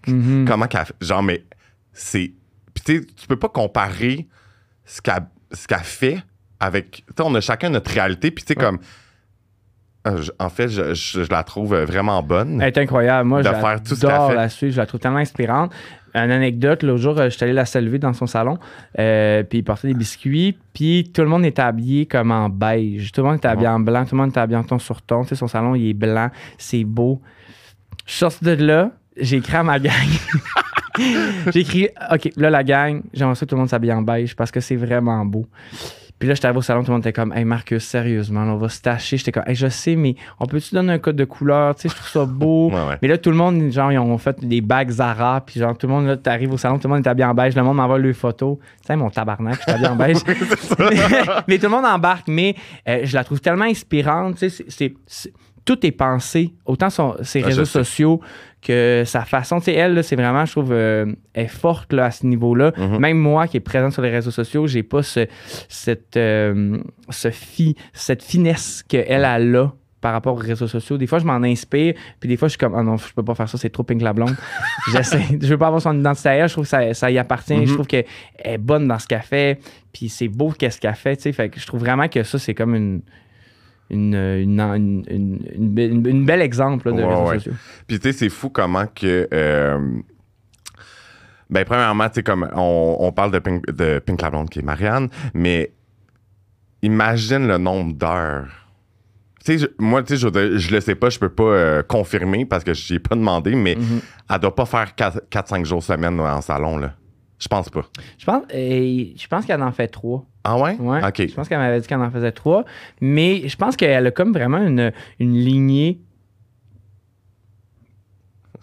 Mhm. 0.07 0.45
Comment 0.47 0.67
qu'elle 0.67 0.85
fait? 0.85 0.95
Genre, 1.01 1.23
mais 1.23 1.43
c'est. 1.93 2.31
Puis, 2.73 2.83
tu 2.85 2.97
sais, 2.99 3.05
tu 3.15 3.27
peux 3.27 3.37
pas 3.37 3.49
comparer 3.49 4.27
ce 4.85 5.01
qu'elle 5.01 5.25
qu'elle 5.67 5.79
fait 5.79 6.17
avec. 6.59 6.91
Tu 6.91 7.03
sais, 7.17 7.23
on 7.23 7.33
a 7.35 7.41
chacun 7.41 7.69
notre 7.69 7.91
réalité, 7.91 8.31
puis 8.31 8.43
tu 8.43 8.53
sais, 8.53 8.59
Ouais. 8.59 8.65
comme. 8.65 8.79
je- 10.21 10.31
en 10.39 10.49
fait, 10.49 10.67
je, 10.69 10.93
je- 10.93 11.23
je 11.23 11.29
la 11.29 11.43
trouve 11.43 11.75
vraiment 11.75 12.21
bonne. 12.23 12.61
Elle 12.61 12.69
est 12.69 12.77
incroyable. 12.77 13.27
Moi, 13.27 13.41
De 13.43 13.47
je 13.49 13.53
faire 13.53 13.81
tout 13.83 13.95
ce 13.95 14.01
qu'elle 14.01 14.09
j'adore 14.09 14.29
fait. 14.29 14.35
la 14.35 14.49
suivre. 14.49 14.73
Je 14.73 14.77
la 14.79 14.85
trouve 14.85 14.99
tellement 14.99 15.17
inspirante. 15.19 15.71
Une 16.13 16.31
anecdote, 16.31 16.83
l'autre 16.83 17.01
jour, 17.01 17.17
euh, 17.17 17.25
je 17.25 17.29
suis 17.29 17.43
allé 17.43 17.53
la 17.53 17.65
saluer 17.65 17.99
dans 17.99 18.13
son 18.13 18.27
salon, 18.27 18.57
euh, 18.97 19.43
puis 19.43 19.59
il 19.59 19.63
portait 19.63 19.87
des 19.87 19.93
biscuits, 19.93 20.57
puis 20.73 21.11
tout 21.13 21.21
le 21.21 21.27
monde 21.27 21.45
était 21.45 21.61
habillé 21.61 22.05
comme 22.05 22.31
en 22.31 22.49
beige. 22.49 23.11
Tout 23.11 23.21
le 23.21 23.27
monde 23.27 23.37
était 23.37 23.47
habillé 23.47 23.67
en 23.67 23.79
blanc, 23.79 24.05
tout 24.05 24.15
le 24.15 24.21
monde 24.21 24.29
était 24.29 24.39
habillé 24.39 24.57
en 24.57 24.63
ton 24.63 24.79
sur 24.79 25.01
ton. 25.01 25.23
Tu 25.23 25.29
sais, 25.29 25.35
son 25.35 25.47
salon, 25.47 25.75
il 25.75 25.89
est 25.89 25.93
blanc, 25.93 26.29
c'est 26.57 26.83
beau. 26.83 27.21
Je 28.05 28.11
suis 28.11 28.19
sorti 28.19 28.43
de 28.43 28.51
là, 28.51 28.91
j'ai 29.17 29.37
écrit 29.37 29.55
à 29.55 29.63
ma 29.63 29.79
gang. 29.79 29.93
j'ai 31.53 31.59
écrit, 31.59 31.89
OK, 32.11 32.31
là, 32.35 32.49
la 32.49 32.63
gang, 32.63 33.01
j'aimerais 33.13 33.35
ça 33.35 33.45
que 33.45 33.49
tout 33.49 33.55
le 33.55 33.59
monde 33.59 33.69
s'habille 33.69 33.93
en 33.93 34.01
beige 34.01 34.35
parce 34.35 34.51
que 34.51 34.59
c'est 34.59 34.75
vraiment 34.75 35.25
beau. 35.25 35.45
Puis 36.19 36.27
là, 36.27 36.35
j'étais 36.35 36.47
arrivé 36.47 36.59
au 36.59 36.61
salon, 36.61 36.81
tout 36.81 36.87
le 36.87 36.93
monde 36.95 37.01
était 37.01 37.13
comme, 37.13 37.31
hey 37.33 37.45
Marcus, 37.45 37.81
sérieusement, 37.83 38.43
là, 38.43 38.51
on 38.51 38.57
va 38.57 38.67
se 38.67 38.81
tâcher. 38.81 39.15
J'étais 39.15 39.31
comme, 39.31 39.43
hey, 39.47 39.55
je 39.55 39.67
sais, 39.69 39.95
mais 39.95 40.15
on 40.39 40.45
peut-tu 40.47 40.75
donner 40.75 40.91
un 40.93 40.99
code 40.99 41.15
de 41.15 41.23
couleur? 41.23 41.73
Tu 41.75 41.83
sais, 41.83 41.89
je 41.89 41.95
trouve 41.95 42.09
ça 42.09 42.25
beau. 42.25 42.69
Ouais, 42.73 42.75
ouais. 42.75 42.97
Mais 43.01 43.07
là, 43.07 43.17
tout 43.17 43.29
le 43.31 43.37
monde, 43.37 43.71
genre, 43.71 43.91
ils 43.91 43.97
ont 43.97 44.17
fait 44.17 44.37
des 44.45 44.59
bagues 44.61 44.89
Zara, 44.91 45.41
puis 45.45 45.59
genre, 45.59 45.77
tout 45.77 45.87
le 45.87 45.93
monde, 45.93 46.07
là, 46.07 46.17
t'arrives 46.17 46.51
au 46.51 46.57
salon, 46.57 46.77
tout 46.77 46.87
le 46.89 46.93
monde 46.95 47.05
est 47.05 47.09
habillé 47.09 47.25
en 47.25 47.33
beige, 47.33 47.55
le 47.55 47.63
monde 47.63 47.77
m'envoie 47.77 47.97
leurs 47.97 48.13
photos. 48.15 48.57
Tu 48.81 48.87
sais, 48.87 48.95
mon 48.97 49.09
tabarnak, 49.09 49.55
je 49.55 49.61
suis 49.61 49.71
habillé 49.71 49.87
en 49.87 49.95
beige. 49.95 50.17
mais 51.47 51.57
tout 51.57 51.63
le 51.65 51.69
monde 51.69 51.85
embarque, 51.85 52.27
mais 52.27 52.55
euh, 52.87 53.01
je 53.03 53.15
la 53.15 53.23
trouve 53.23 53.39
tellement 53.39 53.65
inspirante, 53.65 54.35
tu 54.37 54.49
sais, 54.49 54.49
c'est- 54.49 54.69
c'est- 54.69 54.93
c'est- 55.05 55.33
tout 55.65 55.85
est 55.85 55.91
pensé, 55.91 56.53
autant 56.65 56.89
ses 56.89 57.43
Ah, 57.43 57.45
réseaux 57.45 57.65
sociaux 57.65 58.21
que 58.61 59.03
sa 59.05 59.21
façon. 59.21 59.59
Tu 59.59 59.65
sais, 59.65 59.73
elle, 59.73 60.03
c'est 60.03 60.15
vraiment, 60.15 60.45
je 60.45 60.51
trouve, 60.51 60.71
euh, 60.71 61.05
elle 61.33 61.45
est 61.45 61.47
forte 61.47 61.93
là, 61.93 62.05
à 62.05 62.11
ce 62.11 62.25
niveau-là. 62.25 62.73
Mhm. 62.77 62.99
Même 62.99 63.17
moi 63.17 63.47
qui 63.47 63.57
est 63.57 63.61
présent 63.61 63.89
sur 63.89 64.01
les 64.01 64.09
réseaux 64.09 64.31
sociaux, 64.31 64.67
j'ai 64.67 64.83
pas 64.83 65.01
ce, 65.03 65.27
cette, 65.69 66.17
euh, 66.17 66.77
ce 67.09 67.31
fi- 67.31 67.75
cette 67.93 68.23
finesse 68.23 68.83
qu'elle 68.87 69.23
a 69.25 69.39
là 69.39 69.73
par 70.01 70.13
rapport 70.13 70.33
aux 70.33 70.37
réseaux 70.39 70.67
sociaux. 70.67 70.97
Des 70.97 71.07
fois, 71.07 71.19
je 71.19 71.25
m'en 71.25 71.35
inspire, 71.43 71.93
puis 72.19 72.29
des 72.29 72.37
fois, 72.37 72.47
je 72.47 72.51
suis 72.51 72.57
comme, 72.57 72.73
ah 72.75 72.83
non, 72.83 72.95
je 72.97 73.13
peux 73.13 73.23
pas 73.23 73.35
faire 73.35 73.49
ça, 73.49 73.57
c'est 73.57 73.69
trop 73.69 73.83
pink 73.83 74.01
la 74.01 74.13
blonde. 74.13 74.35
J'essaie, 74.93 75.23
je 75.41 75.47
veux 75.47 75.57
pas 75.57 75.67
avoir 75.67 75.81
son 75.81 75.97
identité 75.99 76.29
à 76.29 76.33
elle, 76.35 76.47
je 76.47 76.53
trouve 76.53 76.63
que 76.63 76.69
ça, 76.69 76.93
ça 76.93 77.11
y 77.11 77.17
appartient, 77.17 77.53
Mhm. 77.55 77.65
je 77.65 77.73
trouve 77.73 77.87
qu'elle 77.87 78.05
est 78.43 78.57
bonne 78.57 78.87
dans 78.87 78.97
ce 78.99 79.07
qu'elle 79.07 79.21
fait, 79.21 79.59
puis 79.91 80.07
c'est 80.09 80.29
beau 80.29 80.51
qu'est-ce 80.57 80.79
qu'elle 80.79 80.95
fait, 80.95 81.17
tu 81.17 81.23
sais. 81.23 81.31
Fait 81.33 81.49
que 81.49 81.59
je 81.59 81.67
trouve 81.67 81.81
vraiment 81.81 82.07
que 82.07 82.23
ça, 82.23 82.39
c'est 82.39 82.53
comme 82.53 82.75
une. 82.75 83.01
Une, 83.91 84.13
une, 84.13 84.59
une, 84.59 85.03
une, 85.09 85.39
une 85.55 85.73
be- 85.73 85.89
une- 85.91 86.05
une 86.07 86.25
belle 86.25 86.41
exemple 86.41 86.89
là, 86.91 86.95
de 86.95 87.03
Ouais, 87.03 87.09
réseaux 87.09 87.27
ouais. 87.29 87.35
sociaux. 87.39 87.53
Puis 87.87 87.99
tu 87.99 88.11
sais, 88.11 88.17
c'est 88.17 88.29
fou 88.29 88.49
comment 88.49 88.85
que. 88.85 89.27
euh, 89.33 89.79
ben, 91.49 91.65
premièrement, 91.65 92.07
tu 92.09 92.15
sais, 92.15 92.23
comme 92.23 92.47
on, 92.53 92.97
on 92.99 93.11
parle 93.11 93.31
de 93.31 93.39
Pink, 93.39 93.65
de 93.71 93.97
Pink 93.99 94.21
la 94.21 94.29
Blonde 94.29 94.49
qui 94.49 94.59
est 94.59 94.63
Marianne, 94.63 95.09
mais 95.33 95.73
imagine 96.83 97.47
le 97.47 97.57
nombre 97.57 97.93
d'heures. 97.93 98.47
Tu 99.43 99.53
sais, 99.53 99.57
je- 99.57 99.83
moi, 99.83 100.03
tu 100.03 100.15
sais, 100.15 100.29
je, 100.31 100.57
je 100.57 100.71
le 100.75 100.81
sais 100.81 100.95
pas, 100.95 101.09
je 101.09 101.17
peux 101.17 101.29
pas 101.29 101.43
euh, 101.43 101.81
confirmer 101.83 102.45
parce 102.45 102.63
que 102.63 102.73
je 102.73 102.93
ai 102.93 102.99
pas 102.99 103.15
demandé, 103.15 103.55
mais 103.55 103.75
Mhm. 103.75 104.01
elle 104.29 104.39
doit 104.39 104.53
pas 104.55 104.65
faire 104.65 104.93
4-5 104.95 105.65
jours 105.65 105.81
semaine 105.81 106.19
en 106.19 106.41
salon, 106.41 106.77
là. 106.77 106.93
Je 107.39 107.47
pense 107.47 107.69
pas. 107.69 107.85
Je 108.17 108.25
pense, 108.25 108.43
euh, 108.53 109.05
je 109.15 109.27
pense 109.27 109.45
qu'elle 109.45 109.63
en 109.63 109.71
fait 109.71 109.87
trois. 109.87 110.25
Ah 110.43 110.57
ouais? 110.57 110.75
Ouais. 110.77 111.05
OK. 111.05 111.27
Je 111.27 111.33
pense 111.33 111.47
qu'elle 111.49 111.57
m'avait 111.59 111.79
dit 111.81 111.87
qu'elle 111.87 111.99
en 111.99 112.09
faisait 112.11 112.31
trois. 112.31 112.63
Mais 113.01 113.47
je 113.47 113.55
pense 113.57 113.75
qu'elle 113.75 114.07
a 114.07 114.11
comme 114.11 114.31
vraiment 114.33 114.59
une, 114.65 114.91
une 115.19 115.35
lignée. 115.35 115.99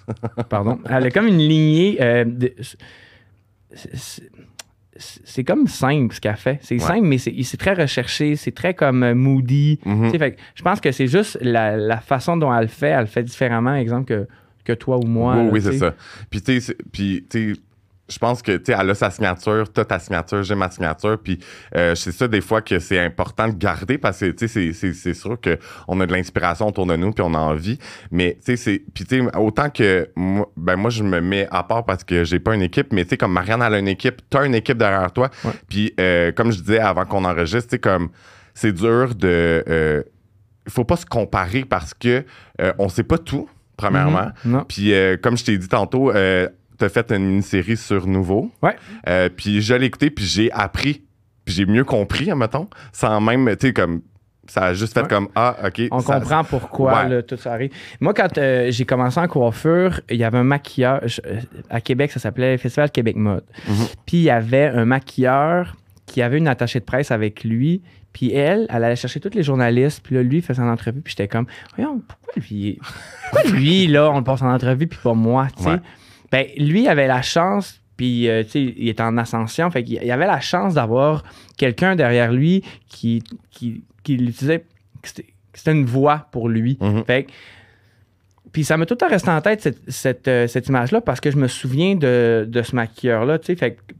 Pardon. 0.49 0.79
Elle 0.89 1.07
a 1.07 1.11
comme 1.11 1.27
une 1.27 1.39
lignée. 1.39 1.99
euh, 2.01 2.25
c'est- 3.75 5.45
comme 5.45 5.67
simple 5.67 6.15
ce 6.15 6.21
qu'elle 6.21 6.37
fait. 6.37 6.59
C'est 6.62 6.77
Ouais. 6.77 6.81
simple, 6.81 7.03
mais 7.07 7.19
c'est 7.19 7.57
très 7.59 7.75
recherché. 7.75 8.37
C'est 8.37 8.53
très 8.53 8.73
comme 8.75 9.03
euh, 9.03 9.15
moody. 9.15 9.79
Mhm. 9.85 10.11
Sais, 10.11 10.19
fait 10.19 10.37
je 10.55 10.62
pense 10.62 10.81
que 10.81 10.91
c'est 10.93 11.07
juste 11.09 11.39
la, 11.43 11.77
la 11.77 11.99
façon 12.01 12.37
dont 12.39 12.53
elle 12.55 12.62
le 12.62 12.67
fait. 12.69 12.89
Elle 12.89 13.01
le 13.01 13.07
fait 13.07 13.23
différemment, 13.23 13.75
exemple, 13.75 14.07
que, 14.07 14.27
que 14.65 14.73
toi 14.73 14.97
ou 14.97 15.07
moi. 15.07 15.37
oui, 15.37 15.45
là, 15.45 15.51
oui, 15.53 15.61
tu 15.61 15.67
c'est 15.67 15.79
ça. 15.79 15.95
Puis, 16.31 16.41
tu 16.43 16.61
sais, 17.31 17.53
je 18.09 18.19
pense 18.19 18.40
que, 18.40 18.57
tu 18.57 18.66
sais, 18.66 18.77
elle 18.81 18.88
a 18.90 18.95
sa 18.95 19.11
signature, 19.11 19.64
t'as 19.73 19.85
ta 19.85 19.99
signature, 19.99 20.42
j'ai 20.45 20.55
ma 20.55 20.71
signature. 20.71 21.19
Puis, 21.19 21.40
euh, 21.75 21.95
c'est 21.97 22.12
ça, 22.12 22.29
des 22.29 22.40
fois, 22.40 22.62
que 22.62 22.79
c'est 22.79 23.01
important 23.01 23.49
de 23.49 23.55
garder 23.55 23.99
parce 23.99 24.21
que, 24.21 24.27
tu 24.31 24.47
sais, 24.47 24.73
c'est- 24.73 25.14
sûr 25.14 25.37
qu'on 25.40 26.01
a 26.01 26.07
de 26.07 26.12
l'inspiration 26.12 26.69
autour 26.69 26.87
de 26.87 26.95
nous 26.97 27.11
puis 27.12 27.25
on 27.27 27.35
a 27.35 27.38
envie. 27.38 27.79
Mais, 28.12 28.35
tu 28.45 28.53
sais, 28.53 28.57
c'est. 28.57 28.83
Puis, 28.95 29.05
tu 29.05 29.19
sais, 29.21 29.37
autant 29.37 29.71
que 29.71 30.09
moi, 30.14 30.49
ben, 30.57 30.77
moi, 30.77 30.90
je 30.90 31.03
me 31.03 31.21
mets 31.21 31.49
à 31.51 31.62
part 31.64 31.85
parce 31.85 32.05
que 32.05 32.23
j'ai 32.23 32.38
pas 32.38 32.55
une 32.55 32.62
équipe, 32.62 32.92
mais, 32.92 33.03
tu 33.05 33.11
sais, 33.11 33.16
comme 33.16 33.33
Marianne, 33.33 33.62
elle 33.62 33.75
a 33.75 33.79
une 33.79 33.88
équipe, 33.88 34.23
t'as 34.31 34.47
une 34.47 34.55
équipe 34.55 34.79
derrière 34.79 35.11
toi. 35.12 35.31
Ouais. 35.45 35.51
Puis, 35.69 35.92
euh, 35.99 36.31
comme 36.33 36.53
je 36.53 36.61
disais 36.61 36.79
avant 36.79 37.05
qu'on 37.07 37.25
enregistre, 37.25 37.71
tu 37.71 37.75
sais, 37.77 37.79
comme, 37.81 38.11
c'est 38.55 38.73
dur 38.73 39.14
de. 39.14 39.64
euh, 39.69 40.03
il 40.66 40.73
faut 40.73 40.85
pas 40.85 40.97
se 40.97 41.07
comparer 41.07 41.64
parce 41.64 41.92
que 41.95 42.25
euh, 42.61 42.73
on 42.79 42.88
sait 42.88 43.05
pas 43.05 43.19
tout, 43.19 43.49
premièrement. 43.77 44.31
Mhm. 44.45 44.53
Non. 44.53 44.64
Puis, 44.69 44.92
euh, 44.92 45.16
comme 45.16 45.37
je 45.37 45.45
t'ai 45.45 45.59
dit 45.59 45.69
tantôt, 45.69 46.11
euh, 46.11 46.49
t'as 46.79 46.89
fait 46.89 47.11
une 47.12 47.25
mini-série 47.27 47.77
sur 47.77 48.07
Nouveau. 48.07 48.51
Ouais. 48.62 48.77
Euh, 49.09 49.29
puis, 49.35 49.61
je 49.62 49.75
l'ai 49.75 49.87
écouté, 49.87 50.11
puis 50.11 50.25
j'ai 50.25 50.51
appris, 50.53 51.03
puis 51.45 51.55
j'ai 51.55 51.67
mieux 51.67 51.85
compris, 51.85 52.33
mettons, 52.35 52.69
sans 52.93 53.21
même, 53.21 53.49
tu 53.57 53.69
sais, 53.69 53.73
comme, 53.73 54.03
ça 54.49 54.67
a 54.67 54.75
juste 54.75 54.95
fait 54.95 55.03
Ouais. 55.03 55.09
comme, 55.09 55.29
ah, 55.35 55.57
OK. 55.67 55.83
On 55.91 55.99
ça- 56.01 56.21
comprend 56.21 56.45
pourquoi 56.45 57.03
Ouais. 57.03 57.09
là, 57.09 57.23
tout 57.23 57.37
ça 57.37 57.53
arrive. 57.53 57.71
Moi, 58.01 58.15
quand 58.15 58.39
euh, 58.39 58.71
j'ai 58.71 58.85
commencé 58.85 59.19
en 59.19 59.27
coiffure, 59.27 60.01
il 60.09 60.17
y 60.19 60.25
avait 60.25 60.39
un 60.39 60.45
maquilleur. 60.45 61.01
je- 61.07 61.21
à 61.69 61.81
Québec, 61.81 62.12
ça 62.12 62.21
s'appelait 62.21 62.57
Festival 62.57 62.91
Québec 62.93 63.17
Mode. 63.17 63.45
Mhm. 63.69 63.75
Puis 64.07 64.19
il 64.19 64.23
y 64.23 64.31
avait 64.31 64.67
un 64.67 64.85
maquilleur 64.85 65.75
qui 66.07 66.23
avait 66.23 66.39
une 66.39 66.47
attachée 66.47 66.79
de 66.79 66.85
presse 66.85 67.11
avec 67.11 67.43
lui. 67.43 67.83
Puis 68.12 68.33
elle, 68.33 68.67
elle 68.71 68.85
allait 68.85 68.95
chercher 68.97 69.19
tous 69.19 69.35
les 69.35 69.43
journalistes. 69.43 70.01
Puis 70.05 70.15
là, 70.15 70.23
lui, 70.23 70.37
il 70.37 70.43
faisait 70.43 70.62
une 70.62 70.69
entrevue. 70.69 71.01
Puis 71.01 71.11
j'étais 71.19 71.27
comme, 71.29 71.47
voyons, 71.77 72.01
pourquoi 72.07 72.33
lui, 72.49 72.79
pourquoi 73.33 73.51
lui, 73.51 73.89
là, 73.89 74.11
on 74.12 74.19
le 74.19 74.25
passe 74.25 74.43
en 74.43 74.51
entrevue, 74.55 74.87
puis 74.87 74.99
pas 75.03 75.12
moi, 75.12 75.49
tu 75.57 75.65
sais? 75.65 75.69
Ouais. 75.71 75.81
Ben, 76.37 76.46
lui 76.59 76.83
il 76.83 76.88
avait 76.88 77.07
la 77.07 77.22
chance, 77.22 77.81
puis, 77.96 78.29
euh, 78.29 78.42
il 78.55 78.88
était 78.88 79.03
en 79.03 79.16
ascension. 79.16 79.70
Fait 79.70 79.83
qu'il 79.83 79.99
il 80.03 80.11
avait 80.11 80.27
la 80.27 80.40
chance 80.40 80.75
d'avoir 80.75 81.25
quelqu'un 81.57 81.96
derrière 81.96 82.31
lui 82.33 82.62
qui, 82.88 83.22
qui, 83.51 83.83
qui 84.03 84.16
l'utilisait, 84.18 84.64
que 85.03 85.09
c'était 85.55 85.72
une 85.72 85.87
voix 85.87 86.29
pour 86.31 86.49
lui. 86.51 86.79
Fait 87.07 87.25
que- 87.25 87.31
puis 88.53 88.64
ça 88.64 88.77
m'a 88.79 88.87
tout 88.87 88.94
le 88.94 88.99
temps 88.99 89.09
resté 89.09 89.29
en 89.31 89.40
tête, 89.42 89.61
cette, 89.61 89.79
cette, 89.90 90.29
euh, 90.29 90.46
cette 90.46 90.68
image-là, 90.68 91.03
parce 91.03 91.20
que 91.20 91.31
je 91.31 91.37
me 91.37 91.46
souviens 91.46 91.94
de, 91.94 92.46
de 92.49 92.62
ce 92.62 92.75
maquilleur-là. 92.75 93.38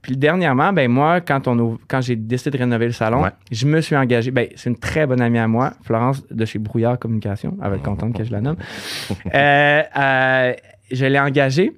Puis 0.03 0.17
dernièrement, 0.17 0.73
ben 0.73 0.91
moi, 0.91 1.21
quand, 1.21 1.47
on 1.49 1.79
quand 1.89 2.01
j'ai 2.01 2.17
décidé 2.17 2.51
de 2.57 2.63
rénover 2.63 2.87
le 2.87 2.93
salon, 2.93 3.23
Ouais. 3.23 3.31
je 3.53 3.67
me 3.67 3.81
suis 3.83 3.97
engagé. 3.97 4.31
Ben, 4.31 4.49
c'est 4.57 4.71
une 4.71 4.79
très 4.79 5.07
bonne 5.07 5.21
amie 5.21 5.39
à 5.39 5.47
moi, 5.49 5.73
Florence 5.85 6.23
de 6.31 6.45
chez 6.47 6.59
Brouillard 6.59 6.99
Communication. 6.99 7.57
Elle 7.63 7.69
va 7.71 7.77
être 7.77 7.83
contente 7.83 8.15
que 8.17 8.25
je 8.25 8.33
la 8.33 8.41
nomme. 8.41 8.57
Euh, 9.35 10.53
je 10.91 11.05
l'ai 11.07 11.19
engagée 11.19 11.73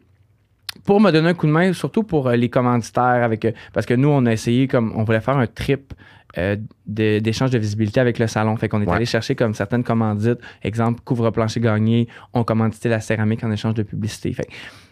pour 0.88 1.02
me 1.02 1.10
donner 1.10 1.28
un 1.28 1.34
coup 1.34 1.46
de 1.46 1.52
main, 1.52 1.74
surtout 1.74 2.02
pour 2.02 2.28
euh, 2.28 2.34
les 2.34 2.48
commanditaires. 2.48 3.22
Avec, 3.22 3.44
euh, 3.44 3.52
parce 3.74 3.84
que 3.84 3.92
nous, 3.92 4.08
on 4.08 4.24
a 4.24 4.32
essayé, 4.32 4.66
comme 4.68 4.90
on 4.96 5.04
voulait 5.04 5.20
faire 5.20 5.36
un 5.36 5.46
trip 5.46 5.92
euh, 6.38 6.56
d'échange 6.86 7.50
de, 7.50 7.58
visibilité 7.58 8.00
avec 8.00 8.18
le 8.18 8.26
salon. 8.26 8.56
Fait 8.56 8.70
qu'on 8.70 8.80
est 8.80 8.86
Ouais. 8.86 8.96
allé 8.96 9.04
chercher 9.04 9.34
comme 9.34 9.52
certaines 9.52 9.84
commandites. 9.84 10.38
Exemple, 10.62 11.02
couvre-plancher 11.04 11.60
gagné, 11.60 12.08
on 12.32 12.42
commandité 12.42 12.88
la 12.88 13.00
céramique 13.00 13.44
en 13.44 13.50
échange 13.50 13.74
de 13.74 13.82
publicité. 13.82 14.32
Fait 14.32 14.48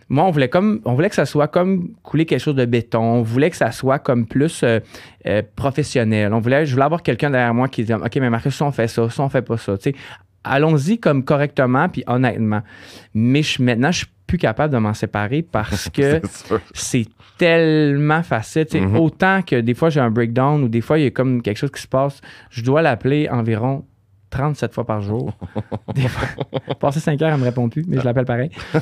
moi, 0.08 0.24
on 0.24 0.30
voulait, 0.30 0.48
comme, 0.48 0.80
on 0.84 0.94
voulait 0.94 1.08
que 1.08 1.16
ça 1.16 1.26
soit 1.26 1.48
comme 1.48 1.88
couler 2.04 2.26
quelque 2.26 2.40
chose 2.40 2.54
de 2.54 2.64
béton. 2.64 3.00
On 3.00 3.22
voulait 3.22 3.50
que 3.50 3.56
ça 3.56 3.72
soit 3.72 3.98
comme 3.98 4.26
plus 4.26 4.62
euh, 4.62 4.78
euh, 5.26 5.42
professionnel. 5.56 6.32
On 6.32 6.38
voulait, 6.38 6.64
je 6.64 6.72
voulais 6.72 6.84
avoir 6.84 7.02
quelqu'un 7.02 7.30
derrière 7.30 7.52
moi 7.52 7.66
qui 7.66 7.82
disait 7.82 7.94
OK, 7.94 8.16
mais 8.16 8.30
Marcus, 8.30 8.54
ça, 8.54 8.66
on 8.66 8.70
fait 8.70 8.86
ça, 8.86 9.10
ça, 9.10 9.22
on 9.24 9.28
fait 9.28 9.42
pas 9.42 9.56
ça. 9.56 9.76
Tu 9.76 9.90
sais, 9.90 9.96
allons-y 10.46 10.98
comme 10.98 11.24
correctement 11.24 11.88
puis 11.88 12.04
honnêtement. 12.06 12.62
Mais 13.14 13.42
je, 13.42 13.62
maintenant, 13.62 13.90
je 13.90 13.98
suis 13.98 14.06
plus 14.26 14.38
capable 14.38 14.72
de 14.72 14.78
m'en 14.78 14.94
séparer 14.94 15.42
parce 15.42 15.88
que 15.94 16.20
C'est 16.74 17.06
tellement 17.38 18.22
facile. 18.22 18.66
Mhm. 18.72 18.96
Autant 18.96 19.42
que 19.42 19.60
des 19.60 19.74
fois, 19.74 19.90
j'ai 19.90 20.00
un 20.00 20.10
breakdown 20.10 20.62
ou 20.64 20.68
des 20.68 20.80
fois, 20.80 20.98
il 20.98 21.04
y 21.04 21.06
a 21.06 21.10
comme 21.10 21.42
quelque 21.42 21.58
chose 21.58 21.70
qui 21.70 21.82
se 21.82 21.88
passe, 21.88 22.20
je 22.50 22.62
dois 22.62 22.82
l'appeler 22.82 23.28
environ 23.30 23.84
37 24.30 24.74
fois 24.74 24.84
par 24.84 25.00
jour. 25.00 25.32
Des 25.94 26.08
fois, 26.08 26.74
passer 26.80 27.00
5 27.00 27.20
heures, 27.22 27.32
elle 27.32 27.40
me 27.40 27.44
répond 27.44 27.68
plus, 27.68 27.84
mais 27.86 27.98
je 27.98 28.04
l'appelle 28.04 28.24
pareil. 28.24 28.50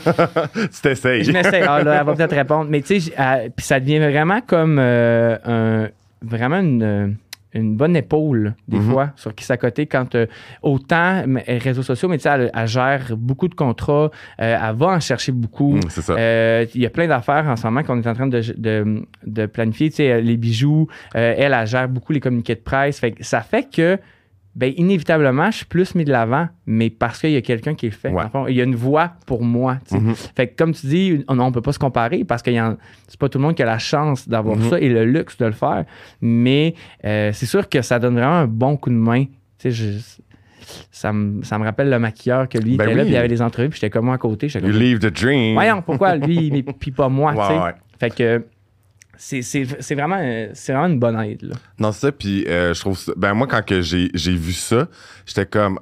tu 0.54 0.80
t'essayes. 0.82 1.22
Je 1.22 1.32
m'essaie. 1.32 1.62
Ah, 1.62 1.82
là, 1.82 2.00
elle 2.00 2.06
va 2.06 2.14
peut-être 2.14 2.34
répondre. 2.34 2.70
Mais 2.70 2.80
tu 2.80 2.98
sais, 2.98 3.12
puis 3.54 3.64
ça 3.64 3.78
devient 3.78 3.98
vraiment 3.98 4.40
comme 4.40 4.78
euh, 4.80 5.36
un, 5.44 5.88
vraiment 6.22 6.58
une, 6.58 6.82
euh, 6.82 7.08
une 7.54 7.76
bonne 7.76 7.96
épaule, 7.96 8.54
des 8.68 8.78
Mhm. 8.78 8.90
fois, 8.90 9.10
sur 9.16 9.34
qui 9.34 9.44
s'accoter 9.44 9.86
quand 9.86 10.14
euh, 10.14 10.26
autant 10.62 11.22
euh, 11.26 11.40
réseaux 11.58 11.82
sociaux, 11.82 12.08
mais 12.08 12.18
tu 12.18 12.22
sais, 12.24 12.30
elle, 12.30 12.50
elle 12.54 12.66
gère 12.66 13.16
beaucoup 13.16 13.48
de 13.48 13.54
contrats, 13.54 14.10
euh, 14.40 14.58
elle 14.68 14.76
va 14.76 14.86
en 14.88 15.00
chercher 15.00 15.32
beaucoup. 15.32 15.76
Mm, 15.76 15.88
ça. 15.90 16.12
Euh, 16.14 16.66
Il 16.74 16.80
y 16.82 16.86
a 16.86 16.90
plein 16.90 17.06
d'affaires 17.06 17.46
en 17.46 17.56
ce 17.56 17.66
moment 17.66 17.82
qu'on 17.82 18.00
est 18.02 18.06
en 18.06 18.14
train 18.14 18.26
de, 18.26 18.40
de- 18.56 19.02
de 19.26 19.46
planifier. 19.46 19.90
Tu 19.90 19.96
sais, 19.96 20.20
les 20.20 20.36
bijoux, 20.36 20.88
elle, 21.14 21.52
elle 21.52 21.66
gère 21.66 21.88
beaucoup 21.88 22.12
les 22.12 22.20
communiqués 22.20 22.54
de 22.56 22.60
presse. 22.60 22.98
Fait 23.00 23.12
que 23.12 23.22
ça 23.24 23.40
fait 23.40 23.68
que, 23.72 23.98
ben, 24.56 24.72
inévitablement, 24.76 25.50
je 25.50 25.56
suis 25.58 25.66
plus 25.66 25.94
mis 25.96 26.04
de 26.04 26.12
l'avant, 26.12 26.48
mais 26.66 26.88
parce 26.90 27.18
qu'il 27.20 27.30
y 27.32 27.36
a 27.36 27.40
quelqu'un 27.42 27.74
qui 27.74 27.86
le 27.86 27.92
fait. 27.92 28.10
Ouais. 28.10 28.22
Fond, 28.30 28.46
il 28.46 28.54
y 28.54 28.60
a 28.60 28.64
une 28.64 28.76
voix 28.76 29.12
pour 29.26 29.42
moi. 29.42 29.78
Mhm. 29.90 30.14
Fait 30.14 30.46
que, 30.48 30.56
comme 30.56 30.72
tu 30.72 30.86
dis, 30.86 31.24
on 31.28 31.34
ne 31.34 31.50
peut 31.50 31.60
pas 31.60 31.72
se 31.72 31.78
comparer 31.78 32.24
parce 32.24 32.40
que 32.42 32.50
c'est 33.08 33.18
pas 33.18 33.28
tout 33.28 33.38
le 33.38 33.42
monde 33.44 33.54
qui 33.56 33.62
a 33.62 33.66
la 33.66 33.78
chance 33.78 34.28
d'avoir 34.28 34.56
Mhm. 34.56 34.70
ça 34.70 34.78
et 34.80 34.88
le 34.88 35.04
luxe 35.04 35.36
de 35.38 35.46
le 35.46 35.52
faire. 35.52 35.84
Mais 36.20 36.74
euh, 37.04 37.30
c'est 37.32 37.46
sûr 37.46 37.68
que 37.68 37.82
ça 37.82 37.98
donne 37.98 38.14
vraiment 38.14 38.34
un 38.36 38.46
bon 38.46 38.76
coup 38.76 38.90
de 38.90 38.94
main. 38.94 39.24
Tu 39.24 39.30
sais, 39.58 39.70
je- 39.72 39.98
ça, 40.90 41.12
me, 41.12 41.42
ça 41.42 41.58
me 41.58 41.64
rappelle 41.64 41.90
le 41.90 41.98
maquilleur 41.98 42.48
que 42.48 42.56
lui 42.58 42.76
Ben 42.76 42.84
était 42.84 42.94
là, 42.94 43.02
puis 43.02 43.12
il 43.12 43.16
avait 43.16 43.28
des 43.28 43.42
entrevues, 43.42 43.68
puis 43.68 43.80
j'étais 43.80 43.90
comme 43.90 44.06
moi 44.06 44.14
à 44.14 44.18
côté. 44.18 44.46
You 44.46 44.60
leave 44.70 44.98
the 44.98 45.12
dream. 45.12 45.54
Voyons, 45.54 45.82
pourquoi 45.82 46.16
lui, 46.16 46.50
mais 46.50 46.62
puis 46.62 46.90
pas 46.90 47.08
moi, 47.08 47.32
ouais. 47.34 47.72
Fait 48.00 48.10
que 48.14 48.44
c'est 49.26 49.42
c'est- 49.42 49.80
c'est 49.80 49.94
vraiment, 49.94 50.18
euh, 50.20 50.48
c'est 50.54 50.72
vraiment 50.72 50.88
une 50.92 50.98
bonne 50.98 51.18
aide. 51.20 51.42
Là. 51.42 51.54
Non, 51.78 51.92
c'est 51.92 52.00
ça. 52.00 52.12
Puis 52.12 52.44
euh, 52.46 52.74
je 52.74 52.80
trouve 52.80 52.98
ça. 52.98 53.12
Ben, 53.16 53.32
moi, 53.34 53.46
quand 53.46 53.62
j'ai 53.80 54.10
vu 54.36 54.52
ça, 54.52 54.88
j'étais 55.26 55.46
comme. 55.46 55.78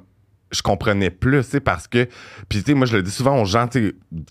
Je 0.51 0.61
comprenais 0.61 1.09
plus, 1.09 1.41
sais, 1.41 1.59
parce 1.59 1.87
que. 1.87 2.07
Puis, 2.47 2.59
tu 2.59 2.65
sais, 2.65 2.73
moi, 2.75 2.85
je 2.85 2.95
le 2.95 3.01
dis 3.01 3.09
souvent 3.09 3.41
aux 3.41 3.45
gens, 3.45 3.67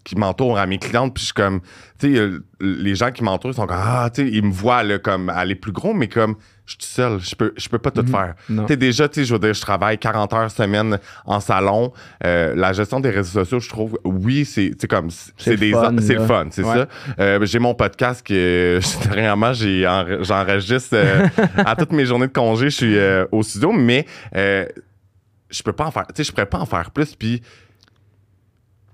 qui 0.05 0.14
m'entourent, 0.16 0.57
à 0.57 0.66
mes 0.66 0.79
clientes, 0.79 1.12
puis 1.14 1.20
je 1.22 1.25
suis 1.27 1.35
comme. 1.35 1.61
Tu 1.98 2.14
sais, 2.14 2.20
euh, 2.20 2.44
les 2.61 2.94
gens 2.94 3.11
qui 3.11 3.25
m'entourent, 3.25 3.51
ils 3.51 3.55
sont 3.55 3.66
comme. 3.66 3.77
Ah, 3.81 4.09
tu 4.14 4.22
sais, 4.22 4.31
ils 4.33 4.44
me 4.44 4.53
voient, 4.53 4.85
là, 4.85 5.01
comme 5.01 5.29
aller 5.31 5.57
plus 5.57 5.72
gros, 5.72 5.94
mais 5.94 6.07
comme. 6.09 6.37
Je 6.78 6.87
suis 6.87 6.90
tout 6.90 6.94
seul, 6.94 7.20
je 7.20 7.35
peux, 7.35 7.52
je 7.56 7.68
peux 7.68 7.78
pas 7.78 7.90
tout 7.90 8.06
faire. 8.06 8.35
Tu 8.46 8.56
sais, 8.66 8.76
déjà, 8.78 9.06
tu 9.06 9.24
je 9.26 9.32
veux 9.35 9.38
dire, 9.38 9.52
je 9.52 9.61
travaille 9.61 9.98
40 9.98 10.32
heures 10.32 10.50
semaine 10.50 10.98
en 11.26 11.38
salon. 11.38 11.92
Euh, 12.24 12.54
la 12.56 12.72
gestion 12.72 12.98
des 12.98 13.11
réseaux 13.11 13.40
sociaux, 13.40 13.61
je 13.61 13.68
trouve, 13.68 13.98
oui, 14.04 14.46
c'est 14.46 14.87
comme. 14.88 15.11
C'est 15.37 15.56
des. 15.58 15.72
fun, 15.72 15.94
C'est 16.00 16.14
le 16.14 16.24
fun, 16.26 16.46
c'est 16.50 16.62
Ouais. 16.64 16.74
ça. 16.76 16.87
Euh, 17.20 17.44
j'ai 17.44 17.58
mon 17.58 17.74
podcast 17.74 18.26
que 18.26 18.80
dernièrement 19.04 19.52
j'enregistre 19.52 20.94
euh, 20.96 21.26
à 21.58 21.76
toutes 21.76 21.92
mes 21.92 22.06
journées 22.06 22.28
de 22.28 22.32
congé, 22.32 22.70
je 22.70 22.76
suis 22.76 22.96
au 23.32 23.42
studio, 23.42 23.70
mais 23.72 24.06
je 24.35 25.62
peux 25.62 25.72
pas 25.74 25.85
en 25.87 25.90
faire. 25.90 26.06
Tu 26.06 26.14
sais, 26.16 26.24
je 26.24 26.30
pourrais 26.32 26.46
pas 26.46 26.58
en 26.58 26.64
faire 26.66 26.90
plus. 26.90 27.14
Puis, 27.14 27.42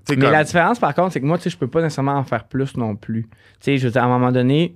Mais 0.09 0.17
comme- 0.17 0.33
la 0.33 0.43
différence, 0.43 0.79
par 0.81 0.95
contre, 0.95 1.13
c'est 1.13 1.21
que 1.21 1.27
moi, 1.27 1.37
tu 1.39 1.45
sais, 1.45 1.51
je 1.51 1.59
peux 1.59 1.69
pas 1.69 1.83
nécessairement 1.83 2.17
en 2.17 2.25
faire 2.25 2.45
plus 2.45 2.77
non 2.77 2.97
plus. 2.97 3.23
Tu 3.25 3.29
sais, 3.61 3.79
je 3.79 3.87
veux 3.87 3.93
dire, 3.93 4.03
à 4.03 4.07
un 4.07 4.09
moment 4.09 4.33
donné, 4.33 4.75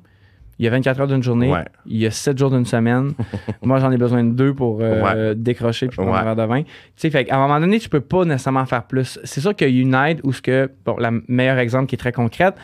il 0.58 0.64
y 0.64 0.68
a 0.68 0.70
24 0.70 1.00
heures 1.00 1.06
d'une 1.08 1.22
journée, 1.22 1.50
Ouais. 1.50 1.64
il 1.86 1.96
y 1.96 2.06
a 2.06 2.10
7 2.10 2.38
jours 2.38 2.50
d'une 2.50 2.64
semaine. 2.66 3.12
moi, 3.62 3.78
j'en 3.80 3.90
ai 3.90 3.96
besoin 3.96 4.22
de 4.22 4.30
deux 4.30 4.54
pour 4.54 4.78
euh, 4.80 5.34
décrocher 5.34 5.88
puis 5.88 5.96
prendre 5.96 6.12
Ouais. 6.12 6.18
un 6.18 6.22
verre 6.24 6.36
de 6.36 6.42
vin. 6.44 6.62
Tu 6.62 6.68
sais, 6.96 7.10
fait 7.10 7.24
qu'à 7.24 7.36
un 7.36 7.46
moment 7.46 7.58
donné, 7.60 7.78
tu 7.78 7.88
peux 7.88 8.00
pas 8.00 8.24
nécessairement 8.24 8.60
en 8.60 8.66
faire 8.66 8.84
plus. 8.84 9.18
C'est 9.24 9.40
sûr 9.40 9.52
une 9.60 9.94
aide 9.94 10.20
où 10.24 10.32
ce 10.32 10.42
que, 10.42 10.70
bon, 10.84 10.96
le 10.98 11.22
meilleur 11.28 11.58
exemple 11.58 11.86
qui 11.86 11.94
est 11.94 11.98
très 11.98 12.12
concrète, 12.12 12.54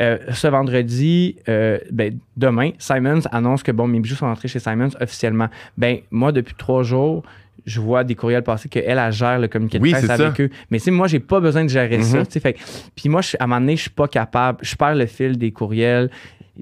euh, 0.00 0.18
ce 0.32 0.46
vendredi, 0.46 1.36
euh, 1.48 1.78
ben, 1.90 2.18
demain, 2.36 2.70
Simons 2.78 3.22
annonce 3.32 3.62
que 3.64 3.72
bon, 3.72 3.88
mes 3.88 3.98
bijoux 3.98 4.14
sont 4.14 4.26
entrés 4.26 4.46
chez 4.48 4.60
Simons 4.60 4.90
officiellement. 5.00 5.48
Ben, 5.76 5.98
moi, 6.10 6.30
depuis 6.30 6.54
trois 6.54 6.82
jours, 6.84 7.22
je 7.68 7.80
vois 7.80 8.02
des 8.04 8.14
courriels 8.14 8.42
passer 8.42 8.68
qu'elle, 8.68 8.98
elle 8.98 9.12
gère 9.12 9.38
le 9.38 9.46
communiqué 9.48 9.78
de 9.78 9.82
Oui, 9.82 9.90
presse 9.92 10.08
avec 10.10 10.36
ça. 10.36 10.42
eux. 10.42 10.50
Mais 10.70 10.78
tu 10.78 10.84
sais, 10.84 10.90
moi, 10.90 11.06
j'ai 11.06 11.20
pas 11.20 11.38
besoin 11.40 11.64
de 11.64 11.68
gérer 11.68 12.02
ça. 12.02 12.18
Mhm. 12.18 12.24
sais, 12.28 12.40
fait 12.40 12.56
puis 12.96 13.08
moi, 13.08 13.20
je- 13.20 13.36
à 13.38 13.44
un 13.44 13.46
moment 13.46 13.60
donné, 13.60 13.76
je 13.76 13.82
suis 13.82 13.90
pas 13.90 14.08
capable. 14.08 14.58
Je 14.62 14.74
perds 14.74 14.94
le 14.94 15.06
fil 15.06 15.36
des 15.38 15.52
courriels. 15.52 16.10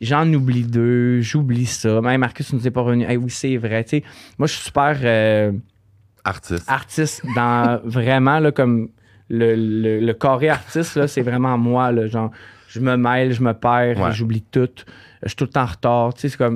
J'en 0.00 0.30
oublie 0.32 0.64
deux, 0.64 1.20
j'oublie 1.22 1.64
ça. 1.66 2.00
Même 2.02 2.20
Marcus 2.20 2.52
nous 2.52 2.66
est 2.66 2.70
pas 2.70 2.82
revenu. 2.82 3.04
Hey, 3.06 3.16
oui, 3.16 3.30
c'est 3.30 3.56
vrai. 3.56 3.84
moi, 4.38 4.46
je 4.46 4.52
suis 4.54 4.64
super 4.64 4.94
euh, 5.02 5.52
artiste. 6.24 6.64
artiste 6.68 7.22
dans 7.34 7.80
vraiment 7.84 8.38
là, 8.38 8.52
comme 8.52 8.88
le, 9.30 9.54
le- 9.54 10.00
le 10.00 10.14
carré 10.14 10.48
artiste, 10.50 11.06
c'est 11.06 11.22
vraiment 11.22 11.56
moi. 11.58 11.92
Là, 11.92 12.06
genre, 12.06 12.30
je 12.68 12.80
me 12.80 12.96
mêle, 12.96 13.32
je 13.32 13.42
me 13.42 13.52
perds, 13.54 13.98
Ouais. 14.00 14.12
j'oublie 14.12 14.42
tout. 14.42 14.68
Je 15.22 15.28
suis 15.28 15.36
tout 15.36 15.44
le 15.44 15.50
temps 15.50 15.62
en 15.62 15.66
retard. 15.66 16.12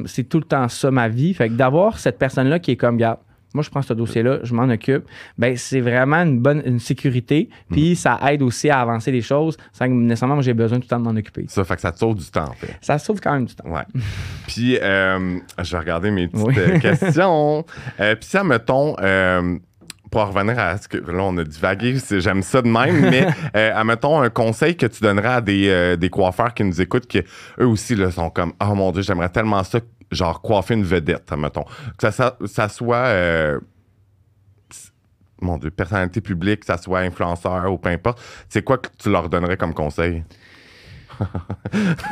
C'est 0.07 0.25
tout 0.29 0.39
le 0.39 0.45
temps 0.45 0.69
ça 0.69 0.91
ma 0.91 1.09
vie. 1.09 1.33
Fait 1.35 1.49
que 1.49 1.55
d'avoir 1.55 1.99
cette 1.99 2.19
personne-là 2.19 2.59
qui 2.59 2.73
est 2.73 2.77
comme, 2.77 2.97
regarde, 2.97 3.19
moi 3.55 3.63
je 3.63 3.71
prends 3.71 3.83
ce 3.83 3.93
dossier-là, 3.93 4.39
je 4.43 4.55
m'en 4.55 4.69
occupe, 4.69 5.05
ben 5.39 5.57
c'est 5.57 5.81
vraiment 5.81 6.17
une 6.19 6.39
bonne 6.41 6.63
une 6.65 6.79
sécurité. 6.79 7.49
Puis 7.71 7.97
ça 7.97 8.19
aide 8.29 8.43
aussi 8.43 8.71
à 8.71 8.81
avancer 8.81 9.11
les 9.11 9.23
choses 9.23 9.57
sans 9.73 9.87
que 9.87 9.93
nécessairement 9.93 10.35
moi, 10.37 10.43
j'ai 10.43 10.55
besoin 10.55 10.79
tout 10.79 10.85
le 10.85 10.89
temps 10.89 11.01
de 11.01 11.05
m'en 11.05 11.19
occuper. 11.19 11.45
Ça 11.49 11.65
fait 11.65 11.75
que 11.77 11.81
ça 11.81 11.93
te 11.93 11.99
sauve 11.99 12.17
du 12.17 12.25
temps, 12.31 12.49
en 12.49 12.53
fait. 12.53 12.77
Ça 12.81 12.99
sauve 12.99 13.21
quand 13.21 13.33
même 13.33 13.47
du 13.47 13.55
temps. 13.55 13.69
Ouais. 13.69 13.83
Puis, 14.47 14.79
euh, 14.81 15.39
je 15.63 15.73
vais 15.73 15.79
regarder 15.79 16.11
mes 16.11 16.29
petites 16.29 16.47
Oui. 16.47 16.55
euh, 16.59 16.79
questions. 16.81 17.65
Euh, 18.01 18.15
Puis, 18.15 18.29
ça, 18.29 18.45
mettons, 18.45 18.95
euh, 19.01 19.57
pour 20.11 20.23
en 20.23 20.27
revenir 20.31 20.59
à 20.59 20.77
ce 20.77 20.89
que 20.89 20.99
là, 20.99 21.23
on 21.23 21.37
a 21.39 21.45
divagué, 21.45 21.97
j'aime 22.19 22.43
ça 22.43 22.63
de 22.63 22.69
même, 22.69 23.01
mais, 23.11 23.27
euh, 23.57 23.73
admettons, 23.75 24.21
un 24.21 24.31
conseil 24.31 24.77
que 24.77 24.87
tu 24.87 25.03
donnerais 25.03 25.35
à 25.35 25.41
des, 25.41 25.69
euh, 25.69 25.97
des 25.97 26.11
coiffeurs 26.11 26.53
qui 26.55 26.65
nous 26.65 26.81
écoutent, 26.81 27.07
qui 27.07 27.19
eux 27.61 27.67
aussi 27.67 27.95
là, 27.95 28.11
sont 28.11 28.31
comme, 28.31 28.53
oh 28.61 28.75
mon 28.75 28.91
Dieu, 28.93 29.03
j'aimerais 29.03 29.29
tellement 29.29 29.63
ça, 29.65 29.79
genre 30.11 30.41
coiffer 30.43 30.75
une 30.75 30.85
vedette, 30.85 31.31
admettons. 31.33 31.65
Que 31.97 32.11
ça, 32.11 32.13
ça, 32.13 32.37
ça 32.47 32.69
soit. 32.69 33.07
euh, 33.07 33.61
mon 35.43 35.57
Dieu, 35.57 35.71
personnalité 35.71 36.21
publique, 36.21 36.61
que 36.61 36.67
ça 36.67 36.77
soit 36.77 37.01
influenceur 37.01 37.73
ou 37.73 37.79
peu 37.79 37.89
importe, 37.89 38.21
c'est 38.49 38.63
quoi 38.63 38.77
que 38.77 38.89
tu 38.99 39.11
leur 39.11 39.29
donnerais 39.31 39.57
comme 39.57 39.73
conseil? 39.73 40.23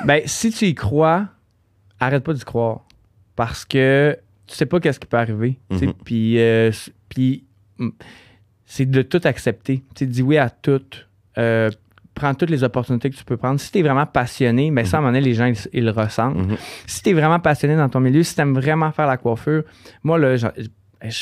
Ben, 0.04 0.22
si 0.26 0.50
tu 0.50 0.66
y 0.66 0.74
crois, 0.74 1.28
arrête 2.00 2.24
pas 2.24 2.32
d'y 2.32 2.44
croire. 2.44 2.86
Parce 3.36 3.64
que 3.64 4.18
tu 4.46 4.54
sais 4.54 4.66
pas 4.66 4.80
qu'est-ce 4.80 4.98
qui 4.98 5.06
peut 5.06 5.18
arriver. 5.18 5.58
Mhm. 5.70 5.92
Puis, 6.04 6.38
euh, 6.40 6.72
mm, 7.78 7.88
c'est 8.64 8.86
de 8.86 9.02
tout 9.02 9.20
accepter. 9.24 9.84
Tu 9.94 10.06
dis 10.06 10.22
oui 10.22 10.38
à 10.38 10.50
tout. 10.50 10.82
Euh, 11.36 11.70
prends 12.18 12.34
toutes 12.34 12.50
les 12.50 12.64
opportunités 12.64 13.10
que 13.10 13.16
tu 13.16 13.24
peux 13.24 13.36
prendre. 13.36 13.58
Si 13.60 13.70
tu 13.72 13.78
es 13.78 13.82
vraiment 13.82 14.06
passionné, 14.06 14.70
mais 14.70 14.84
ça, 14.84 14.96
à 14.96 15.00
un 15.00 15.02
moment 15.02 15.12
donné, 15.12 15.24
les 15.24 15.34
gens, 15.34 15.46
ils, 15.46 15.56
ils 15.72 15.84
le 15.84 15.90
ressentent. 15.92 16.36
Mhm. 16.36 16.56
Si 16.86 17.02
tu 17.02 17.10
es 17.10 17.12
vraiment 17.12 17.38
passionné 17.40 17.76
dans 17.76 17.88
ton 17.88 18.00
milieu, 18.00 18.22
si 18.22 18.34
tu 18.34 18.40
aimes 18.40 18.54
vraiment 18.54 18.90
faire 18.92 19.06
la 19.06 19.16
coiffure, 19.16 19.62
moi, 20.02 20.18
là, 20.18 20.36
je, 20.36 20.46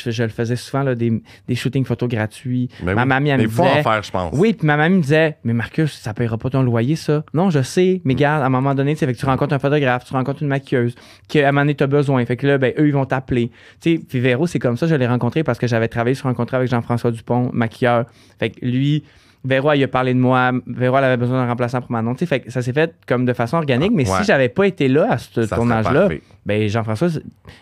je 0.09 0.23
le 0.23 0.29
faisais 0.29 0.55
souvent, 0.55 0.81
là, 0.81 0.95
des, 0.95 1.21
des 1.47 1.53
shootings 1.53 1.85
photos 1.85 2.09
gratuits. 2.09 2.67
Ben 2.81 2.95
Ma 2.95 3.03
oui. 3.03 3.07
mamie, 3.09 3.29
elle 3.29 3.41
me 3.41 3.45
en 3.45 3.47
disait- 3.47 3.83
faire, 3.83 4.01
je 4.01 4.09
pense. 4.09 4.33
oui, 4.35 4.53
puis 4.53 4.65
ma 4.65 4.75
mamie 4.75 4.95
me 4.97 5.01
disait, 5.03 5.37
mais 5.43 5.53
Marcus, 5.53 5.91
ça 5.93 6.15
paiera 6.15 6.35
pas 6.39 6.49
ton 6.49 6.63
loyer, 6.63 6.95
ça. 6.95 7.23
Non, 7.35 7.51
je 7.51 7.61
sais, 7.61 8.01
mais 8.03 8.15
regarde, 8.15 8.41
à 8.41 8.47
un 8.47 8.49
moment 8.49 8.73
donné, 8.73 8.93
tu 8.95 8.99
sais, 9.01 9.05
fait 9.05 9.13
que 9.13 9.19
tu 9.19 9.25
rencontres 9.27 9.53
un 9.53 9.59
photographe, 9.59 10.03
tu 10.05 10.13
rencontres 10.13 10.41
une 10.41 10.47
maquilleuse, 10.49 10.95
qu'à 11.27 11.47
un 11.47 11.51
moment 11.51 11.61
donné, 11.61 11.75
tu 11.75 11.83
as 11.83 11.87
besoin. 11.87 12.25
Fait 12.25 12.37
que 12.37 12.47
là, 12.47 12.57
ben, 12.57 12.73
eux, 12.79 12.87
ils 12.87 12.93
vont 12.93 13.05
t'appeler. 13.05 13.51
Tu 13.79 13.97
sais, 13.97 14.01
puis 14.03 14.19
Véro, 14.19 14.47
c'est 14.47 14.57
comme 14.59 14.77
ça, 14.77 14.87
je 14.87 14.95
l'ai 14.95 15.07
rencontré 15.07 15.43
parce 15.43 15.59
que 15.59 15.67
j'avais 15.67 15.87
travaillé 15.89 16.15
sur 16.15 16.25
un 16.25 16.33
contrat 16.33 16.57
avec 16.57 16.71
Jean-François 16.71 17.11
Dupont, 17.11 17.51
maquilleur. 17.53 18.05
Fait 18.39 18.49
que 18.49 18.65
lui, 18.65 19.03
Véro, 19.47 19.71
il 19.73 19.83
a 19.83 19.87
parlé 19.87 20.13
de 20.13 20.19
moi. 20.19 20.51
Véro, 20.67 20.97
elle 20.97 21.03
avait 21.05 21.17
besoin 21.17 21.41
d'un 21.41 21.47
remplaçant 21.49 21.79
pour 21.81 21.91
Manon. 21.91 22.13
Fait 22.15 22.41
que 22.41 22.51
ça 22.51 22.61
s'est 22.61 22.73
fait 22.73 22.93
comme 23.07 23.25
de 23.25 23.31
façon 23.33 23.57
organique, 23.57 23.91
mais 23.93 24.09
Ouais. 24.09 24.17
si 24.19 24.25
j'avais 24.25 24.49
pas 24.49 24.67
été 24.67 24.87
là 24.89 25.07
à 25.13 25.17
ce 25.17 25.41
tournage-là, 25.41 26.09
ben 26.45 26.67
Jean-François, 26.67 27.07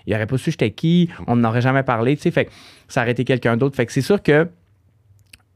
il 0.07 0.13
aurait 0.15 0.25
pas 0.27 0.37
su 0.37 0.51
j'étais 0.51 0.71
qui, 0.71 1.09
on 1.27 1.35
n'en 1.35 1.49
aurait 1.49 1.61
jamais 1.61 1.83
parlé, 1.83 2.15
fait 2.15 2.45
que 2.45 2.51
ça 2.87 3.01
aurait 3.01 3.11
été 3.11 3.23
quelqu'un 3.23 3.55
d'autre. 3.57 3.75
Fait 3.75 3.85
que 3.85 3.91
c'est 3.91 4.01
sûr 4.01 4.21
que 4.23 4.47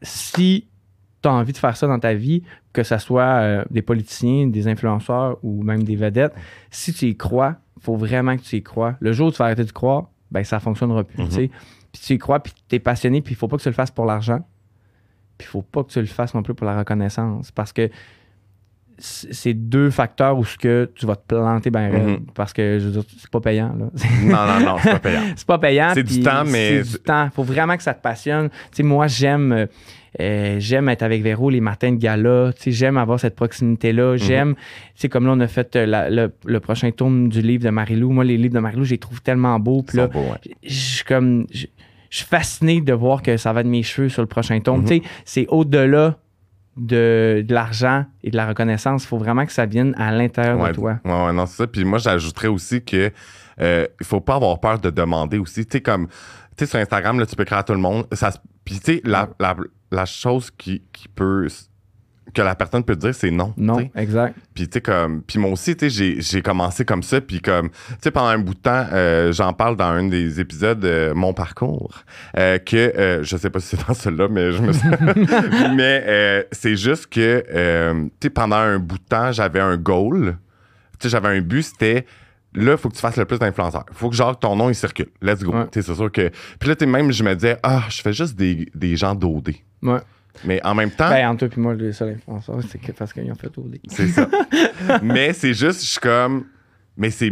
si 0.01 0.67
tu 1.21 1.27
as 1.27 1.33
envie 1.33 1.51
de 1.53 1.57
faire 1.57 1.75
ça 1.75 1.87
dans 1.87 1.99
ta 1.99 2.13
vie, 2.13 2.43
que 2.73 2.83
ce 2.83 2.97
soit 2.97 3.23
euh, 3.23 3.63
des 3.69 3.81
politiciens, 3.81 4.47
des 4.47 4.67
influenceurs 4.67 5.37
ou 5.43 5.63
même 5.63 5.83
des 5.83 5.95
vedettes, 5.95 6.33
si 6.71 6.93
tu 6.93 7.07
y 7.07 7.17
crois, 7.17 7.55
faut 7.81 7.95
vraiment 7.95 8.37
que 8.37 8.41
tu 8.41 8.57
y 8.57 8.63
crois. 8.63 8.95
Le 8.99 9.11
jour 9.11 9.27
où 9.27 9.31
tu 9.31 9.37
vas 9.37 9.45
arrêter 9.45 9.63
de 9.65 9.71
croire, 9.71 10.09
ben 10.31 10.43
ça 10.43 10.59
fonctionnera 10.59 11.03
plus, 11.03 11.21
Mhm. 11.23 11.29
tu. 11.29 11.49
Puis 11.91 12.01
tu 12.05 12.13
y 12.13 12.17
crois, 12.19 12.39
puis 12.39 12.53
tu 12.69 12.75
es 12.75 12.79
passionné, 12.79 13.21
puis 13.21 13.33
il 13.33 13.37
faut 13.37 13.47
pas 13.47 13.57
que 13.57 13.63
tu 13.63 13.69
le 13.69 13.73
fasses 13.73 13.91
pour 13.91 14.05
l'argent. 14.05 14.45
Puis 15.39 15.47
il 15.47 15.51
faut 15.51 15.61
pas 15.63 15.83
que 15.83 15.89
tu 15.89 15.99
le 15.99 16.05
fasses 16.05 16.35
non 16.35 16.43
plus 16.43 16.53
pour 16.53 16.67
la 16.67 16.77
reconnaissance 16.77 17.49
parce 17.51 17.73
que 17.73 17.89
c'est 19.01 19.53
deux 19.53 19.89
facteurs 19.91 20.37
où 20.37 20.43
ce 20.43 20.57
que 20.57 20.91
tu 20.93 21.05
vas 21.05 21.15
te 21.15 21.21
planter 21.33 21.69
ben 21.69 21.89
raide, 21.89 22.19
parce 22.35 22.51
que 22.51 22.79
je 22.79 22.85
veux 22.87 22.91
dire 22.91 23.03
c'est 23.17 23.31
pas 23.31 23.39
payant 23.39 23.73
là. 23.79 23.85
Non, 24.23 24.59
non, 24.59 24.65
non, 24.73 24.75
c'est 24.83 24.91
pas 24.91 24.99
payant. 25.09 25.21
c'est 25.37 25.47
pas 25.47 25.57
payant. 25.57 25.91
C'est 25.93 26.03
du 26.03 26.19
temps, 26.21 26.43
mais- 26.45 26.83
C'est 26.83 26.97
du 26.97 27.03
temps. 27.05 27.29
Faut 27.33 27.43
vraiment 27.43 27.77
que 27.77 27.83
ça 27.83 27.93
te 27.93 28.01
passionne. 28.01 28.49
Tu 28.49 28.57
sais, 28.73 28.83
moi, 28.83 29.07
j'aime. 29.07 29.67
euh, 30.19 30.55
j'aime 30.59 30.89
être 30.89 31.03
avec 31.03 31.21
Véro 31.23 31.49
les 31.49 31.61
matins 31.61 31.93
de 31.93 31.97
gala. 31.97 32.51
Tu 32.57 32.63
sais, 32.63 32.71
j'aime 32.73 32.97
avoir 32.97 33.21
cette 33.21 33.35
Mhm. 33.35 33.37
proximité-là. 33.37 34.17
J'aime, 34.17 34.55
tu 34.55 34.61
sais, 34.95 35.07
comme 35.07 35.25
là, 35.27 35.31
on 35.33 35.39
a 35.39 35.47
fait 35.47 35.77
euh, 35.77 35.85
la- 35.85 36.09
le, 36.09 36.33
le 36.45 36.59
prochain 36.59 36.91
tourne 36.91 37.29
du 37.29 37.41
livre 37.41 37.63
de 37.63 37.69
Marilou. 37.69 38.11
Moi, 38.11 38.25
les 38.25 38.35
livres 38.35 38.55
de 38.55 38.59
Marilou, 38.59 38.83
je 38.83 38.91
les 38.91 38.97
trouve 38.97 39.21
tellement 39.21 39.57
beaux. 39.61 39.81
Puis 39.81 39.95
là, 39.97 40.07
beaux, 40.07 40.19
ouais. 40.19 40.55
je 40.63 41.05
comme. 41.05 41.45
Je 42.09 42.17
suis 42.17 42.25
fasciné 42.25 42.81
de 42.81 42.93
voir 42.93 43.21
que 43.21 43.37
ça 43.37 43.53
va 43.53 43.61
être 43.61 43.67
mes 43.67 43.83
cheveux 43.83 44.09
sur 44.09 44.21
le 44.21 44.27
prochain 44.27 44.59
tome. 44.59 44.83
Tu 44.85 44.97
sais, 44.97 45.01
c'est 45.25 45.45
au-delà 45.47 46.17
de, 46.77 47.43
de 47.45 47.53
l'argent 47.53 48.05
et 48.23 48.31
de 48.31 48.37
la 48.37 48.47
reconnaissance. 48.47 49.03
Il 49.03 49.07
faut 49.07 49.17
vraiment 49.17 49.45
que 49.45 49.51
ça 49.51 49.65
vienne 49.65 49.93
à 49.97 50.11
l'intérieur 50.11 50.59
Ouais, 50.59 50.69
de 50.69 50.75
toi. 50.75 50.99
Ouais, 51.05 51.25
ouais, 51.25 51.33
non, 51.33 51.45
c'est 51.45 51.57
ça. 51.57 51.67
Puis 51.67 51.83
moi, 51.83 51.99
j'ajouterais 51.99 52.47
aussi 52.47 52.83
que 52.83 53.11
euh, 53.61 53.85
il 53.99 54.05
faut 54.05 54.21
pas 54.21 54.35
avoir 54.35 54.59
peur 54.59 54.79
de 54.79 54.89
demander 54.89 55.37
aussi. 55.37 55.65
Tu 55.65 55.73
sais, 55.77 55.81
comme, 55.81 56.07
tu 56.07 56.13
sais, 56.59 56.65
sur 56.67 56.79
Instagram, 56.79 57.19
là, 57.19 57.25
tu 57.25 57.35
peux 57.35 57.43
écrire 57.43 57.59
à 57.59 57.63
tout 57.63 57.73
le 57.73 57.79
monde. 57.79 58.07
Ça, 58.13 58.31
puis, 58.63 58.79
tu 58.79 58.93
sais, 58.95 59.01
la, 59.03 59.29
la, 59.39 59.55
la 59.91 60.05
chose 60.05 60.49
qui, 60.51 60.83
qui 60.93 61.07
peut. 61.09 61.47
Que 62.33 62.41
la 62.41 62.55
personne 62.55 62.83
peut 62.83 62.95
te 62.95 63.01
dire, 63.01 63.15
c'est 63.15 63.31
non. 63.31 63.53
Non, 63.57 63.89
exact. 63.95 64.35
Puis, 64.53 64.67
tu 64.67 64.73
sais, 64.73 64.81
comme. 64.81 65.21
Puis, 65.23 65.39
moi 65.39 65.51
aussi, 65.51 65.75
tu 65.75 65.89
sais, 65.89 66.15
j'ai- 66.21 66.41
commencé 66.41 66.85
comme 66.85 67.03
ça. 67.03 67.19
Puis, 67.21 67.41
comme. 67.41 67.69
Tu 67.69 67.75
sais, 68.01 68.11
pendant 68.11 68.27
un 68.29 68.37
bout 68.39 68.53
de 68.53 68.59
temps, 68.59 68.85
euh, 68.91 69.31
j'en 69.31 69.53
parle 69.53 69.75
dans 69.75 69.85
un 69.85 70.07
des 70.07 70.39
épisodes, 70.39 70.83
euh, 70.85 71.13
Mon 71.13 71.33
parcours. 71.33 72.03
euh, 72.37 72.57
que. 72.59 72.75
euh, 72.77 73.23
je 73.23 73.37
sais 73.37 73.49
pas 73.49 73.59
si 73.59 73.75
c'est 73.75 73.87
dans 73.87 73.93
celui-là, 73.93 74.27
mais 74.29 74.51
je 74.51 74.61
me 74.61 74.71
mais 75.75 76.47
c'est 76.51 76.75
juste 76.75 77.07
que. 77.07 77.43
tu 78.19 78.27
sais, 78.27 78.29
pendant 78.29 78.57
un 78.57 78.79
bout 78.79 78.97
de 78.97 79.03
temps, 79.03 79.31
j'avais 79.31 79.59
un 79.59 79.77
goal. 79.77 80.37
Tu 80.99 81.03
sais, 81.07 81.09
j'avais 81.09 81.29
un 81.29 81.41
but, 81.41 81.63
c'était. 81.63 82.05
Là, 82.55 82.71
il 82.71 82.77
faut 82.79 82.89
que 82.89 82.95
tu 82.95 82.99
fasses 83.01 83.17
le 83.17 83.25
plus 83.25 83.37
d'influenceurs. 83.37 83.85
Il 83.91 83.95
faut 83.95 84.09
que, 84.09 84.15
genre, 84.15 84.37
ton 84.37 84.55
nom, 84.55 84.69
il 84.69 84.75
circule. 84.75 85.09
Let's 85.21 85.43
go. 85.43 85.51
Ouais. 85.53 85.65
C'est 85.71 85.83
sûr 85.83 86.11
que. 86.11 86.31
Puis 86.59 86.67
là, 86.69 86.75
tu 86.75 86.83
sais, 86.85 86.91
même, 86.91 87.11
je 87.11 87.23
me 87.23 87.35
disais, 87.35 87.57
ah, 87.61 87.83
je 87.89 88.01
fais 88.01 88.11
juste 88.11 88.35
des, 88.35 88.67
des 88.73 88.95
gens 88.95 89.13
d'OD. 89.13 89.51
Ouais. 89.83 89.99
Mais 90.45 90.61
en 90.65 90.73
même 90.75 90.91
temps. 90.91 91.09
Ben, 91.09 91.27
entre 91.29 91.47
toi 91.47 91.57
et 91.57 91.59
moi, 91.61 91.73
les 91.75 91.91
seuls 91.91 92.15
influenceurs, 92.15 92.59
c'est 92.69 92.79
que 92.79 92.91
parce 92.93 93.11
qu'ils 93.13 93.29
ont 93.31 93.35
fait 93.35 93.55
OD. 93.57 93.77
C'est 93.89 94.07
ça. 94.07 94.29
mais 95.01 95.33
c'est 95.33 95.53
juste, 95.53 95.81
je 95.83 95.87
suis 95.91 95.99
comme. 95.99 96.45
Mais 96.97 97.09
c'est, 97.11 97.31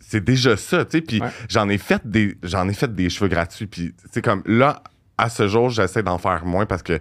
c'est 0.00 0.22
déjà 0.24 0.56
ça, 0.56 0.84
tu 0.84 0.98
sais. 0.98 1.00
Puis 1.02 1.20
Ouais. 1.20 1.28
j'en 1.48 1.68
ai 1.68 1.78
fait 1.78 2.00
des, 2.04 2.36
j'en 2.42 2.68
ai 2.68 2.72
fait 2.74 2.92
des 2.94 3.10
cheveux 3.10 3.28
gratuits. 3.28 3.66
Puis 3.66 3.94
c'est 4.12 4.22
comme 4.22 4.42
là, 4.46 4.82
à 5.16 5.28
ce 5.28 5.46
jour, 5.48 5.70
j'essaie 5.70 6.02
d'en 6.02 6.18
faire 6.18 6.44
moins 6.46 6.66
parce 6.66 6.82
que. 6.82 6.98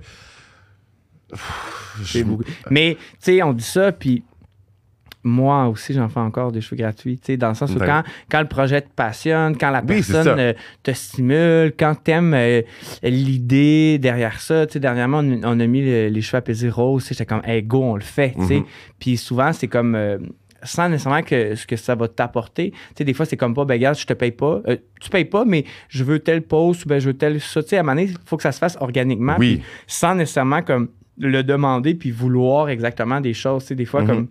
Pff, 1.30 2.02
je- 2.04 2.24
beaucoup. 2.24 2.44
Mais, 2.70 2.96
tu 3.00 3.08
sais, 3.20 3.44
on 3.44 3.54
dit 3.54 3.64
ça, 3.64 3.92
puis 3.92 4.24
moi 5.28 5.68
aussi, 5.68 5.94
j'en 5.94 6.10
fais 6.10 6.20
encore 6.20 6.52
des 6.52 6.62
cheveux 6.62 6.78
gratuits. 6.78 7.20
Dans 7.38 7.50
le 7.50 7.54
sens 7.56 7.72
où 7.72 7.78
Ouais. 7.80 7.86
quand, 7.86 8.04
quand 8.32 8.42
le 8.42 8.48
projet 8.48 8.82
te 8.82 8.90
passionne, 8.96 9.58
quand 9.58 9.70
la 9.70 9.82
Oui, 9.82 9.86
personne 10.02 10.40
euh, 10.40 10.54
te 10.84 10.92
stimule, 10.92 11.74
quand 11.78 11.96
t'aimes 12.04 12.34
euh, 12.34 12.62
l'idée 13.04 13.98
derrière 14.00 14.40
ça. 14.40 14.66
Dernièrement, 14.66 15.20
on, 15.20 15.42
on 15.44 15.60
a 15.60 15.68
mis 15.68 15.82
le- 15.82 16.08
les 16.10 16.22
cheveux 16.22 16.38
apaisés 16.38 16.70
roses. 16.70 17.08
J'étais 17.10 17.26
comme, 17.26 17.42
hey, 17.46 17.64
go, 17.64 17.82
on 17.84 17.96
le 17.96 18.02
fait. 18.02 18.36
Mhm. 18.38 18.64
Puis 19.00 19.18
souvent, 19.18 19.54
c'est 19.54 19.68
comme. 19.68 19.96
euh, 19.96 20.18
sans 20.64 20.90
nécessairement 20.90 21.22
que 21.22 21.54
ce 21.54 21.68
que 21.68 21.76
ça 21.76 21.94
va 21.94 22.08
t'apporter. 22.08 22.72
Tu 22.72 22.78
sais, 22.98 23.04
des 23.04 23.14
fois, 23.14 23.28
c'est 23.28 23.38
comme 23.38 23.54
pas, 23.54 23.64
ben, 23.64 23.76
regarde, 23.76 23.96
je 23.98 24.06
te 24.08 24.14
paye 24.14 24.32
pas. 24.32 24.60
Euh, 24.68 24.76
tu 25.00 25.10
payes 25.12 25.24
pas, 25.26 25.46
mais 25.46 25.66
je 25.88 26.04
veux 26.04 26.18
tel 26.20 26.42
poste 26.42 26.84
ou 26.86 26.90
ben, 26.90 27.00
je 27.00 27.08
veux 27.10 27.14
tel 27.14 27.40
ça. 27.40 27.62
Tu 27.62 27.70
sais, 27.70 27.78
à 27.78 27.82
un 27.82 27.84
moment 27.84 27.94
donné, 27.96 28.10
il 28.10 28.18
faut 28.26 28.38
que 28.38 28.44
ça 28.44 28.52
se 28.52 28.58
fasse 28.58 28.76
organiquement. 28.82 29.36
Oui. 29.38 29.62
sans 29.86 30.16
nécessairement 30.16 30.64
comme 30.64 30.90
le 31.20 31.44
demander 31.44 31.94
puis 31.94 32.10
vouloir 32.10 32.70
exactement 32.70 33.22
des 33.22 33.34
choses. 33.36 33.64
Tu 33.64 33.68
sais, 33.70 33.76
des 33.76 33.86
fois, 33.86 34.02
Mhm. 34.02 34.08
comme 34.08 34.28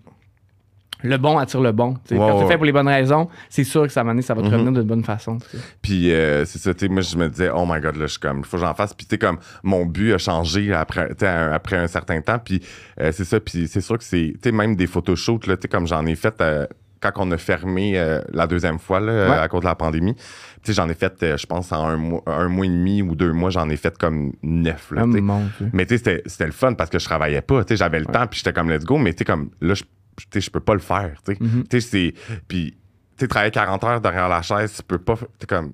le 1.03 1.17
bon 1.19 1.39
attire 1.39 1.61
le 1.61 1.73
bon. 1.73 1.95
Tu 2.07 2.17
quand 2.17 2.39
c'est 2.39 2.45
ouais. 2.45 2.49
fait 2.51 2.57
pour 2.57 2.65
les 2.67 2.73
bonnes 2.73 2.89
raisons, 2.89 3.29
c'est 3.49 3.65
sûr 3.65 3.83
que 3.83 3.89
ça, 3.89 4.03
donné, 4.05 4.23
ça 4.23 4.35
va 4.35 4.43
te 4.43 4.47
Mhm. 4.47 4.53
revenir 4.53 4.73
d'une 4.73 4.83
bonne 4.83 5.05
façon. 5.05 5.39
tu. 5.39 5.57
Puis 5.83 6.13
euh, 6.13 6.45
c'est 6.45 6.59
ça, 6.59 6.73
tu 6.75 6.87
sais, 6.87 6.89
moi 6.93 7.03
je 7.03 7.17
me 7.17 7.29
disais, 7.29 7.51
oh 7.55 7.65
my 7.69 7.81
god, 7.81 7.97
là, 7.97 8.07
je 8.07 8.13
suis 8.13 8.21
comme, 8.21 8.45
faut 8.45 8.57
que 8.57 8.63
j'en 8.63 8.75
fasse. 8.75 8.95
Puis 8.95 9.07
tu 9.07 9.11
sais, 9.15 9.19
comme, 9.19 9.39
mon 9.63 9.85
but 9.87 10.13
a 10.15 10.19
changé 10.19 10.73
après, 10.73 11.15
tu 11.15 11.25
un- 11.27 11.53
après 11.53 11.77
un 11.77 11.87
certain 11.87 12.21
temps. 12.21 12.39
Puis 12.39 12.61
euh, 13.01 13.13
c'est 13.13 13.25
ça, 13.25 13.41
puis 13.41 13.69
c'est 13.69 13.81
sûr 13.81 13.99
que 13.99 14.05
c'est, 14.05 14.35
tu 14.43 14.53
même 14.53 14.77
des 14.77 14.87
photoshoots, 14.87 15.47
là, 15.47 15.57
tu 15.57 15.69
comme 15.69 15.87
j'en 15.87 16.05
ai 16.07 16.15
fait 16.17 16.35
euh, 16.41 16.67
quand 16.99 17.13
on 17.17 17.31
a 17.31 17.37
fermé 17.37 17.99
euh, 17.99 18.23
la 18.33 18.47
deuxième 18.47 18.79
fois, 18.79 18.99
là, 19.01 19.13
Ouais. 19.29 19.37
à 19.37 19.49
cause 19.49 19.61
de 19.61 19.67
la 19.67 19.75
pandémie. 19.75 20.17
Tu 20.65 20.73
j'en 20.73 20.89
ai 20.89 20.95
fait, 20.95 21.23
euh, 21.23 21.37
je 21.37 21.47
pense, 21.47 21.71
en 21.71 21.87
un 21.87 21.97
mois, 21.97 22.23
un 22.27 22.49
mois 22.49 22.65
et 22.67 22.71
demi 22.71 23.03
ou 23.03 23.15
deux 23.15 23.33
mois, 23.33 23.51
j'en 23.51 23.69
ai 23.69 23.77
fait 23.77 23.97
comme 23.99 24.33
neuf, 24.43 24.91
là, 24.91 25.03
Oh 25.05 25.07
tu 25.07 25.13
sais. 25.13 25.21
mon 25.21 25.41
Dieu. 25.59 25.71
Mais 25.75 25.85
tu 25.87 25.99
sais, 25.99 26.23
c'était- 26.27 26.47
le 26.47 26.53
fun 26.53 26.73
parce 26.73 26.89
que 26.91 26.99
je 26.99 27.05
travaillais 27.05 27.43
pas. 27.43 27.63
Tu 27.65 27.77
j'avais 27.77 28.01
le 28.01 28.07
temps, 28.07 28.27
puis 28.27 28.39
j'étais 28.39 28.53
comme 28.55 28.71
let's 28.71 28.85
go. 28.85 28.97
Mais 28.97 29.13
tu 29.13 29.19
sais, 29.19 29.25
comme 29.27 29.51
là, 29.61 29.75
je, 29.75 29.83
tu 29.83 29.89
je 30.35 30.51
peux 30.51 30.61
pas 30.61 30.75
le 30.75 30.81
faire. 30.81 31.21
Tu 31.25 31.35
sais, 31.35 31.39
Mhm. 31.41 31.65
C'est. 31.81 32.15
Puis, 32.49 32.77
tu 33.19 33.29
travailler 33.29 33.51
40 33.51 33.83
heures 33.85 34.01
derrière 34.01 34.29
la 34.29 34.43
chaise, 34.43 34.75
tu 34.77 34.83
peux 34.83 34.99
pas. 34.99 35.17
Tu 35.39 35.47
comme. 35.47 35.73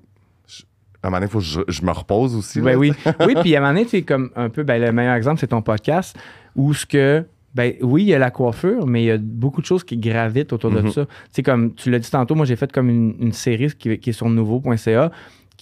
À 1.01 1.07
un 1.07 1.09
moment 1.09 1.17
donné, 1.17 1.25
il 1.27 1.31
faut 1.31 1.39
que 1.39 1.43
je, 1.43 1.59
je 1.67 1.81
me 1.85 1.91
repose 1.91 2.33
aussi. 2.33 2.61
Ben 2.61 2.71
là, 2.71 2.77
oui. 2.77 2.93
oui, 3.27 3.35
puis 3.41 3.55
à 3.55 3.59
un 3.59 3.61
moment 3.61 3.73
donné, 3.73 3.85
tu 3.85 4.03
comme 4.03 4.29
un 4.37 4.49
peu, 4.49 4.63
ben, 4.63 4.81
le 4.81 4.91
meilleur 4.93 5.15
exemple, 5.15 5.39
c'est 5.41 5.47
ton 5.47 5.61
podcast, 5.61 6.17
où 6.55 6.73
ce 6.73 6.85
que, 6.85 7.25
ben 7.53 7.73
oui, 7.81 8.03
il 8.03 8.07
y 8.07 8.13
a 8.13 8.19
la 8.19 8.31
coiffure, 8.31 8.87
mais 8.87 9.03
il 9.03 9.05
y 9.07 9.11
a 9.11 9.17
beaucoup 9.17 9.59
de 9.59 9.65
choses 9.65 9.83
qui 9.83 9.97
gravitent 9.97 10.53
autour 10.53 10.71
de 10.71 10.79
Mhm. 10.79 10.91
ça. 10.91 11.05
Tu 11.33 11.43
comme 11.43 11.73
tu 11.75 11.91
l'as 11.91 11.99
dit 11.99 12.09
tantôt, 12.09 12.35
moi, 12.35 12.45
j'ai 12.45 12.55
fait 12.55 12.71
comme 12.71 12.89
une, 12.89 13.15
une 13.19 13.33
série 13.33 13.73
qui, 13.77 13.99
qui 13.99 14.11
est 14.11 14.13
sur 14.13 14.29
nouveau.ca 14.29 15.11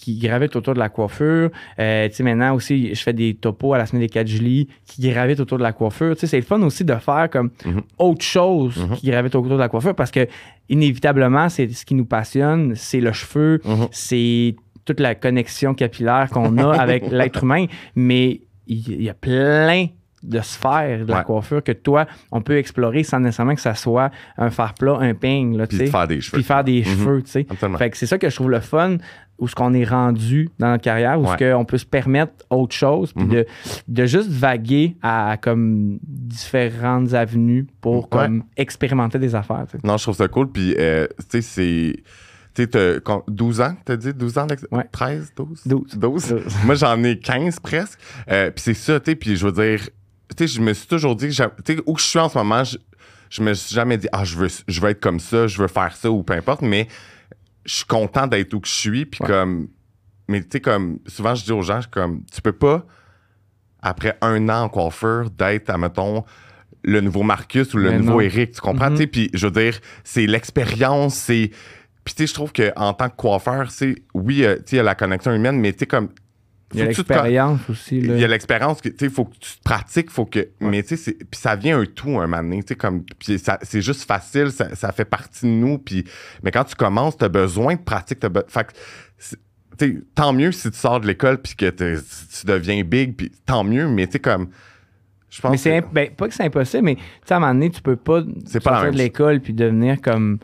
qui 0.02 0.18
gravite 0.18 0.56
autour 0.56 0.74
de 0.74 0.78
la 0.80 0.88
coiffure. 0.88 1.50
Euh, 1.78 2.08
tu 2.08 2.14
sais, 2.16 2.22
maintenant 2.24 2.54
aussi, 2.54 2.92
je 2.94 3.00
fais 3.02 3.12
des 3.12 3.34
topos 3.34 3.72
à 3.74 3.78
la 3.78 3.86
semaine 3.86 4.02
des 4.02 4.08
4 4.08 4.26
juillet 4.26 4.66
qui 4.84 5.08
gravitent 5.08 5.38
autour 5.40 5.58
de 5.58 5.62
la 5.62 5.72
coiffure. 5.72 6.14
Tu 6.14 6.20
sais, 6.20 6.26
c'est 6.26 6.36
le 6.38 6.42
fun 6.42 6.60
aussi 6.62 6.84
de 6.84 6.94
faire 6.96 7.28
comme 7.30 7.50
Mhm. 7.64 7.82
autre 7.98 8.24
chose 8.24 8.76
Mhm. 8.78 8.96
qui 8.96 9.06
gravite 9.10 9.34
autour 9.36 9.52
de 9.52 9.56
la 9.58 9.68
coiffure 9.68 9.94
parce 9.94 10.10
que, 10.10 10.26
inévitablement, 10.68 11.48
c'est 11.48 11.70
ce 11.72 11.84
qui 11.84 11.94
nous 11.94 12.04
passionne, 12.04 12.74
c'est 12.74 13.00
le 13.00 13.12
cheveu, 13.12 13.60
Mhm. 13.64 13.86
c'est 13.92 14.56
toute 14.84 14.98
la 15.00 15.14
connexion 15.14 15.74
capillaire 15.74 16.28
qu'on 16.30 16.58
a 16.58 16.72
avec 16.80 17.04
l'être 17.10 17.44
humain, 17.44 17.66
mais 17.94 18.40
il 18.66 18.88
il 18.88 19.02
y 19.02 19.08
a 19.10 19.14
plein 19.14 19.86
de 20.22 20.40
sphères 20.40 21.04
de 21.04 21.10
la 21.12 21.24
coiffure 21.24 21.62
que 21.62 21.72
toi, 21.72 22.06
on 22.30 22.40
peut 22.42 22.56
explorer 22.58 23.02
sans 23.02 23.20
nécessairement 23.20 23.54
que 23.54 23.60
ça 23.60 23.74
soit 23.74 24.10
un 24.38 24.50
faire 24.50 24.74
plat, 24.74 24.96
un 25.00 25.14
peigne, 25.14 25.56
là, 25.56 25.66
tu 25.66 25.76
Puis 25.76 25.86
de 25.86 25.90
faire 25.90 26.06
des 26.06 26.20
cheveux. 26.20 26.36
puis 26.38 26.44
faire 26.44 26.64
des 26.64 26.84
cheveux, 26.84 27.22
tu 27.22 27.30
sais. 27.30 27.46
Fait 27.78 27.90
que 27.90 27.96
c'est 27.96 28.06
ça 28.06 28.18
que 28.18 28.28
je 28.30 28.34
trouve 28.34 28.50
le 28.50 28.60
fun, 28.60 28.98
où 29.38 29.48
ce 29.48 29.54
qu'on 29.56 29.74
est 29.74 29.84
rendu 29.84 30.50
dans 30.60 30.68
notre 30.70 30.84
carrière, 30.84 31.18
où 31.20 31.26
ce 31.26 31.32
Ouais. 31.32 31.52
qu'on 31.52 31.64
peut 31.64 31.78
se 31.78 31.86
permettre 31.86 32.32
autre 32.50 32.74
chose, 32.76 33.12
puis 33.12 33.24
Mhm. 33.24 33.30
de, 33.32 33.46
de 33.88 34.06
juste 34.06 34.28
vaguer 34.30 34.96
à, 35.02 35.36
comme 35.40 35.98
différentes 36.02 37.12
avenues 37.14 37.66
pour 37.80 38.04
Ouais. 38.04 38.08
comme 38.10 38.44
expérimenter 38.56 39.18
des 39.18 39.34
affaires. 39.34 39.66
Non, 39.82 39.96
je 39.96 40.02
trouve 40.04 40.14
ça 40.16 40.28
cool. 40.28 40.50
Puis, 40.52 40.74
euh, 40.78 41.06
tu 41.18 41.24
sais, 41.28 41.42
c'est. 41.42 41.92
Tu 42.54 42.62
sais, 42.64 42.66
t'as 42.68 43.00
con- 43.00 43.22
12 43.28 43.62
ans, 43.62 43.74
t'as 43.84 43.96
dit? 43.96 44.12
12 44.12 44.36
ans 44.36 44.46
Ouais. 44.70 44.84
13, 44.92 45.32
12? 45.34 45.62
12. 45.66 45.96
12. 45.96 46.34
Moi, 46.66 46.74
j'en 46.74 47.02
ai 47.02 47.18
15 47.18 47.58
presque. 47.58 47.98
Euh, 48.30 48.50
puis 48.50 48.62
c'est 48.62 48.74
ça, 48.74 49.00
tu 49.00 49.10
sais. 49.12 49.16
Puis 49.16 49.36
je 49.36 49.46
veux 49.46 49.52
dire, 49.52 49.88
tu 50.34 50.46
sais, 50.48 50.54
je 50.54 50.60
me 50.60 50.72
suis 50.72 50.86
toujours 50.86 51.16
dit, 51.16 51.28
tu 51.28 51.34
sais, 51.34 51.46
où 51.86 51.96
je 51.98 52.04
suis 52.04 52.18
en 52.18 52.28
ce 52.28 52.38
moment, 52.38 52.64
je, 52.64 52.76
je 53.30 53.42
me 53.42 53.54
suis 53.54 53.74
jamais 53.74 53.96
dit, 53.98 54.08
ah, 54.12 54.24
je 54.24 54.36
veux, 54.36 54.48
je 54.68 54.80
veux 54.80 54.90
être 54.90 55.00
comme 55.00 55.20
ça, 55.20 55.46
je 55.46 55.60
veux 55.60 55.68
faire 55.68 55.94
ça 55.96 56.10
ou 56.10 56.22
peu 56.22 56.34
importe. 56.34 56.62
Mais 56.62 56.88
je 57.64 57.74
suis 57.76 57.84
content 57.86 58.26
d'être 58.26 58.52
où 58.54 58.60
que 58.60 58.68
je 58.68 58.72
suis. 58.74 59.06
Puis 59.06 59.20
Ouais. 59.22 59.28
comme. 59.28 59.68
Mais 60.28 60.40
tu 60.42 60.48
sais, 60.52 60.60
comme. 60.60 60.98
Souvent, 61.06 61.34
je 61.34 61.44
dis 61.44 61.52
aux 61.52 61.62
gens, 61.62 61.80
comme, 61.90 62.22
tu 62.32 62.40
peux 62.42 62.52
pas, 62.52 62.84
après 63.80 64.16
un 64.20 64.48
an 64.48 64.62
en 64.64 64.68
coiffure, 64.68 65.30
d'être, 65.30 65.70
admettons, 65.70 66.24
le 66.84 67.00
nouveau 67.00 67.22
Marcus 67.22 67.72
ou 67.74 67.78
le 67.78 67.90
Mais 67.90 67.98
nouveau 67.98 68.12
non. 68.14 68.20
Eric. 68.20 68.52
Tu 68.52 68.60
comprends? 68.60 68.96
Sais, 68.96 69.06
puis 69.06 69.30
je 69.34 69.46
veux 69.46 69.52
dire, 69.52 69.78
c'est 70.04 70.26
l'expérience, 70.26 71.14
c'est. 71.14 71.50
Puis 72.04 72.14
tu 72.14 72.22
sais, 72.22 72.26
je 72.26 72.34
trouve 72.34 72.52
qu'en 72.52 72.92
tant 72.94 73.08
que 73.08 73.16
coiffeur, 73.16 73.70
c'est 73.70 73.94
oui, 74.14 74.44
euh, 74.44 74.56
tu 74.56 74.62
sais, 74.62 74.66
il 74.72 74.76
y 74.76 74.80
a 74.80 74.82
la 74.82 74.96
connexion 74.96 75.32
humaine, 75.32 75.60
mais 75.60 75.72
tu 75.72 75.80
sais, 75.80 75.86
comme. 75.86 76.08
Il 76.74 76.78
y 76.80 76.82
a 76.82 76.86
l'expérience 76.86 77.60
aussi. 77.70 78.00
là. 78.00 78.14
il 78.14 78.20
y 78.20 78.24
a 78.24 78.28
l'expérience 78.28 78.80
tu 78.82 78.92
sais 78.98 79.08
faut 79.10 79.24
que 79.26 79.36
tu 79.38 79.56
te 79.58 79.62
pratiques 79.62 80.10
faut 80.10 80.24
que 80.26 80.48
mais 80.60 80.82
tu 80.82 80.96
sais 80.96 81.12
puis 81.14 81.40
ça 81.40 81.54
vient 81.56 81.78
un 81.80 81.84
tout 81.86 82.08
un 82.18 82.26
moment 82.26 82.42
donné 82.42 82.62
tu 82.62 82.68
sais 82.68 82.74
comme 82.76 83.04
puis 83.18 83.38
ça- 83.38 83.58
c'est 83.62 83.82
juste 83.82 84.04
facile 84.04 84.50
ça, 84.50 84.74
ça 84.74 84.92
fait 84.92 85.04
partie 85.04 85.46
de 85.46 85.50
nous 85.50 85.78
puis 85.78 86.04
mais 86.42 86.50
quand 86.50 86.64
tu 86.64 86.74
commences 86.74 87.16
tu 87.16 87.24
as 87.24 87.28
besoin 87.28 87.74
de 87.76 87.80
pratique 87.80 88.20
be- 88.22 88.44
fait 88.48 88.66
que 89.78 89.86
tant 90.14 90.32
mieux 90.32 90.52
si 90.52 90.70
tu 90.70 90.76
sors 90.78 91.00
de 91.00 91.06
l'école 91.06 91.38
puis 91.38 91.54
que 91.56 91.70
tu 91.70 92.46
deviens 92.46 92.82
big 92.84 93.16
puis 93.16 93.32
tant 93.46 93.64
mieux 93.64 93.88
mais 93.88 94.06
tu 94.06 94.12
sais 94.12 94.18
comme 94.20 94.48
je 95.30 95.40
pense 95.40 95.50
Mais 95.52 95.56
c'est 95.56 95.80
que- 95.80 95.94
ben, 95.94 96.10
pas 96.10 96.28
que 96.28 96.34
c'est 96.34 96.42
impossible, 96.44 96.82
mais 96.84 96.96
tu 96.96 97.02
sais, 97.24 97.32
à 97.32 97.38
un 97.38 97.40
moment 97.40 97.54
donné, 97.54 97.70
tu 97.70 97.80
peux 97.80 97.96
pas 97.96 98.20
pas 98.22 98.28
sortir 98.50 98.72
même 98.82 98.92
de 98.92 98.98
l'école 98.98 99.40
puis 99.40 99.54
devenir 99.54 99.98
comme 100.02 100.38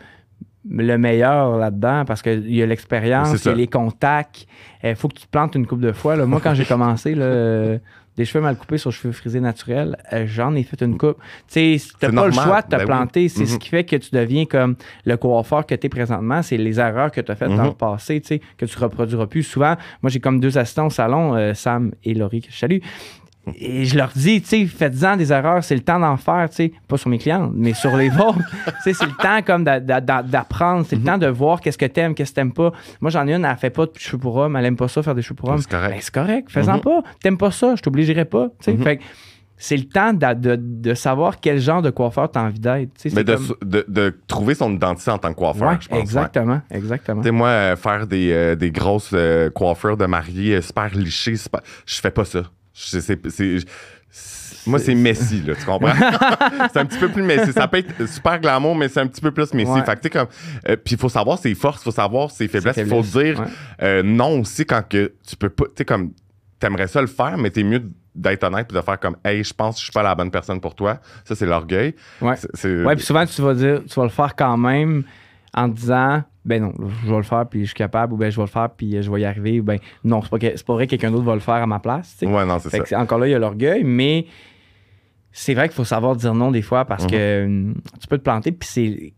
le 0.70 0.98
meilleur 0.98 1.56
là-dedans 1.56 2.04
parce 2.06 2.22
qu'il 2.22 2.54
y 2.54 2.62
a 2.62 2.66
l'expérience, 2.66 3.44
il 3.44 3.48
y 3.48 3.52
a 3.52 3.54
les 3.54 3.66
contacts. 3.68 4.46
Il 4.84 4.94
faut 4.96 5.08
que 5.08 5.14
tu 5.14 5.26
te 5.26 5.30
plantes 5.30 5.54
une 5.54 5.66
coupe 5.66 5.80
de 5.80 5.92
fois. 5.92 6.16
là. 6.16 6.26
Moi, 6.26 6.40
quand 6.42 6.54
j'ai 6.54 6.64
commencé, 6.64 7.14
là, 7.14 7.24
euh, 7.24 7.78
des 8.16 8.24
cheveux 8.24 8.42
mal 8.42 8.56
coupés 8.56 8.78
sur 8.78 8.90
cheveux 8.90 9.12
frisés 9.12 9.38
naturels, 9.40 9.96
euh, 10.12 10.24
j'en 10.26 10.54
ai 10.56 10.62
fait 10.64 10.80
une 10.82 10.98
coupe. 10.98 11.18
Tu 11.48 11.78
sais, 11.78 11.88
t'as 12.00 12.10
pas 12.12 12.26
le 12.26 12.32
choix 12.32 12.62
de 12.62 12.66
te 12.66 12.70
Ben 12.72 12.78
oui. 12.80 12.86
planter. 12.86 13.28
C'est 13.28 13.46
ce 13.46 13.52
Mhm. 13.54 13.58
qui 13.60 13.68
fait 13.68 13.84
que 13.84 13.96
tu 13.96 14.10
deviens 14.12 14.44
comme 14.44 14.74
le 15.04 15.16
coiffeur 15.16 15.64
que 15.66 15.74
tu 15.76 15.86
es 15.86 15.88
présentement. 15.88 16.42
C'est 16.42 16.56
les 16.56 16.80
erreurs 16.80 17.10
que 17.12 17.20
tu 17.20 17.30
as 17.30 17.36
faites 17.36 17.48
dans 17.50 17.56
Mhm. 17.62 17.68
le 17.68 17.74
passé, 17.74 18.20
tu 18.20 18.26
sais, 18.28 18.40
que 18.56 18.66
tu 18.66 18.76
reproduiras 18.78 19.26
plus. 19.26 19.44
Souvent, 19.44 19.76
moi, 20.02 20.10
j'ai 20.10 20.20
comme 20.20 20.40
deux 20.40 20.58
assistants 20.58 20.86
au 20.86 20.90
salon, 20.90 21.34
euh, 21.36 21.54
Sam 21.54 21.92
et 22.04 22.14
Laurie, 22.14 22.40
que 22.42 22.50
je 22.50 22.56
salue. 22.58 22.78
Et 23.58 23.84
je 23.84 23.96
leur 23.96 24.10
dis, 24.14 24.40
tu 24.42 24.48
sais, 24.48 24.66
faites-en 24.66 25.16
des 25.16 25.32
erreurs, 25.32 25.62
c'est 25.64 25.74
le 25.74 25.82
temps 25.82 25.98
d'en 26.00 26.16
faire, 26.16 26.48
tu 26.50 26.56
sais, 26.56 26.72
pas 26.88 26.96
sur 26.96 27.08
mes 27.10 27.18
clients, 27.18 27.50
mais 27.54 27.74
sur 27.74 27.96
les 27.96 28.08
vôtres. 28.08 28.38
tu 28.66 28.72
sais, 28.84 28.92
c'est 28.94 29.06
le 29.06 29.12
temps 29.12 29.40
comme 29.46 29.64
d'a- 29.64 29.80
d'a- 29.80 30.00
d'a- 30.00 30.22
d'apprendre, 30.22 30.84
c'est 30.88 30.96
le 30.96 31.02
temps 31.02 31.18
de 31.18 31.26
voir 31.26 31.60
qu'est-ce 31.60 31.78
que 31.78 31.86
t'aimes, 31.86 32.14
qu'est-ce 32.14 32.30
que 32.32 32.36
t'aimes 32.36 32.52
pas. 32.52 32.72
Moi, 33.00 33.10
j'en 33.10 33.26
ai 33.26 33.34
une, 33.34 33.44
elle 33.44 33.56
fait 33.56 33.70
pas 33.70 33.86
de 33.86 33.92
cheveux 33.96 34.18
pour 34.18 34.36
homme, 34.36 34.56
elle 34.56 34.64
aime 34.66 34.76
pas 34.76 34.88
ça, 34.88 35.02
faire 35.02 35.14
des 35.14 35.22
cheveux 35.22 35.34
pour 35.36 35.48
homme. 35.50 35.58
C'est 35.58 35.70
correct. 35.70 35.90
Ben, 35.92 35.98
c'est 36.00 36.14
correct, 36.14 36.46
fais-en 36.50 36.74
Mhm. 36.76 36.80
pas. 36.82 37.02
T'aimes 37.22 37.38
pas 37.38 37.50
ça, 37.50 37.74
je 37.76 37.82
t'obligerai 37.82 38.24
pas, 38.24 38.48
tu 38.60 38.70
sais. 38.70 38.72
Mhm. 38.74 38.82
Fait 38.82 39.00
c'est 39.60 39.76
le 39.76 39.88
temps 39.88 40.12
de, 40.12 40.54
de 40.56 40.94
savoir 40.94 41.40
quel 41.40 41.58
genre 41.58 41.82
de 41.82 41.90
coiffeur 41.90 42.30
t'as 42.30 42.42
envie 42.44 42.60
d'être. 42.60 42.90
tu 42.96 43.10
mais 43.12 43.24
de, 43.24 43.34
comme- 43.34 43.56
de, 43.88 44.16
trouver 44.28 44.54
son 44.54 44.72
identité 44.72 45.10
en 45.10 45.18
tant 45.18 45.30
que 45.32 45.36
coiffeur 45.36 45.68
Ouais, 45.70 45.76
je 45.80 45.88
pense 45.88 45.96
ouais. 45.96 46.02
exactement, 46.02 46.60
exactement. 46.70 47.22
Tu 47.22 47.32
moi, 47.32 47.48
euh, 47.48 47.74
faire 47.76 48.06
des, 48.06 48.30
euh, 48.32 48.54
des 48.54 48.70
grosses 48.70 49.10
euh, 49.14 49.50
coiffures 49.50 49.96
de 49.96 50.06
mariée 50.06 50.62
super 50.62 50.94
lichées, 50.94 51.34
super- 51.34 51.62
je 51.86 52.00
fais 52.00 52.12
pas 52.12 52.24
ça. 52.24 52.42
Je- 52.90 53.00
c'est- 53.00 53.66
moi, 54.66 54.78
c'est 54.78 54.94
messy, 54.94 55.40
là, 55.46 55.54
tu 55.54 55.64
comprends? 55.64 55.92
c'est 56.72 56.78
un 56.78 56.84
petit 56.84 56.98
peu 56.98 57.08
plus 57.08 57.22
messy. 57.22 57.52
Ça 57.52 57.66
peut 57.68 57.78
être 57.78 58.06
super 58.06 58.38
glamour, 58.38 58.74
mais 58.76 58.88
c'est 58.88 59.00
un 59.00 59.06
petit 59.06 59.20
peu 59.20 59.30
plus 59.30 59.52
messy. 59.54 59.70
Ouais. 59.70 59.84
Fait 59.84 59.94
que, 59.96 60.00
tu 60.00 60.02
sais, 60.04 60.10
comme. 60.10 60.26
euh, 60.68 60.76
Puis, 60.76 60.94
il 60.94 60.98
faut 60.98 61.08
savoir 61.08 61.38
ses 61.38 61.54
forces, 61.54 61.80
il 61.80 61.84
faut 61.84 61.90
savoir 61.90 62.30
ses 62.30 62.48
faiblesses. 62.48 62.76
Il 62.76 62.86
faut 62.86 63.00
dire 63.02 63.40
ouais. 63.40 63.46
euh, 63.82 64.02
non 64.02 64.40
aussi 64.40 64.64
quand 64.66 64.82
que 64.86 65.12
tu 65.26 65.36
peux 65.36 65.48
pas. 65.50 65.64
Tu 65.66 65.72
sais, 65.78 65.84
comme. 65.84 66.12
T'aimerais 66.60 66.88
ça 66.88 67.00
le 67.00 67.06
faire, 67.06 67.38
mais 67.38 67.50
t'es 67.50 67.62
mieux 67.62 67.82
d'être 68.16 68.42
honnête 68.42 68.66
puis 68.66 68.76
de 68.76 68.82
faire 68.82 68.98
comme, 68.98 69.16
hey, 69.24 69.44
je 69.44 69.54
pense 69.54 69.76
que 69.76 69.78
je 69.78 69.84
suis 69.84 69.92
pas 69.92 70.02
la 70.02 70.14
bonne 70.16 70.30
personne 70.30 70.60
pour 70.60 70.74
toi. 70.74 70.98
Ça, 71.24 71.36
c'est 71.36 71.46
l'orgueil. 71.46 71.94
Ouais. 72.20 72.34
C'est- 72.54 72.82
Ouais, 72.84 72.96
puis 72.96 73.04
souvent, 73.04 73.24
tu 73.24 73.40
vas 73.42 73.54
dire, 73.54 73.80
tu 73.88 73.94
vas 73.94 74.02
le 74.02 74.08
faire 74.10 74.34
quand 74.34 74.56
même 74.56 75.04
en 75.54 75.68
te 75.70 75.74
disant, 75.76 76.22
ben 76.44 76.62
non, 76.62 76.72
je 77.04 77.10
vais 77.10 77.16
le 77.16 77.22
faire, 77.22 77.46
puis 77.48 77.60
je 77.60 77.66
suis 77.66 77.74
capable, 77.74 78.12
ou 78.12 78.16
ben 78.16 78.30
je 78.30 78.36
vais 78.36 78.42
le 78.42 78.48
faire, 78.48 78.70
puis 78.70 79.02
je 79.02 79.10
vais 79.10 79.20
y 79.20 79.24
arriver, 79.24 79.60
ou 79.60 79.62
ben 79.64 79.78
non, 80.04 80.22
c'est 80.22 80.30
pas, 80.30 80.38
que- 80.38 80.56
c'est 80.56 80.66
pas 80.66 80.74
vrai 80.74 80.86
que 80.86 80.90
quelqu'un 80.90 81.10
d'autre 81.10 81.24
va 81.24 81.34
le 81.34 81.40
faire 81.40 81.54
à 81.54 81.66
ma 81.66 81.78
place. 81.78 82.16
Ouais, 82.22 82.44
non, 82.46 82.58
c'est 82.58 82.70
Fait 82.70 82.78
ça. 82.78 82.84
que 82.84 82.94
encore 82.94 83.18
là, 83.18 83.26
il 83.28 83.30
y 83.30 83.34
a 83.34 83.38
l'orgueil, 83.38 83.84
mais 83.84 84.26
c'est 85.32 85.54
vrai 85.54 85.68
qu'il 85.68 85.74
faut 85.76 85.84
savoir 85.84 86.16
dire 86.16 86.34
non 86.34 86.50
des 86.50 86.62
fois 86.62 86.84
parce 86.84 87.04
Mhm. 87.04 87.10
que 87.10 87.44
hum, 87.44 87.74
tu 88.00 88.06
peux 88.08 88.18
te 88.18 88.22
planter, 88.24 88.52
puis 88.52 88.68
c'est. 88.70 89.12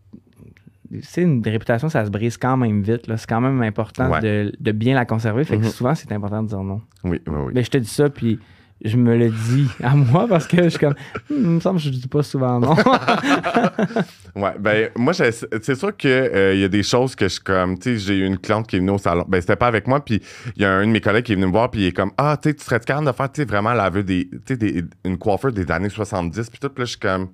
C'est 1.03 1.21
une 1.21 1.41
réputation, 1.41 1.87
ça 1.87 2.03
se 2.05 2.11
brise 2.11 2.35
quand 2.35 2.57
même 2.57 2.81
vite. 2.81 3.07
là. 3.07 3.15
C'est 3.15 3.25
quand 3.29 3.39
même 3.39 3.61
important 3.61 4.09
Ouais. 4.11 4.19
de, 4.19 4.51
de 4.59 4.71
bien 4.73 4.93
la 4.93 5.05
conserver. 5.05 5.45
Fait 5.45 5.55
que 5.57 5.63
Mhm. 5.63 5.69
souvent, 5.69 5.95
c'est 5.95 6.11
important 6.11 6.43
de 6.43 6.49
dire 6.49 6.61
non. 6.63 6.81
Oui, 7.05 7.21
oui, 7.27 7.33
oui. 7.45 7.51
Mais 7.55 7.63
je 7.63 7.69
te 7.71 7.77
dis 7.77 7.87
ça, 7.87 8.09
puis 8.09 8.39
je 8.83 8.97
me 8.97 9.15
le 9.17 9.29
dis 9.29 9.67
à 9.83 9.95
moi 9.95 10.27
parce 10.27 10.47
que 10.47 10.63
je 10.63 10.69
suis 10.69 10.79
comme. 10.79 10.95
Hmm, 11.29 11.33
il 11.35 11.47
me 11.49 11.59
semble 11.59 11.77
que 11.79 11.83
je 11.85 11.89
dis 11.89 12.07
pas 12.07 12.23
souvent 12.23 12.59
non? 12.59 12.75
Ouais, 14.35 14.53
ben 14.59 14.89
moi 14.95 15.13
c'est 15.13 15.75
sûr 15.75 15.95
que 15.97 16.07
euh, 16.07 16.53
il 16.53 16.61
y 16.61 16.63
a 16.63 16.67
des 16.69 16.83
choses 16.83 17.15
que 17.15 17.25
je 17.25 17.33
suis 17.33 17.41
comme 17.43 17.77
tu 17.77 17.93
sais 17.93 17.97
j'ai 17.99 18.17
eu 18.19 18.25
une 18.25 18.37
cliente 18.37 18.65
qui 18.67 18.77
est 18.77 18.79
venue 18.79 18.91
au 18.91 18.97
salon. 18.97 19.25
Ben 19.27 19.41
c'était 19.41 19.55
pas 19.57 19.67
avec 19.67 19.87
moi 19.87 20.03
puis 20.03 20.21
il 20.55 20.61
y 20.61 20.65
a 20.65 20.71
un 20.71 20.85
de 20.87 20.91
mes 20.91 21.01
collègues 21.01 21.25
qui 21.25 21.33
est 21.33 21.35
venu 21.35 21.47
me 21.47 21.51
voir 21.51 21.69
puis 21.69 21.81
il 21.81 21.85
est 21.87 21.91
comme 21.91 22.11
ah 22.17 22.37
tu 22.41 22.49
sais 22.49 22.55
tu 22.55 22.63
serais 22.63 22.79
capable 22.79 23.07
de 23.07 23.11
faire 23.11 23.31
tu 23.31 23.41
sais 23.41 23.45
vraiment 23.47 23.73
la 23.73 23.89
vue 23.89 24.03
des 24.03 24.29
tu 24.29 24.39
sais 24.47 24.57
des- 24.57 24.85
une 25.03 25.17
coiffure 25.17 25.51
des 25.51 25.69
années 25.69 25.89
70 25.89 26.49
puis 26.49 26.59
tout 26.59 26.69
puis 26.69 26.81
là 26.81 26.85
je 26.85 26.89
suis 26.91 26.99
comme 26.99 27.29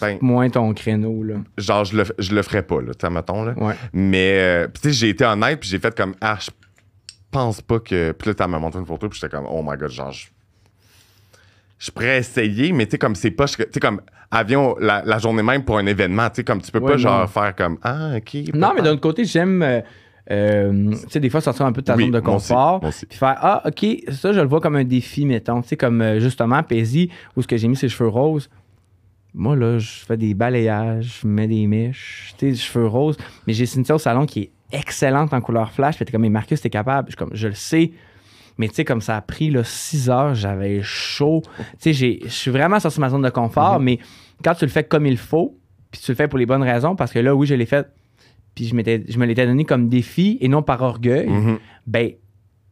Ben, 0.00 0.18
Moins 0.20 0.50
ton 0.50 0.74
créneau, 0.74 1.22
là. 1.22 1.36
genre, 1.56 1.84
je 1.84 1.96
le, 1.96 2.04
je 2.18 2.34
le 2.34 2.42
ferais 2.42 2.62
pas, 2.64 2.80
là, 2.82 2.92
tu 2.98 3.08
mettons, 3.08 3.44
là. 3.44 3.54
Ouais. 3.56 3.74
Mais, 3.92 4.38
euh, 4.40 4.66
tu 4.74 4.88
sais, 4.88 4.92
j'ai 4.92 5.08
été 5.10 5.24
honnête, 5.24 5.60
puis 5.60 5.68
j'ai 5.68 5.78
fait 5.78 5.96
comme, 5.96 6.16
ah, 6.20 6.36
je 6.40 6.50
pense 7.30 7.60
pas 7.60 7.78
que. 7.78 8.10
Puis 8.10 8.28
là, 8.28 8.34
t'as 8.34 8.48
m'as 8.48 8.58
montré 8.58 8.80
une 8.80 8.86
photo, 8.86 9.08
puis 9.08 9.20
j'étais 9.20 9.30
comme, 9.36 9.46
oh 9.48 9.62
my 9.64 9.76
god, 9.76 9.90
genre, 9.90 10.10
je, 10.10 10.26
je 11.78 11.90
pourrais 11.90 12.18
essayer, 12.18 12.72
mais 12.72 12.86
tu 12.86 12.92
sais, 12.92 12.98
comme 12.98 13.14
c'est 13.14 13.30
pas. 13.30 13.46
Tu 13.46 13.62
sais, 13.70 13.80
comme 13.80 14.00
avion 14.30 14.76
la, 14.80 15.02
la 15.04 15.18
journée 15.18 15.42
même 15.42 15.64
pour 15.64 15.78
un 15.78 15.86
événement, 15.86 16.28
tu 16.30 16.36
sais, 16.36 16.44
comme 16.44 16.60
tu 16.62 16.70
peux 16.72 16.78
Ouais, 16.80 16.92
pas, 16.92 16.96
genre, 16.98 17.28
faire 17.30 17.54
comme, 17.54 17.78
ah, 17.82 18.12
ok. 18.16 18.54
Non, 18.54 18.72
mais 18.74 18.82
d'un 18.82 18.92
autre 18.92 19.00
côté, 19.00 19.24
j'aime, 19.24 19.62
euh, 19.62 19.80
euh, 20.30 20.90
tu 20.92 21.10
sais, 21.10 21.20
des 21.20 21.30
fois 21.30 21.40
sortir 21.40 21.66
un 21.66 21.72
peu 21.72 21.82
de 21.82 21.86
ta 21.86 21.94
Oui, 21.96 22.04
zone 22.04 22.12
de 22.12 22.20
confort. 22.20 22.80
Puis 22.80 23.18
faire, 23.18 23.36
ah, 23.40 23.62
OK, 23.66 23.86
ça, 24.10 24.32
je 24.32 24.40
le 24.40 24.46
vois 24.46 24.60
comme 24.60 24.76
un 24.76 24.84
défi, 24.84 25.26
mettons. 25.26 25.62
Tu 25.62 25.68
sais, 25.68 25.76
comme 25.76 26.00
euh, 26.00 26.20
justement, 26.20 26.62
Paisy, 26.62 27.10
où 27.36 27.42
ce 27.42 27.46
que 27.46 27.56
j'ai 27.56 27.68
mis 27.68 27.76
ses 27.76 27.88
cheveux 27.88 28.08
roses. 28.08 28.48
Moi, 29.36 29.56
là, 29.56 29.78
je 29.78 30.04
fais 30.06 30.16
des 30.16 30.32
balayages, 30.32 31.20
je 31.22 31.26
mets 31.26 31.48
des 31.48 31.66
mèches, 31.66 32.34
tu 32.38 32.54
sais, 32.54 32.62
cheveux 32.62 32.86
roses. 32.86 33.16
Mais 33.46 33.52
j'ai 33.52 33.66
Cynthia 33.66 33.96
au 33.96 33.98
salon 33.98 34.26
qui 34.26 34.40
est 34.42 34.50
excellente 34.72 35.32
en 35.34 35.40
couleur 35.40 35.72
flash. 35.72 35.96
Puis 35.96 36.04
t'es 36.04 36.12
comme, 36.12 36.22
mais 36.22 36.28
Marcus, 36.30 36.60
t'es 36.60 36.70
capable. 36.70 37.10
Je, 37.10 37.16
comme, 37.16 37.30
je 37.32 37.48
le 37.48 37.54
sais. 37.54 37.92
Mais 38.58 38.68
tu 38.68 38.74
sais, 38.74 38.84
comme 38.84 39.00
ça 39.00 39.16
a 39.16 39.20
pris 39.20 39.52
6 39.64 40.10
heures, 40.10 40.34
j'avais 40.34 40.80
chaud. 40.82 41.42
Tu 41.58 41.64
sais, 41.78 41.92
j'ai- 41.92 42.20
je 42.24 42.28
suis 42.28 42.50
vraiment 42.50 42.78
sorti 42.78 42.98
de 42.98 43.00
ma 43.00 43.10
zone 43.10 43.22
de 43.22 43.30
confort, 43.30 43.80
mais 43.80 43.98
quand 44.44 44.54
tu 44.54 44.64
le 44.64 44.70
fais 44.70 44.84
comme 44.84 45.06
il 45.06 45.16
faut, 45.16 45.58
puis 45.90 46.00
tu 46.00 46.10
le 46.10 46.14
fais 46.16 46.28
pour 46.28 46.38
les 46.38 46.46
bonnes 46.46 46.62
raisons, 46.62 46.94
parce 46.96 47.12
que 47.12 47.18
là, 47.18 47.34
oui, 47.34 47.46
je 47.46 47.54
l'ai 47.54 47.66
fait, 47.66 47.86
puis 48.54 48.66
je 48.66 48.74
me 48.74 49.24
l'étais 49.26 49.46
donné 49.46 49.64
comme 49.64 49.88
défi 49.88 50.38
et 50.40 50.48
non 50.48 50.62
par 50.62 50.82
orgueil, 50.82 51.28
Mhm. 51.28 51.58
ben, 51.86 52.10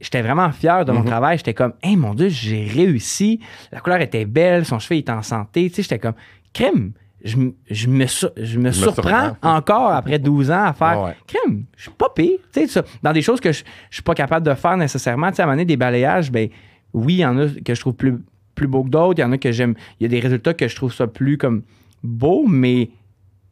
j'étais 0.01 0.22
vraiment 0.22 0.51
fier 0.53 0.85
de 0.85 0.93
mon 0.93 1.01
Mhm. 1.01 1.07
travail. 1.07 1.39
J'étais 1.39 1.55
comme, 1.55 1.72
hey, 1.83 1.97
mon 1.97 2.14
Dieu, 2.14 2.28
j'ai 2.28 2.64
réussi. 2.66 3.41
La 3.72 3.80
couleur 3.80 4.01
était 4.01 4.24
belle, 4.24 4.64
son 4.64 4.78
cheveu 4.78 4.99
était 4.99 5.12
en 5.12 5.22
santé. 5.22 5.68
Tu 5.68 5.76
sais, 5.76 5.83
j'étais 5.83 5.99
comme, 5.99 6.14
crème. 6.53 6.93
Je, 7.25 7.37
je 7.70 7.87
me, 7.89 8.07
sur- 8.07 8.33
je 8.37 8.59
me 8.59 8.64
me 8.64 8.73
surprends 8.73 9.27
surprends. 9.27 9.57
encore 9.57 9.91
après 9.93 10.18
12 10.18 10.51
ans 10.51 10.64
à 10.64 10.73
faire 10.73 11.03
Ouais, 11.03 11.16
crème. 11.27 11.64
Je 11.77 11.83
suis 11.83 11.91
pas 11.93 12.09
pire. 12.14 12.39
Tu 12.53 12.61
sais, 12.62 12.66
ça, 12.66 12.83
dans 13.03 13.12
des 13.12 13.23
choses 13.23 13.41
que 13.41 13.53
je, 13.53 13.62
je 13.91 13.95
suis 13.97 14.03
pas 14.03 14.14
capable 14.14 14.45
de 14.47 14.55
faire 14.55 14.77
nécessairement. 14.77 15.31
Tu 15.31 15.37
sais, 15.37 15.43
à 15.43 15.45
un 15.45 15.47
moment 15.49 15.55
donné, 15.57 15.64
des 15.66 15.77
balayages, 15.77 16.33
ben 16.33 16.49
oui, 16.93 17.14
il 17.14 17.18
y 17.20 17.25
en 17.27 17.39
a 17.39 17.47
que 17.49 17.75
je 17.75 17.81
trouve 17.81 17.95
plus, 17.95 18.18
plus 18.57 18.66
beau 18.66 18.83
que 18.83 18.89
d'autres. 18.91 19.18
Il 19.20 19.23
y 19.23 19.25
en 19.25 19.31
a 19.33 19.39
que 19.39 19.53
j'aime. 19.53 19.75
Il 20.01 20.03
y 20.03 20.07
a 20.07 20.09
des 20.09 20.20
résultats 20.20 20.53
que 20.55 20.66
je 20.66 20.75
trouve 20.75 20.93
ça 20.93 21.07
plus 21.07 21.39
comme 21.39 21.62
beau, 22.03 22.45
mais 22.49 22.91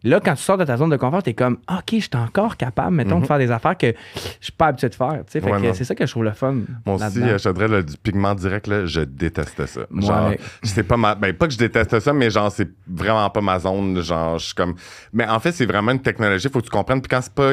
là, 0.03 0.21
quand 0.21 0.35
tu 0.35 0.43
sors 0.43 0.57
de 0.59 0.65
ta 0.65 0.77
zone 0.77 0.91
de 0.91 0.97
confort, 0.97 1.23
t'es 1.23 1.35
comme, 1.35 1.59
OK, 1.71 1.83
je 1.93 1.97
suis 2.01 2.11
encore 2.15 2.57
capable, 2.57 2.97
mettons, 2.97 3.21
de 3.21 3.27
faire 3.27 3.39
des 3.39 3.51
affaires 3.51 3.77
que 3.77 3.89
je 4.15 4.21
suis 4.41 4.53
pas 4.53 4.67
habitué 4.69 4.89
de 4.89 4.95
faire. 4.95 5.23
Fait 5.27 5.41
Mhm. 5.41 5.51
Ouais, 5.51 5.61
que 5.69 5.73
c'est 5.75 5.85
ça 5.85 5.95
que 5.95 6.07
je 6.07 6.11
trouve 6.11 6.25
le 6.25 6.33
fun. 6.33 6.55
Moi 6.87 6.97
aussi, 6.97 7.23
euh, 7.23 7.39
je 7.39 7.49
te 7.49 7.55
dirais, 7.55 7.83
du 7.83 7.97
pigment 7.97 8.35
direct, 8.35 8.67
là, 8.67 8.87
je 8.87 9.01
déteste 9.03 9.67
ça. 9.67 9.81
Genre, 9.95 10.33
c'est 10.63 10.83
pas 10.85 10.97
ma. 10.97 11.15
Ben, 11.15 11.33
pas 11.35 11.47
que 11.47 11.53
je 11.53 11.59
déteste 11.59 11.99
ça, 12.01 12.13
mais 12.13 12.31
genre, 12.31 12.51
c'est 12.51 12.69
vraiment 12.87 13.29
pas 13.31 13.41
ma 13.41 13.59
zone. 13.59 14.01
Genre, 14.01 14.39
je 14.39 14.47
suis 14.47 14.55
comme. 14.55 14.75
Mais 15.13 15.27
en 15.27 15.39
fait, 15.41 15.53
c'est 15.53 15.67
vraiment 15.67 15.93
une 15.93 16.01
technologie, 16.03 16.49
faut 16.49 16.61
que 16.61 16.65
tu 16.65 16.71
comprennes. 16.71 17.01
Puis 17.01 17.09
quand 17.09 17.21
c'est 17.23 17.33
pas 17.35 17.53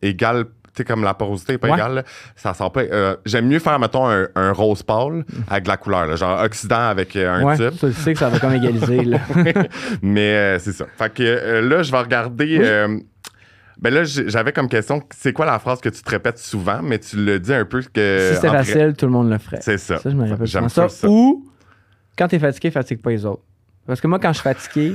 égal, 0.00 0.46
sais, 0.78 0.84
comme 0.84 1.02
la 1.04 1.14
porosité 1.14 1.54
est 1.54 1.58
pas 1.58 1.68
Ouais. 1.68 1.74
égale, 1.74 1.94
là, 1.94 2.02
ça 2.36 2.54
sort 2.54 2.72
pas. 2.72 2.82
euh, 2.82 3.16
J'aime 3.26 3.46
mieux 3.46 3.58
faire, 3.58 3.78
mettons, 3.78 4.08
un, 4.08 4.26
un 4.34 4.52
rose 4.52 4.82
pâle 4.82 5.24
avec 5.48 5.64
de 5.64 5.68
la 5.68 5.76
couleur, 5.76 6.06
là, 6.06 6.16
genre 6.16 6.40
oxydant 6.42 6.88
avec 6.88 7.14
euh, 7.16 7.32
un 7.34 7.44
ouais, 7.44 7.56
ça, 7.56 7.70
tu 7.70 7.92
sais 7.92 8.12
que 8.14 8.18
ça 8.18 8.28
va 8.28 8.38
comme 8.38 8.54
égaliser. 8.54 9.04
Là. 9.04 9.18
Mais 10.02 10.34
euh, 10.34 10.58
c'est 10.58 10.72
ça. 10.72 10.86
Fait 10.96 11.12
que 11.12 11.60
là, 11.60 11.82
je 11.82 11.90
vais 11.92 11.98
regarder. 11.98 12.58
ben 13.80 13.92
là, 13.92 14.04
j'avais 14.04 14.52
comme 14.52 14.68
question, 14.68 15.02
c'est 15.10 15.32
quoi 15.32 15.46
la 15.46 15.58
phrase 15.58 15.80
que 15.80 15.88
tu 15.88 16.02
te 16.02 16.10
répètes 16.10 16.38
souvent, 16.38 16.80
mais 16.82 16.98
tu 17.00 17.16
le 17.16 17.40
dis 17.40 17.52
un 17.52 17.64
peu 17.64 17.82
que. 17.82 18.28
si 18.30 18.34
c'était 18.36 18.48
facile, 18.48 18.94
tout 18.96 19.06
le 19.06 19.12
monde 19.12 19.30
le 19.30 19.38
ferait. 19.38 19.58
C'est 19.60 19.78
ça. 19.78 19.98
Ça, 19.98 20.10
je 20.10 20.14
me 20.16 20.44
J'aime 20.46 20.68
ça. 20.68 20.88
ça. 20.88 21.08
Ou, 21.08 21.44
quand 22.16 22.28
t'es 22.28 22.38
fatigué, 22.38 22.70
fatigue 22.70 23.00
pas 23.02 23.10
les 23.10 23.24
autres. 23.26 23.42
Parce 23.86 24.00
que 24.00 24.06
moi, 24.06 24.18
quand 24.20 24.28
je 24.32 24.38
suis 24.38 24.42
fatigué, 24.48 24.94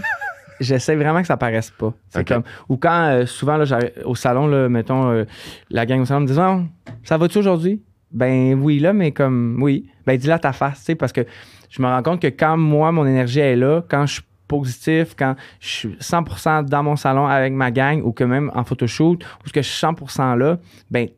j'essaie 0.60 0.96
vraiment 0.96 1.22
que 1.22 1.28
ça 1.28 1.38
paraisse 1.38 1.72
pas. 1.72 1.94
C'est 2.10 2.28
comme, 2.28 2.44
ou 2.70 2.78
quand, 2.78 3.10
euh, 3.10 3.26
souvent, 3.26 3.58
là, 3.58 3.66
au 4.06 4.16
salon, 4.16 4.48
là, 4.48 4.70
mettons, 4.70 5.10
euh, 5.10 5.26
la 5.70 5.86
gang 5.86 6.02
au 6.02 6.06
salon 6.06 6.22
me 6.22 6.28
dit 6.28 6.40
Ah, 6.40 6.62
ça 7.04 7.18
va-tu 7.18 7.38
aujourd'hui? 7.40 7.82
Ben 8.12 8.54
oui, 8.54 8.80
là, 8.80 8.94
mais 8.94 9.12
comme, 9.12 9.60
oui. 9.62 9.90
Ben 10.06 10.18
dis-le 10.18 10.34
à 10.34 10.40
ta 10.40 10.54
face, 10.54 10.80
tu 10.80 10.86
sais, 10.86 10.96
parce 10.96 11.12
que 11.12 11.26
je 11.70 11.82
me 11.82 11.88
rends 11.88 12.02
compte 12.02 12.22
que 12.22 12.28
quand 12.28 12.58
moi, 12.58 12.92
mon 12.92 13.06
énergie 13.06 13.40
est 13.40 13.56
là, 13.58 13.84
quand 13.90 14.06
je 14.06 14.14
suis 14.16 14.24
positif, 14.48 15.14
quand 15.18 15.36
je 15.60 15.68
suis 15.68 15.98
100% 16.00 16.66
dans 16.66 16.84
mon 16.84 16.96
salon 16.96 17.28
avec 17.28 17.54
ma 17.54 17.72
gang, 17.72 18.02
ou 18.04 18.14
que 18.14 18.24
même 18.24 18.50
en 18.56 18.64
photoshoot, 18.64 19.24
ou 19.24 19.50
que 19.52 19.62
je 19.62 19.68
suis 19.68 19.86
100% 19.86 20.38
là, 20.38 20.58
ben 20.90 21.10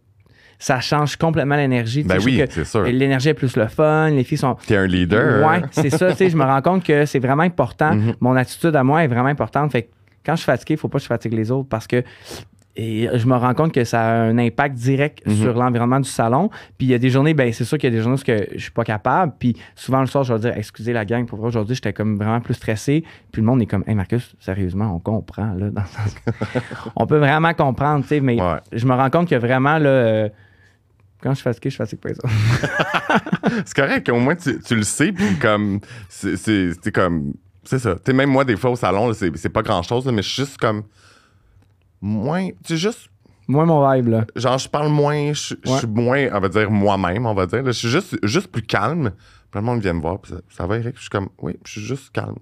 ça 0.61 0.79
change 0.81 1.15
complètement 1.15 1.55
l'énergie. 1.55 2.03
Ben 2.03 2.19
oui, 2.23 2.43
c'est 2.49 2.65
sûr. 2.65 2.83
L'énergie 2.83 3.29
est 3.29 3.33
plus 3.33 3.55
le 3.55 3.67
fun, 3.67 4.09
les 4.09 4.23
filles 4.25 4.37
sont. 4.37 4.55
T'es 4.67 4.75
un 4.75 4.85
leader. 4.87 5.47
Ouais, 5.47 5.61
c'est 5.71 5.89
ça. 5.89 6.11
Tu 6.11 6.17
sais, 6.17 6.29
je 6.29 6.35
me 6.37 6.43
rends 6.43 6.61
compte 6.61 6.83
que 6.83 7.05
c'est 7.05 7.19
vraiment 7.19 7.43
important. 7.43 7.95
Mhm. 7.95 8.13
Mon 8.19 8.35
attitude 8.35 8.75
à 8.75 8.83
moi 8.83 9.03
est 9.03 9.07
vraiment 9.07 9.29
importante. 9.29 9.71
Fait 9.71 9.83
que 9.83 9.87
quand 10.25 10.33
je 10.33 10.41
suis 10.41 10.45
fatigué, 10.45 10.73
il 10.73 10.77
faut 10.77 10.89
pas 10.89 10.97
que 10.97 11.03
je 11.03 11.07
fatigue 11.07 11.33
les 11.33 11.49
autres 11.49 11.69
parce 11.69 11.87
que 11.87 12.03
et 12.75 13.09
je 13.13 13.25
me 13.27 13.35
rends 13.35 13.53
compte 13.55 13.73
que 13.73 13.83
ça 13.83 13.99
a 14.01 14.13
un 14.21 14.37
impact 14.37 14.75
direct 14.75 15.25
Mhm. 15.25 15.35
sur 15.35 15.53
l'environnement 15.53 15.99
du 15.99 16.07
salon. 16.09 16.49
Puis 16.77 16.87
il 16.87 16.89
y 16.89 16.93
a 16.93 16.97
des 16.97 17.09
journées, 17.09 17.33
ben 17.33 17.51
c'est 17.51 17.65
sûr 17.65 17.77
qu'il 17.77 17.89
y 17.89 17.93
a 17.93 17.95
des 17.95 18.01
journées 18.01 18.15
où 18.17 18.31
je 18.55 18.61
suis 18.61 18.71
pas 18.71 18.83
capable. 18.85 19.33
Puis 19.39 19.57
souvent 19.75 19.99
le 20.01 20.05
soir, 20.07 20.23
je 20.23 20.33
vais 20.33 20.39
dire, 20.39 20.53
excusez 20.55 20.93
la 20.93 21.03
gang, 21.03 21.25
pour 21.25 21.41
aujourd'hui, 21.41 21.75
j'étais 21.75 21.91
comme 21.93 22.15
vraiment 22.17 22.39
plus 22.41 22.53
stressé. 22.53 23.03
Puis 23.31 23.41
le 23.41 23.45
monde 23.47 23.61
est 23.61 23.65
comme, 23.65 23.83
hey 23.87 23.95
Marcus, 23.95 24.33
sérieusement, 24.39 24.93
on 24.95 24.99
comprend 24.99 25.53
là. 25.53 25.69
dans 25.71 25.81
le 25.81 25.87
sens 25.87 26.15
que- 26.25 26.59
on 26.95 27.05
peut 27.07 27.17
vraiment 27.17 27.53
comprendre, 27.53 28.03
tu 28.03 28.09
sais. 28.09 28.19
Mais 28.21 28.41
Ouais. 28.41 28.57
je 28.71 28.85
me 28.85 28.93
rends 28.93 29.09
compte 29.09 29.29
que 29.29 29.35
vraiment 29.35 29.77
là. 29.77 30.27
Quand 31.21 31.31
je 31.31 31.35
suis 31.35 31.43
fatigué, 31.43 31.69
je 31.69 31.75
fatigue 31.75 31.99
pas 31.99 32.09
les 32.09 32.15
autres. 32.15 32.29
C'est 33.65 33.75
correct, 33.75 34.09
au 34.09 34.19
moins 34.19 34.35
tu, 34.35 34.59
tu 34.59 34.75
le 34.75 34.83
sais, 34.83 35.11
puis 35.11 35.37
comme. 35.39 35.79
C'est 36.07 36.91
comme. 36.93 37.33
C'est 37.63 37.79
ça. 37.79 37.95
Tu 38.03 38.13
même 38.13 38.29
moi, 38.29 38.45
des 38.45 38.55
fois 38.55 38.71
au 38.71 38.75
salon, 38.75 39.13
c'est 39.13 39.49
pas 39.49 39.61
grand 39.61 39.83
chose, 39.83 40.05
mais 40.05 40.21
je 40.21 40.29
suis 40.29 40.43
juste 40.43 40.57
comme. 40.57 40.83
Moins. 42.01 42.49
Tu 42.65 42.77
juste. 42.77 43.09
Moi, 43.47 43.65
mon 43.65 43.91
vibe, 43.91 44.07
là. 44.09 44.25
Genre, 44.35 44.57
je 44.57 44.69
parle 44.69 44.89
moins. 44.89 45.33
Je 45.33 45.55
suis 45.55 45.87
moins, 45.87 46.27
on 46.31 46.39
va 46.39 46.49
dire, 46.49 46.71
moi-même, 46.71 47.25
on 47.25 47.33
va 47.33 47.45
dire. 47.47 47.63
là. 47.63 47.71
Je 47.71 47.77
suis 47.77 47.89
juste, 47.89 48.17
juste 48.23 48.47
plus 48.47 48.61
calme. 48.61 49.11
Puis 49.51 49.59
le 49.59 49.65
monde 49.65 49.81
vient 49.81 49.93
me 49.93 50.01
voir, 50.01 50.19
puis 50.19 50.31
ça, 50.31 50.39
ça 50.49 50.67
va, 50.67 50.77
Eric? 50.77 50.95
Je 50.95 51.01
suis 51.01 51.09
comme, 51.09 51.29
oui, 51.41 51.57
je 51.65 51.71
suis 51.71 51.81
juste 51.81 52.11
calme. 52.11 52.35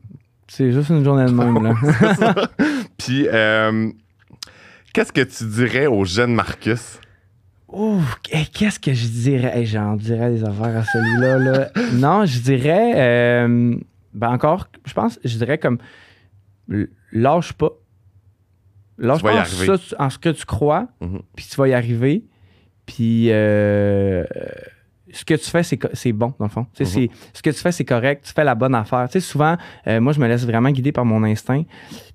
C'est 0.48 0.72
juste 0.72 0.90
une 0.90 1.04
journée 1.04 1.26
de 1.26 1.32
même, 1.32 1.64
là. 1.64 2.48
Puis, 2.98 3.28
euh, 3.28 3.90
qu'est-ce 4.94 5.12
que 5.12 5.22
tu 5.22 5.46
dirais 5.46 5.88
au 5.88 6.06
jeune 6.06 6.34
Marcus? 6.34 7.00
Ouf, 7.70 8.20
hey, 8.32 8.46
qu'est-ce 8.48 8.80
que 8.80 8.94
je 8.94 9.08
dirais? 9.08 9.52
Hey, 9.60 9.66
J'en 9.66 9.96
dirais 9.96 10.32
des 10.32 10.44
affaires 10.44 10.78
à 10.78 10.84
celui-là. 10.84 11.38
là. 11.38 11.70
non, 11.94 12.26
je 12.26 12.40
dirais. 12.40 12.94
euh, 12.96 13.76
ben 14.14 14.30
encore, 14.30 14.68
je 14.86 14.94
pense, 14.94 15.20
je 15.24 15.38
dirais 15.38 15.58
comme. 15.58 15.78
Lâche 17.12 17.54
pas. 17.54 17.72
Lâche 18.98 19.22
pas 19.22 19.42
en, 19.42 19.46
ça, 19.46 19.96
en 20.00 20.10
ce 20.10 20.18
que 20.18 20.30
tu 20.30 20.46
crois, 20.46 20.88
Mhm. 21.02 21.22
puis 21.36 21.46
tu 21.50 21.56
vas 21.58 21.68
y 21.68 21.74
arriver. 21.74 22.24
Puis. 22.86 23.28
euh, 23.32 24.24
ce 25.12 25.24
que 25.26 25.34
tu 25.36 25.50
fais, 25.50 25.64
c'est 25.64 26.12
bon, 26.12 26.34
dans 26.38 26.46
le 26.46 26.52
fond. 26.52 26.66
Mhm. 26.80 27.08
Ce 27.34 27.42
que 27.42 27.50
tu 27.50 27.58
fais, 27.60 27.72
c'est 27.72 27.86
correct. 27.86 28.26
Tu 28.26 28.34
fais 28.34 28.44
la 28.44 28.56
bonne 28.56 28.76
affaire. 28.76 29.08
Tu 29.08 29.14
sais, 29.14 29.20
souvent, 29.20 29.56
euh, 29.88 30.02
moi, 30.02 30.12
je 30.14 30.20
me 30.20 30.28
laisse 30.28 30.46
vraiment 30.46 30.70
guider 30.70 30.92
par 30.92 31.06
mon 31.06 31.24
instinct. 31.24 31.64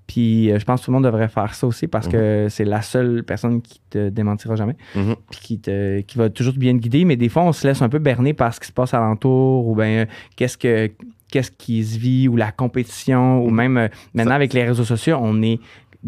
Puis 0.07 0.51
euh, 0.51 0.59
je 0.59 0.65
pense 0.65 0.81
que 0.81 0.85
tout 0.87 0.91
le 0.91 0.97
monde 0.97 1.05
devrait 1.05 1.29
faire 1.29 1.55
ça 1.55 1.67
aussi 1.67 1.87
parce 1.87 2.09
que 2.09 2.49
c'est 2.51 2.65
la 2.65 2.83
seule 2.83 3.23
personne 3.23 3.63
qui 3.63 3.81
te 3.89 4.09
démentira 4.11 4.57
jamais 4.57 4.77
Mhm. 4.97 5.15
puis 5.31 5.41
qui, 5.41 5.61
te, 5.61 6.01
qui 6.01 6.19
va 6.19 6.29
toujours 6.29 6.55
bien 6.55 6.73
te 6.75 6.79
guider, 6.83 7.05
mais 7.05 7.17
des 7.17 7.29
fois, 7.29 7.45
on 7.45 7.53
se 7.53 7.67
laisse 7.67 7.81
un 7.83 7.89
peu 7.89 7.99
berner 8.01 8.35
par 8.35 8.53
ce 8.53 8.61
qui 8.61 8.67
se 8.67 8.73
passe 8.73 8.93
alentour 8.95 9.67
ou 9.69 9.77
bien 9.77 9.87
euh, 9.87 10.07
qu'est-ce 10.37 10.59
que 10.59 10.91
qu'est-ce 11.31 11.51
qui 11.53 11.83
se 11.83 11.99
vit 11.99 12.29
ou 12.29 12.37
la 12.37 12.53
compétition 12.53 13.43
ou 13.43 13.49
même 13.51 13.79
euh, 13.79 13.89
maintenant 14.13 14.35
avec 14.35 14.53
les 14.53 14.65
réseaux 14.65 14.85
sociaux, 14.85 15.17
on 15.21 15.41
est 15.41 15.61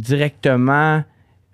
directement 0.08 1.02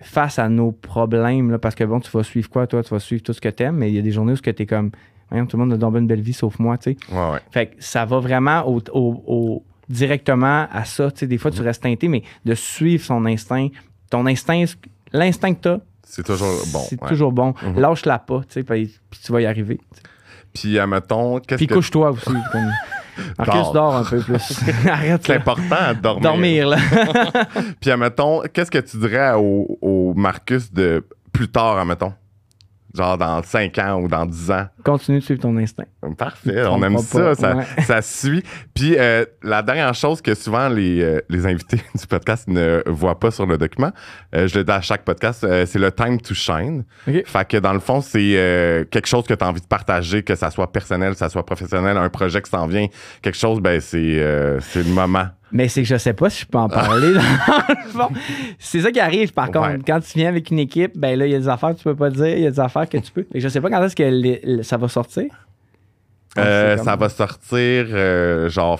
face 0.02 0.38
à 0.38 0.48
nos 0.48 0.72
problèmes 0.72 1.50
là, 1.50 1.58
parce 1.58 1.74
que 1.74 1.84
bon, 1.84 2.00
tu 2.00 2.10
vas 2.10 2.22
suivre 2.22 2.48
quoi, 2.48 2.66
toi? 2.66 2.82
Tu 2.82 2.90
vas 2.90 2.98
suivre 3.00 3.22
tout 3.22 3.32
ce 3.32 3.40
que 3.40 3.48
t'aimes, 3.50 3.76
mais 3.76 3.90
il 3.90 3.94
y 3.94 3.98
a 3.98 4.02
des 4.02 4.10
journées 4.12 4.32
où 4.32 4.36
ce 4.36 4.42
que 4.42 4.50
t'es 4.50 4.66
comme, 4.66 4.90
Voyons, 5.30 5.46
tout 5.46 5.56
le 5.56 5.64
monde 5.64 5.72
a 5.72 5.76
donc 5.76 5.96
une 5.96 6.06
belle 6.06 6.20
vie 6.20 6.32
sauf 6.32 6.58
moi, 6.58 6.76
tu 6.78 6.92
sais. 6.92 7.14
Ouais, 7.14 7.30
ouais. 7.32 7.38
Fait 7.50 7.66
que 7.66 7.74
ça 7.78 8.04
va 8.04 8.18
vraiment 8.18 8.62
au, 8.68 8.80
au- 8.92 9.22
au- 9.26 9.64
directement 9.88 10.66
à 10.72 10.84
ça. 10.84 11.10
Tu 11.10 11.20
sais, 11.20 11.26
des 11.26 11.38
fois, 11.38 11.50
tu 11.50 11.62
restes 11.62 11.82
teinté, 11.82 12.08
mais 12.08 12.22
de 12.44 12.54
suivre 12.54 13.04
son 13.04 13.24
instinct. 13.26 13.68
Ton 14.10 14.26
instinct, 14.26 14.64
l'instinct 15.12 15.54
que 15.54 15.60
t'as, 15.60 15.78
C'est 16.04 16.24
toujours 16.24 16.48
bon. 16.72 16.78
c'est 16.88 17.00
ouais. 17.02 17.08
toujours 17.08 17.32
bon. 17.32 17.54
Mhm. 17.62 17.78
Lâche-la 17.80 18.18
pas, 18.18 18.40
tu 18.40 18.46
sais, 18.54 18.62
puis, 18.64 18.98
puis 19.10 19.20
tu 19.24 19.32
vas 19.32 19.40
y 19.40 19.46
arriver. 19.46 19.78
Puis, 20.52 20.78
admettons, 20.80 21.38
qu'est-ce 21.38 21.58
Puis 21.58 21.66
que. 21.68 21.74
couche-toi 21.74 22.10
aussi. 22.10 22.24
Comme... 22.52 22.70
Marcus, 23.38 23.54
Dors. 23.54 23.72
dors 23.72 23.96
un 23.96 24.04
peu 24.04 24.18
plus. 24.20 24.60
Arrête, 24.88 25.20
C'est 25.24 25.34
important 25.36 25.92
de 25.94 26.00
dormir. 26.00 26.22
Dormir, 26.22 26.68
là. 26.68 26.76
Puis, 27.80 27.90
admettons, 27.90 28.42
qu'est-ce 28.52 28.70
que 28.70 28.78
tu 28.78 28.96
dirais 28.96 29.32
au, 29.36 29.78
au 29.82 30.14
Marcus 30.14 30.72
de 30.72 31.04
plus 31.32 31.48
tard, 31.48 31.78
admettons? 31.78 32.14
Genre 32.94 33.16
dans 33.16 33.42
5 33.42 33.78
ans 33.78 34.00
ou 34.00 34.08
dans 34.08 34.26
10 34.26 34.50
ans. 34.50 34.66
Continue 34.84 35.18
de 35.20 35.24
suivre 35.24 35.40
ton 35.40 35.56
instinct. 35.56 35.84
Parfait, 36.18 36.64
on 36.66 36.82
aime 36.82 36.98
ça, 36.98 37.34
ça, 37.34 37.56
ouais. 37.56 37.64
ça 37.82 38.02
suit. 38.02 38.42
Puis 38.74 38.96
euh, 38.98 39.24
la 39.42 39.62
dernière 39.62 39.94
chose 39.94 40.20
que 40.20 40.34
souvent 40.34 40.68
les, 40.68 41.00
euh, 41.02 41.20
les 41.28 41.46
invités 41.46 41.80
du 41.94 42.06
podcast 42.06 42.48
ne 42.48 42.82
voient 42.86 43.18
pas 43.18 43.30
sur 43.30 43.46
le 43.46 43.58
document, 43.58 43.92
euh, 44.34 44.48
je 44.48 44.58
le 44.58 44.64
dis 44.64 44.72
à 44.72 44.80
chaque 44.80 45.04
podcast, 45.04 45.44
euh, 45.44 45.66
c'est 45.66 45.78
le 45.78 45.92
time 45.92 46.20
to 46.20 46.34
shine. 46.34 46.84
Fait 47.04 47.48
que 47.48 47.56
dans 47.58 47.72
le 47.72 47.80
fond, 47.80 48.00
c'est 48.00 48.36
euh, 48.36 48.84
quelque 48.84 49.06
chose 49.06 49.24
que 49.24 49.34
tu 49.34 49.44
as 49.44 49.48
envie 49.48 49.60
de 49.60 49.66
partager, 49.66 50.22
que 50.22 50.34
ça 50.34 50.50
soit 50.50 50.72
personnel, 50.72 51.12
que 51.12 51.18
ça 51.18 51.28
soit 51.28 51.46
professionnel, 51.46 51.96
un 51.96 52.08
projet 52.08 52.42
qui 52.42 52.50
s'en 52.50 52.66
vient, 52.66 52.86
quelque 53.22 53.38
chose, 53.38 53.60
ben 53.60 53.80
c'est 53.80 53.98
euh, 53.98 54.58
c'est 54.60 54.82
le 54.82 54.90
moment 54.90 55.26
Mais 55.52 55.68
c'est 55.68 55.82
que 55.82 55.88
je 55.88 55.96
sais 55.96 56.12
pas 56.12 56.30
si 56.30 56.42
je 56.42 56.46
peux 56.46 56.58
en 56.58 56.68
parler. 56.68 57.12
le 57.14 57.20
fond. 57.90 58.08
C'est 58.58 58.80
ça 58.80 58.90
qui 58.92 59.00
arrive, 59.00 59.32
par 59.32 59.50
contre. 59.50 59.84
Quand 59.86 60.00
tu 60.00 60.18
viens 60.18 60.28
avec 60.28 60.50
une 60.50 60.58
équipe, 60.60 60.92
ben 60.96 61.18
là, 61.18 61.26
il 61.26 61.32
y 61.32 61.34
a 61.34 61.38
des 61.38 61.48
affaires 61.48 61.70
que 61.70 61.78
tu 61.78 61.84
peux 61.84 61.96
pas 61.96 62.10
dire, 62.10 62.26
il 62.36 62.42
y 62.44 62.46
a 62.46 62.50
des 62.50 62.60
affaires 62.60 62.88
que 62.88 62.98
tu 62.98 63.10
peux. 63.10 63.26
Mais 63.34 63.40
je 63.40 63.48
sais 63.48 63.60
pas 63.60 63.68
quand 63.70 63.82
est-ce 63.82 63.96
que 63.96 64.02
les- 64.04 64.62
ça 64.62 64.76
va 64.76 64.88
sortir. 64.88 65.24
Euh, 66.38 66.76
ça 66.76 66.94
va 66.94 67.08
sortir, 67.08 67.86
euh, 67.90 68.48
genre, 68.48 68.78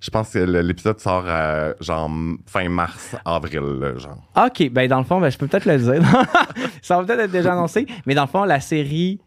je 0.00 0.10
pense 0.10 0.30
que 0.30 0.38
l'épisode 0.38 1.00
sort, 1.00 1.24
euh, 1.26 1.74
genre, 1.80 2.08
fin 2.46 2.68
mars, 2.68 3.16
avril, 3.24 3.94
genre. 3.96 4.22
OK, 4.36 4.70
ben 4.70 4.86
dans 4.88 4.98
le 4.98 5.04
fond, 5.04 5.20
ben, 5.20 5.30
je 5.30 5.36
peux 5.38 5.48
peut-être 5.48 5.66
le 5.66 5.78
dire. 5.78 6.02
ça 6.82 6.96
va 6.96 7.04
peut-être 7.04 7.20
être 7.20 7.32
déjà 7.32 7.52
annoncé. 7.54 7.86
Mais 8.06 8.14
dans 8.14 8.22
le 8.22 8.28
fond, 8.28 8.44
la 8.44 8.60
série. 8.60 9.18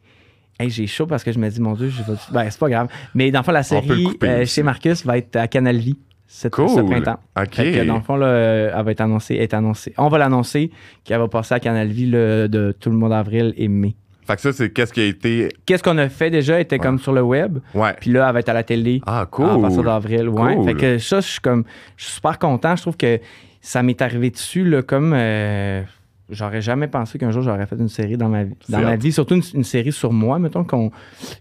Hey, 0.58 0.70
j'ai 0.70 0.88
chaud 0.88 1.06
parce 1.06 1.22
que 1.26 1.34
je 1.34 1.38
me 1.40 1.50
dis, 1.50 1.60
mon 1.60 1.74
Dieu, 1.74 1.90
je 1.90 2.02
vais... 2.10 2.18
ben, 2.32 2.50
c'est 2.50 2.60
pas 2.60 2.70
grave. 2.70 2.88
Mais 3.14 3.30
dans 3.30 3.40
le 3.40 3.44
fond, 3.44 3.52
la 3.52 3.64
série 3.64 4.08
euh, 4.24 4.46
chez 4.46 4.64
Marcus 4.64 5.06
va 5.06 5.18
être 5.18 5.36
à 5.36 5.50
Canal 5.50 5.76
Vie 5.76 5.98
cette, 6.28 6.54
Cool. 6.54 6.70
ce 6.70 6.82
printemps. 6.82 7.20
OK. 7.40 7.50
Que, 7.52 7.86
dans 7.86 7.96
le 7.96 8.02
fond, 8.02 8.16
là, 8.16 8.26
euh, 8.28 8.72
elle 8.78 8.84
va 8.86 8.92
être 8.92 9.02
annoncée, 9.02 9.36
est 9.36 9.54
annoncée. 9.54 9.94
On 9.98 10.08
va 10.10 10.18
l'annoncer 10.18 10.72
qu'elle 11.04 11.20
va 11.20 11.28
passer 11.28 11.54
à 11.56 11.60
Canal 11.60 11.88
Vie 11.88 12.08
là, 12.08 12.48
de 12.48 12.76
tout 12.80 12.90
le 12.90 12.96
mois 12.98 13.10
d'avril 13.10 13.54
et 13.58 13.68
mai. 13.68 13.96
Fait 14.28 14.36
que 14.36 14.42
ça, 14.42 14.52
c'est 14.54 14.72
qu'est-ce 14.72 14.92
qui 14.92 15.02
a 15.02 15.06
été. 15.06 15.50
Qu'est-ce 15.68 15.84
qu'on 15.84 16.00
a 16.00 16.10
fait 16.10 16.32
déjà 16.32 16.60
était 16.60 16.80
comme 16.80 16.98
sur 16.98 17.14
le 17.14 17.22
web. 17.22 17.60
Ouais. 17.76 17.94
Puis 18.00 18.12
là, 18.12 18.26
elle 18.28 18.34
va 18.34 18.40
être 18.40 18.50
à 18.50 18.54
la 18.54 18.64
télé 18.64 19.00
Ah, 19.06 19.28
cool. 19.30 19.46
à 19.50 19.60
partir 19.60 19.84
d'avril. 19.84 20.30
Ouais. 20.30 20.56
Cool. 20.56 20.66
Fait 20.66 20.74
que 20.74 20.98
ça, 20.98 21.20
je 21.22 21.28
suis 21.28 21.40
comme. 21.42 21.64
Je 21.96 22.06
suis 22.06 22.14
super 22.16 22.40
content. 22.40 22.76
Je 22.76 22.82
trouve 22.82 22.98
que 22.98 23.20
ça 23.62 23.84
m'est 23.84 24.02
arrivé 24.02 24.32
dessus, 24.32 24.64
là, 24.66 24.82
comme. 24.82 25.14
euh, 25.16 25.84
J'aurais 26.32 26.62
jamais 26.64 26.88
pensé 26.88 27.20
qu'un 27.20 27.30
jour 27.30 27.44
j'aurais 27.44 27.68
fait 27.68 27.76
une 27.76 27.88
série 27.88 28.18
dans 28.18 28.30
ma 28.30 28.46
vie. 28.46 28.56
Dans 28.68 28.82
ma 28.82 28.96
vie, 28.96 29.12
surtout 29.12 29.36
une, 29.36 29.44
une 29.54 29.64
série 29.64 29.92
sur 29.92 30.12
moi, 30.12 30.40
mettons, 30.40 30.64
qu'on 30.64 30.90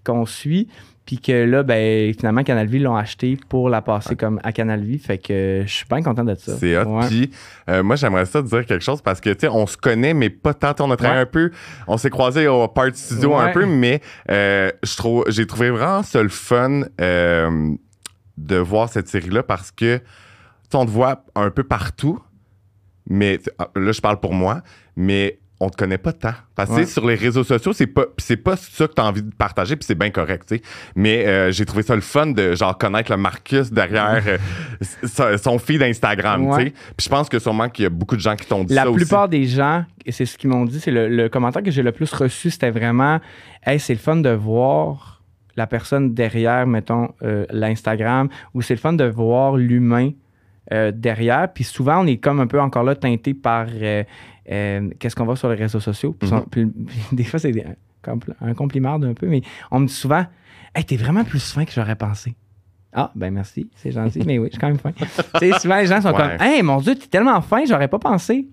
qu'on 0.05 0.26
suit. 0.26 0.68
Puis 1.07 1.19
que 1.19 1.33
là, 1.45 1.63
ben, 1.63 2.15
finalement, 2.15 2.43
Canal 2.43 2.67
Vie 2.67 2.79
l'ont 2.79 2.97
acheté 2.97 3.39
pour 3.51 3.69
la 3.69 3.83
passer 3.83 4.17
comme 4.17 4.41
à 4.43 4.53
Canal 4.53 4.83
Vie. 4.83 4.99
Fait 4.99 5.19
que 5.19 5.63
je 5.67 5.71
suis 5.71 5.85
bien 5.87 6.01
content 6.03 6.25
de 6.25 6.35
ça. 6.35 6.57
C'est 6.57 6.79
hot. 6.79 6.85
Ouais. 6.99 7.07
Puis, 7.09 7.31
euh, 7.69 7.83
moi, 7.83 7.97
j'aimerais 7.97 8.25
ça 8.25 8.43
te 8.43 8.49
dire 8.49 8.65
quelque 8.65 8.83
chose 8.83 9.03
parce 9.03 9.21
que, 9.21 9.29
tu 9.31 9.41
sais, 9.41 9.49
on 9.49 9.67
se 9.67 9.77
connaît, 9.77 10.15
mais 10.15 10.31
pas 10.31 10.55
tant. 10.55 10.75
On 10.81 10.91
a 10.91 10.97
travaillé 10.97 11.19
Ouais. 11.21 11.23
un 11.23 11.27
peu. 11.27 11.51
On 11.87 11.99
s'est 11.99 12.09
croisés 12.09 12.49
au 12.49 12.67
Part 12.69 12.95
Studio 12.95 13.37
un 13.37 13.51
peu, 13.51 13.67
mais 13.67 14.01
euh, 14.31 14.71
j'ai 15.29 15.47
trouvé 15.47 15.69
vraiment 15.71 16.03
ça 16.03 16.23
le 16.23 16.31
fun 16.31 16.85
euh, 17.01 17.75
de 18.39 18.57
voir 18.57 18.89
cette 18.89 19.09
série-là 19.09 19.43
parce 19.43 19.71
que, 19.71 20.01
on 20.73 20.87
te 20.87 20.91
voit 20.91 21.25
un 21.37 21.51
peu 21.51 21.63
partout, 21.63 22.19
mais 23.09 23.39
ah, 23.59 23.69
là, 23.77 23.93
je 23.93 24.01
parle 24.01 24.19
pour 24.19 24.33
moi, 24.35 24.63
mais 24.97 25.39
on 25.65 25.71
te 25.71 25.77
connaît 25.77 25.99
pas 25.99 26.12
tant. 26.12 26.35
Parce 26.55 26.71
que 26.71 26.75
Ouais. 26.77 26.87
sur 26.87 27.07
les 27.07 27.15
réseaux 27.15 27.43
sociaux, 27.45 27.73
c'est 27.73 27.87
pas 27.87 28.05
c'est 28.19 28.37
pas 28.37 28.57
ça 28.57 28.87
que 28.87 28.93
tu 28.95 29.01
as 29.03 29.05
envie 29.05 29.23
de 29.23 29.35
partager, 29.35 29.77
puis 29.77 29.85
c'est 29.85 29.95
bien 29.99 30.11
correct. 30.11 30.55
Mais 30.95 31.27
euh, 31.27 31.51
j'ai 31.51 31.65
trouvé 31.65 31.83
ça 31.83 31.95
le 31.95 32.01
fun 32.01 32.27
de 32.27 32.55
genre 32.55 32.77
connaître 32.79 33.11
le 33.11 33.17
Marcus 33.17 33.71
derrière 33.73 34.23
euh, 35.21 35.37
son- 35.39 35.59
feed 35.59 35.83
Instagram, 35.83 36.47
Ouais. 36.47 36.59
tu 36.59 36.65
sais. 36.67 36.75
Puis 36.97 37.05
je 37.05 37.09
pense 37.09 37.29
que 37.29 37.39
sûrement 37.39 37.69
qu'il 37.69 37.83
y 37.85 37.87
a 37.87 37.91
beaucoup 37.91 38.17
de 38.17 38.21
gens 38.21 38.37
qui 38.37 38.47
t'ont 38.47 38.65
dit 38.65 38.75
La 38.75 38.85
ça 38.85 38.93
plupart 38.93 39.29
des 39.29 39.45
gens, 39.47 39.85
et 40.07 40.12
c'est 40.12 40.27
ce 40.27 40.37
qu'ils 40.39 40.51
m'ont 40.51 40.65
dit, 40.65 40.81
c'est 40.81 40.91
le, 40.91 41.09
le 41.09 41.29
commentaire 41.29 41.62
que 41.62 41.71
j'ai 41.71 41.83
le 41.83 41.93
plus 41.93 42.12
reçu, 42.12 42.51
c'était 42.51 42.71
vraiment 42.71 43.21
Hey, 43.67 43.81
c'est 43.81 43.95
le 43.95 43.99
fun 43.99 44.17
de 44.17 44.31
voir 44.31 45.23
la 45.57 45.67
personne 45.67 46.15
derrière, 46.15 46.67
mettons, 46.67 47.11
euh, 47.23 47.47
l'Instagram, 47.51 48.29
ou 48.55 48.61
c'est 48.62 48.75
le 48.75 48.81
fun 48.81 48.93
de 48.93 49.05
voir 49.05 49.57
l'humain 49.57 50.11
euh, 50.73 50.91
derrière. 50.95 51.53
Puis 51.55 51.62
souvent, 51.65 52.03
on 52.03 52.07
est 52.07 52.17
comme 52.17 52.41
un 52.41 52.47
peu 52.47 52.61
encore 52.61 52.83
là 52.85 52.95
teinté 52.97 53.35
par 53.35 53.67
euh, 53.73 54.03
euh, 54.51 54.91
qu'est-ce 54.99 55.15
qu'on 55.17 55.25
voit 55.25 55.37
sur 55.37 55.49
les 55.49 55.57
réseaux 55.57 55.81
sociaux? 55.81 56.15
Puis, 56.19 56.31
Mhm. 56.31 56.39
son- 56.39 56.45
puis- 56.47 56.67
puis 56.67 56.97
des 57.13 57.25
fois, 57.25 57.39
c'est 57.39 57.53
un, 57.65 57.75
compl- 58.13 58.35
un 58.41 58.55
compliment 58.55 58.99
d'un 58.99 59.15
peu, 59.15 59.27
mais 59.27 59.43
on 59.71 59.81
me 59.81 59.87
dit 59.87 59.93
souvent 59.95 60.25
Hey, 60.75 60.85
t'es 60.85 60.97
vraiment 60.97 61.23
plus 61.25 61.53
fin 61.53 61.65
que 61.65 61.71
j'aurais 61.73 61.95
pensé. 61.97 62.35
Ah, 62.93 63.11
ben 63.15 63.33
merci, 63.33 63.69
c'est 63.77 63.91
gentil, 63.93 64.23
mais 64.27 64.39
oui, 64.39 64.47
je 64.49 64.53
suis 64.53 64.61
quand 64.61 64.69
même 64.69 64.79
fin. 64.79 64.91
tu 64.93 65.05
sais, 65.39 65.59
souvent, 65.61 65.77
les 65.79 65.87
gens 65.87 66.01
sont 66.01 66.09
Ouais. 66.13 66.37
comme 66.39 66.47
Hey, 66.47 66.63
mon 66.63 66.79
Dieu, 66.81 66.95
t'es 66.97 67.07
tellement 67.07 67.41
fin, 67.43 67.65
j'aurais 67.65 67.89
pas 67.89 67.99
pensé. 67.99 68.49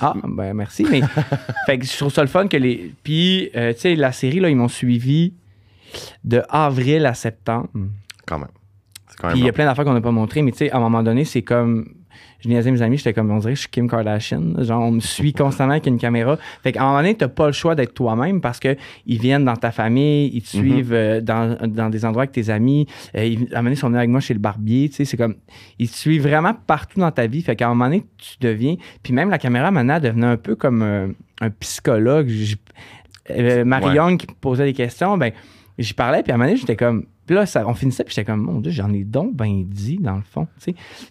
Ah, 0.00 0.14
ben 0.26 0.54
merci, 0.54 0.86
mais. 0.90 1.00
fait 1.66 1.78
que 1.78 1.84
je 1.86 1.96
trouve 1.96 2.12
ça 2.12 2.22
le 2.22 2.28
fun 2.28 2.48
que 2.48 2.56
les. 2.56 2.94
Puis, 3.02 3.50
euh, 3.54 3.72
tu 3.74 3.80
sais, 3.80 3.94
la 3.94 4.12
série, 4.12 4.40
là, 4.40 4.48
ils 4.48 4.56
m'ont 4.56 4.68
suivi 4.68 5.34
de 6.24 6.42
avril 6.48 7.04
à 7.06 7.14
septembre. 7.14 7.68
quand 8.26 8.38
même. 8.38 8.48
Puis 9.30 9.38
il 9.38 9.44
y 9.46 9.48
a 9.48 9.52
plein 9.52 9.64
d'affaires 9.64 9.84
qu'on 9.84 9.94
n'a 9.94 10.00
pas 10.02 10.10
montrées, 10.10 10.42
mais 10.42 10.50
tu 10.52 10.58
sais, 10.58 10.70
à 10.70 10.76
un 10.76 10.80
moment 10.80 11.02
donné, 11.02 11.24
c'est 11.24 11.42
comme. 11.42 11.86
Je 12.40 12.48
niaisais 12.48 12.70
mes 12.70 12.82
amis, 12.82 12.96
j'étais 12.98 13.12
comme, 13.14 13.30
on 13.30 13.38
dirait 13.38 13.54
je 13.54 13.60
suis 13.60 13.68
Kim 13.70 13.88
Kardashian. 13.88 14.62
Genre, 14.62 14.82
on 14.82 14.92
me 14.92 15.00
suit 15.00 15.32
constamment 15.32 15.72
avec 15.72 15.86
une 15.86 15.98
caméra. 15.98 16.36
Fait 16.62 16.72
qu'à 16.72 16.82
un 16.82 16.86
moment 16.86 16.98
donné, 16.98 17.14
t'as 17.14 17.28
pas 17.28 17.46
le 17.46 17.52
choix 17.52 17.74
d'être 17.74 17.94
toi-même 17.94 18.40
parce 18.40 18.60
que 18.60 18.76
ils 19.06 19.18
viennent 19.20 19.44
dans 19.44 19.56
ta 19.56 19.70
famille, 19.70 20.30
ils 20.34 20.42
te 20.42 20.56
Mhm. 20.56 20.62
suivent 20.62 20.92
euh, 20.92 21.20
dans, 21.20 21.56
dans 21.66 21.88
des 21.90 22.04
endroits 22.04 22.22
avec 22.24 22.32
tes 22.32 22.50
amis. 22.50 22.86
Euh, 23.16 23.24
ils, 23.24 23.38
à 23.54 23.58
un 23.58 23.62
moment 23.62 23.64
donné, 23.64 23.72
ils 23.72 23.76
sont 23.78 23.86
venus 23.88 23.98
avec 23.98 24.10
moi 24.10 24.20
chez 24.20 24.34
le 24.34 24.40
barbier. 24.40 24.88
Tu 24.88 24.96
sais, 24.96 25.04
c'est 25.04 25.16
comme. 25.16 25.36
Ils 25.78 25.88
te 25.90 25.96
suivent 25.96 26.22
vraiment 26.22 26.54
partout 26.66 27.00
dans 27.00 27.10
ta 27.10 27.26
vie. 27.26 27.42
Fait 27.42 27.56
qu'à 27.56 27.66
un 27.66 27.70
moment 27.70 27.86
donné, 27.86 28.04
tu 28.18 28.36
deviens. 28.40 28.76
Puis 29.02 29.12
même 29.12 29.30
la 29.30 29.38
caméra, 29.38 29.70
maintenant, 29.70 29.98
devenait 29.98 30.26
un 30.26 30.36
peu 30.36 30.54
comme 30.56 30.82
euh, 30.82 31.08
un 31.40 31.50
psychologue. 31.50 32.28
J- 32.28 32.56
euh, 33.30 33.64
Marie 33.64 33.86
Ouais. 33.86 33.94
Young 33.96 34.18
qui 34.18 34.26
me 34.28 34.34
posait 34.40 34.64
des 34.64 34.72
questions, 34.72 35.16
ben, 35.18 35.32
j'y 35.78 35.94
parlais, 35.94 36.22
puis 36.22 36.30
à 36.32 36.34
un 36.36 36.38
moment 36.38 36.48
donné, 36.50 36.60
j'étais 36.60 36.76
comme. 36.76 37.06
Puis 37.26 37.34
là, 37.34 37.44
ça, 37.44 37.66
on 37.66 37.74
finissait, 37.74 38.04
puis 38.04 38.14
j'étais 38.14 38.30
comme, 38.30 38.42
mon 38.42 38.60
Dieu, 38.60 38.70
j'en 38.70 38.92
ai 38.92 39.04
donc 39.04 39.34
ben 39.34 39.64
dit, 39.64 39.98
dans 39.98 40.16
le 40.16 40.22
fond. 40.22 40.46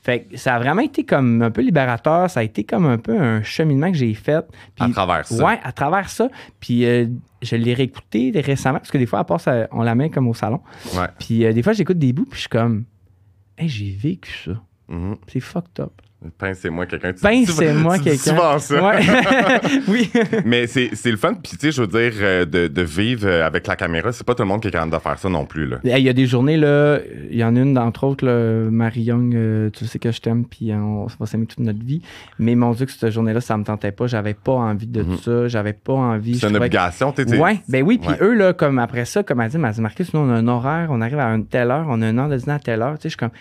Fait 0.02 0.22
que 0.22 0.38
ça 0.38 0.56
a 0.56 0.60
vraiment 0.60 0.82
été 0.82 1.04
comme 1.04 1.42
un 1.42 1.52
peu 1.52 1.62
libérateur. 1.62 2.30
Ça 2.30 2.40
a 2.40 2.44
été 2.44 2.64
comme 2.64 2.86
un 2.86 2.98
peu 2.98 3.20
un 3.20 3.44
cheminement 3.44 3.92
que 3.92 3.98
j'ai 3.98 4.14
fait. 4.14 4.46
Puis, 4.76 4.86
à 4.86 4.90
travers 4.90 5.26
ça. 5.26 5.46
Ouais, 5.46 5.60
à 5.64 5.72
travers 5.72 6.10
ça. 6.10 6.30
Puis 6.60 6.86
euh, 6.86 7.08
je 7.42 7.56
l'ai 7.56 7.74
réécouté 7.74 8.32
récemment, 8.36 8.80
parce 8.80 8.92
que 8.92 8.98
des 8.98 9.06
fois, 9.06 9.20
à 9.20 9.24
part, 9.24 9.42
ça, 9.42 9.68
on 9.72 9.84
la 9.84 9.96
met 9.96 10.10
comme 10.10 10.28
au 10.28 10.34
salon. 10.34 10.62
Ouais. 10.96 11.08
Puis 11.20 11.46
euh, 11.46 11.54
des 11.54 11.62
fois, 11.62 11.74
j'écoute 11.74 12.00
des 12.00 12.14
bouts, 12.14 12.26
puis 12.26 12.36
je 12.36 12.42
suis 12.42 12.50
comme, 12.50 12.86
hey, 13.58 13.68
j'ai 13.68 13.92
vécu 13.92 14.32
ça. 14.46 14.62
Mhm. 14.88 15.18
C'est 15.28 15.40
fucked 15.40 15.80
up. 15.80 16.02
Pince-moi 16.38 16.86
quelqu'un. 16.86 17.12
Dis 17.12 17.22
quelqu'un. 17.22 18.16
souvent 18.18 18.60
ça? 18.60 18.84
Ouais. 18.84 19.00
oui. 19.88 20.12
Mais 20.46 20.68
c'est 20.68 20.90
c'est 20.94 21.12
le 21.12 21.18
fun. 21.18 21.34
Puis, 21.34 21.54
tu 21.58 21.68
sais, 21.68 21.72
je 21.72 21.82
veux 21.82 21.88
dire, 21.88 22.14
euh, 22.22 22.46
de, 22.46 22.68
de 22.68 22.82
vivre 22.82 23.28
euh, 23.28 23.46
avec 23.46 23.68
la 23.68 23.76
caméra, 23.76 24.12
c'est 24.12 24.26
pas 24.26 24.36
tout 24.36 24.44
le 24.44 24.48
monde 24.50 24.62
qui 24.62 24.68
est 24.68 24.72
capable 24.72 24.92
de 24.94 25.00
faire 25.00 25.18
ça 25.20 25.30
non 25.30 25.46
plus. 25.46 25.68
Là. 25.68 25.78
Il 25.84 25.98
y 26.00 26.10
a 26.10 26.14
des 26.14 26.26
journées, 26.26 26.58
là, 26.58 27.00
il 27.30 27.38
y 27.38 27.44
en 27.44 27.56
a 27.56 27.60
une 27.60 27.74
d'entre 27.74 28.04
autres, 28.06 28.26
là, 28.26 28.70
Marie 28.70 29.02
Young, 29.04 29.34
euh, 29.36 29.70
tu 29.72 29.86
sais 29.86 30.00
que 30.00 30.12
je 30.12 30.22
t'aime, 30.22 30.46
puis 30.46 30.72
on 30.74 31.08
va 31.20 31.26
s'aimer 31.26 31.46
toute 31.46 31.60
notre 31.60 31.84
vie. 31.84 32.02
Mais 32.40 32.56
mon 32.56 32.72
Dieu, 32.72 32.86
que 32.86 32.92
cette 32.92 33.10
journée-là, 33.12 33.42
ça 33.42 33.58
me 33.58 33.64
tentait 33.64 33.92
pas. 33.92 34.08
J'avais 34.08 34.34
pas 34.34 34.54
envie 34.54 34.88
de 34.88 35.04
Mhm. 35.04 35.18
ça. 35.18 35.48
J'avais 35.48 35.74
pas 35.74 35.94
envie. 35.94 36.38
C'est 36.40 36.48
une 36.50 36.58
obligation. 36.58 37.12
tu 37.12 37.24
sais. 37.28 37.38
Ouais, 37.40 37.60
ben 37.70 37.84
oui, 37.84 37.98
puis 37.98 38.10
Ouais. 38.10 38.18
eux, 38.22 38.34
là, 38.34 38.54
comme 38.54 38.80
après 38.80 39.06
ça, 39.06 39.24
comme 39.24 39.42
elle 39.42 39.50
dit, 39.50 39.58
elle 39.64 39.72
dit, 39.72 39.82
Marcus, 39.82 40.14
nous, 40.14 40.20
on 40.22 40.30
a 40.30 40.34
un 40.34 40.48
horaire, 40.48 40.88
on 40.92 41.02
arrive 41.02 41.20
à 41.20 41.28
une 41.34 41.46
telle 41.46 41.72
heure, 41.72 41.86
on 41.90 42.02
a 42.02 42.08
un 42.08 42.18
heure 42.18 42.30
de 42.30 42.38
dîner 42.38 42.54
à 42.54 42.60
telle 42.60 42.82
heure. 42.82 42.94
Tu 42.98 43.04
sais, 43.04 43.10
je 43.10 43.10
suis 43.10 43.18
comme, 43.18 43.32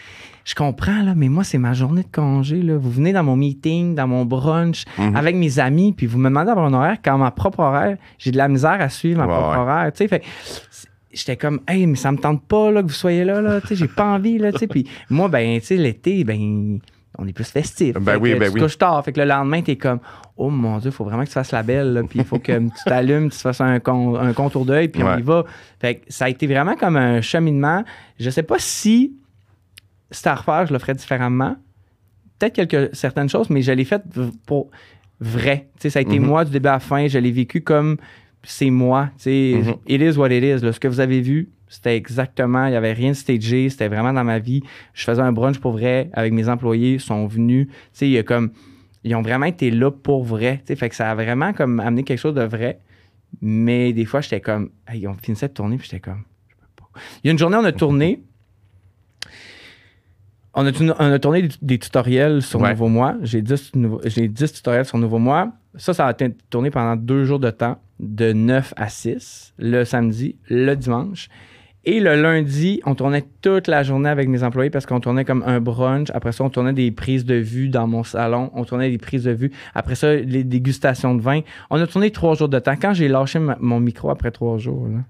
je 0.44 0.54
comprends, 0.54 1.02
là, 1.02 1.14
mais 1.16 1.28
moi, 1.28 1.42
c'est 1.42 1.58
ma 1.58 1.72
journée 1.72 2.02
de 2.02 2.08
congé, 2.14 2.60
là. 2.62 2.76
Vous 2.76 2.90
venez 2.90 3.12
dans 3.12 3.24
mon 3.24 3.34
meeting, 3.36 3.94
dans 3.94 4.06
mon 4.06 4.24
brunch, 4.24 4.84
Mhm. 4.98 5.16
avec 5.16 5.36
mes 5.36 5.58
amis, 5.58 5.92
puis 5.92 6.06
vous 6.06 6.18
me 6.18 6.28
demandez 6.28 6.46
d'avoir 6.48 6.66
un 6.66 6.74
horaire 6.74 6.98
quand 7.02 7.16
ma 7.18 7.30
propre 7.30 7.60
horaire, 7.60 7.96
j'ai 8.18 8.30
de 8.30 8.36
la 8.36 8.48
misère 8.48 8.78
à 8.80 8.88
suivre 8.90 9.18
ma 9.20 9.26
Ouais, 9.26 9.32
propre 9.32 9.50
ouais. 9.50 9.56
horaire, 9.56 9.92
tu 9.92 9.98
sais. 9.98 10.08
Fait 10.08 10.22
j'étais 11.12 11.36
comme, 11.36 11.60
hey, 11.68 11.86
mais 11.86 11.96
ça 11.96 12.10
me 12.12 12.18
tente 12.18 12.42
pas, 12.42 12.70
là, 12.70 12.82
que 12.82 12.88
vous 12.88 12.92
soyez 12.92 13.24
là, 13.24 13.40
là, 13.40 13.60
tu 13.60 13.68
sais, 13.68 13.76
j'ai 13.76 13.88
pas 13.88 14.04
envie, 14.04 14.36
là, 14.38 14.52
tu 14.52 14.58
sais. 14.58 14.66
Puis 14.66 14.86
moi, 15.10 15.28
ben, 15.28 15.60
tu 15.60 15.66
sais, 15.66 15.76
l'été, 15.76 16.24
ben, 16.24 16.78
on 17.16 17.26
est 17.28 17.32
plus 17.32 17.44
festif. 17.48 17.94
Ben 18.00 18.16
oui, 18.20 18.34
ben 18.34 18.48
tu 18.48 18.54
oui. 18.56 18.60
couches 18.60 18.76
tard. 18.76 19.02
Fait 19.04 19.12
que 19.12 19.20
le 19.20 19.26
lendemain, 19.26 19.62
t'es 19.62 19.76
comme, 19.76 20.00
oh 20.36 20.50
mon 20.50 20.78
Dieu, 20.78 20.90
il 20.90 20.92
faut 20.92 21.04
vraiment 21.04 21.22
que 21.22 21.28
tu 21.28 21.32
fasses 21.34 21.52
la 21.52 21.62
belle, 21.62 21.92
là, 21.92 22.02
puis 22.02 22.18
il 22.18 22.24
faut 22.24 22.40
que 22.40 22.58
tu 22.58 22.70
t'allumes, 22.84 23.30
tu 23.30 23.38
fasses 23.38 23.60
un, 23.60 23.78
con- 23.78 24.16
un 24.16 24.32
contour 24.32 24.64
d'œil, 24.66 24.88
puis 24.88 25.02
on 25.04 25.16
y 25.16 25.22
va. 25.22 25.44
Fait 25.78 25.94
que 25.96 26.04
ça 26.08 26.24
a 26.24 26.28
été 26.28 26.48
vraiment 26.48 26.74
comme 26.74 26.96
un 26.96 27.20
cheminement. 27.20 27.84
Je 28.18 28.28
sais 28.30 28.42
pas 28.42 28.56
si 28.58 29.12
c'était 30.10 30.28
à 30.30 30.34
refaire, 30.36 30.66
je 30.66 30.72
le 30.72 30.78
ferais 30.78 30.94
différemment. 30.94 31.56
Peut-être 32.38 32.54
quelques 32.54 32.94
certaines 32.94 33.28
choses, 33.28 33.48
mais 33.50 33.62
je 33.62 33.72
l'ai 33.72 33.84
fait 33.84 34.02
pour 34.46 34.70
vrai. 35.20 35.68
Tu 35.76 35.82
sais, 35.82 35.90
ça 35.90 35.98
a 36.00 36.02
été 36.02 36.18
Mhm. 36.18 36.26
moi 36.26 36.44
du 36.44 36.50
début 36.50 36.68
à 36.68 36.72
la 36.72 36.80
fin. 36.80 37.06
Je 37.06 37.18
l'ai 37.18 37.30
vécu 37.30 37.60
comme 37.62 37.96
c'est 38.42 38.70
moi. 38.70 39.10
Tu 39.16 39.22
sais, 39.24 39.54
Mhm. 39.62 39.74
It 39.86 40.00
is 40.02 40.18
what 40.18 40.30
it 40.30 40.42
is. 40.42 40.64
là. 40.64 40.72
Ce 40.72 40.80
que 40.80 40.88
vous 40.88 41.00
avez 41.00 41.20
vu, 41.20 41.50
c'était 41.68 41.96
exactement. 41.96 42.66
Il 42.66 42.70
n'y 42.70 42.76
avait 42.76 42.92
rien 42.92 43.10
de 43.10 43.16
stagé. 43.16 43.68
C'était 43.70 43.88
vraiment 43.88 44.12
dans 44.12 44.24
ma 44.24 44.38
vie. 44.38 44.62
Je 44.92 45.04
faisais 45.04 45.22
un 45.22 45.32
brunch 45.32 45.58
pour 45.58 45.72
vrai 45.72 46.10
avec 46.12 46.32
mes 46.32 46.48
employés. 46.48 46.94
Ils 46.94 47.00
sont 47.00 47.26
venus. 47.26 47.68
Tu 47.68 47.72
sais, 47.92 48.06
il 48.08 48.12
y 48.12 48.18
a 48.18 48.22
comme. 48.22 48.50
Ils 49.04 49.14
ont 49.14 49.22
vraiment 49.22 49.46
été 49.46 49.70
là 49.70 49.90
pour 49.90 50.24
vrai. 50.24 50.58
Tu 50.58 50.68
sais, 50.68 50.76
fait 50.76 50.88
que 50.88 50.96
ça 50.96 51.10
a 51.10 51.14
vraiment 51.14 51.52
comme 51.52 51.78
amené 51.80 52.02
quelque 52.04 52.18
chose 52.18 52.34
de 52.34 52.42
vrai. 52.42 52.80
Mais 53.40 53.92
des 53.92 54.04
fois, 54.04 54.20
j'étais 54.20 54.40
comme. 54.40 54.70
Hey, 54.88 55.06
on 55.06 55.14
finissait 55.14 55.48
de 55.48 55.52
tourner, 55.54 55.76
puis 55.76 55.88
j'étais 55.90 56.00
comme. 56.00 56.22
Je 56.48 56.54
peux 56.56 56.66
pas. 56.76 57.00
Il 57.22 57.28
y 57.28 57.30
a 57.30 57.32
une 57.32 57.38
journée, 57.38 57.56
on 57.56 57.64
a 57.64 57.72
tourné. 57.72 58.22
On 60.54 60.64
a, 60.66 60.72
tourné- 60.72 60.92
on 60.98 61.12
a 61.12 61.18
tourné 61.18 61.48
des, 61.62 61.78
tutoriels 61.78 62.40
sur 62.42 62.60
Ouais. 62.60 62.70
Nouveau 62.70 62.88
Mois. 62.88 63.16
J'ai 63.22 63.42
10, 63.42 63.74
nouveaux- 63.74 64.00
j'ai 64.04 64.28
10 64.28 64.52
tutoriels 64.52 64.84
sur 64.84 64.98
Nouveau 64.98 65.18
Mois. 65.18 65.52
Ça, 65.76 65.92
ça 65.94 66.06
a 66.06 66.12
été 66.12 66.32
tourné 66.50 66.70
pendant 66.70 66.94
deux 66.96 67.24
jours 67.24 67.40
de 67.40 67.50
temps, 67.50 67.78
de 67.98 68.32
9 68.32 68.72
à 68.76 68.88
6, 68.88 69.52
le 69.58 69.84
samedi, 69.84 70.36
le 70.48 70.74
dimanche. 70.74 71.28
Et 71.86 72.00
le 72.00 72.14
lundi, 72.22 72.80
on 72.86 72.94
tournait 72.94 73.24
toute 73.42 73.66
la 73.68 73.82
journée 73.82 74.08
avec 74.08 74.28
mes 74.28 74.42
employés 74.42 74.70
parce 74.70 74.86
qu'on 74.86 75.00
tournait 75.00 75.24
comme 75.26 75.42
un 75.46 75.60
brunch. 75.60 76.08
Après 76.14 76.32
ça, 76.32 76.42
on 76.44 76.48
tournait 76.50 76.72
des 76.72 76.90
prises 76.90 77.26
de 77.26 77.34
vue 77.34 77.68
dans 77.68 77.86
mon 77.86 78.04
salon. 78.04 78.50
On 78.54 78.64
tournait 78.64 78.90
des 78.90 78.96
prises 78.96 79.24
de 79.24 79.32
vue. 79.32 79.50
Après 79.74 79.94
ça, 79.96 80.14
les 80.14 80.44
dégustations 80.44 81.14
de 81.14 81.20
vin. 81.20 81.40
On 81.68 81.78
a 81.78 81.86
tourné 81.86 82.10
trois 82.10 82.36
jours 82.36 82.48
de 82.48 82.58
temps. 82.58 82.76
Quand 82.80 82.94
j'ai 82.94 83.08
lâché 83.08 83.38
ma- 83.38 83.58
mon 83.60 83.80
micro 83.80 84.08
après 84.08 84.30
trois 84.30 84.56
jours, 84.56 84.86
là, 84.88 85.00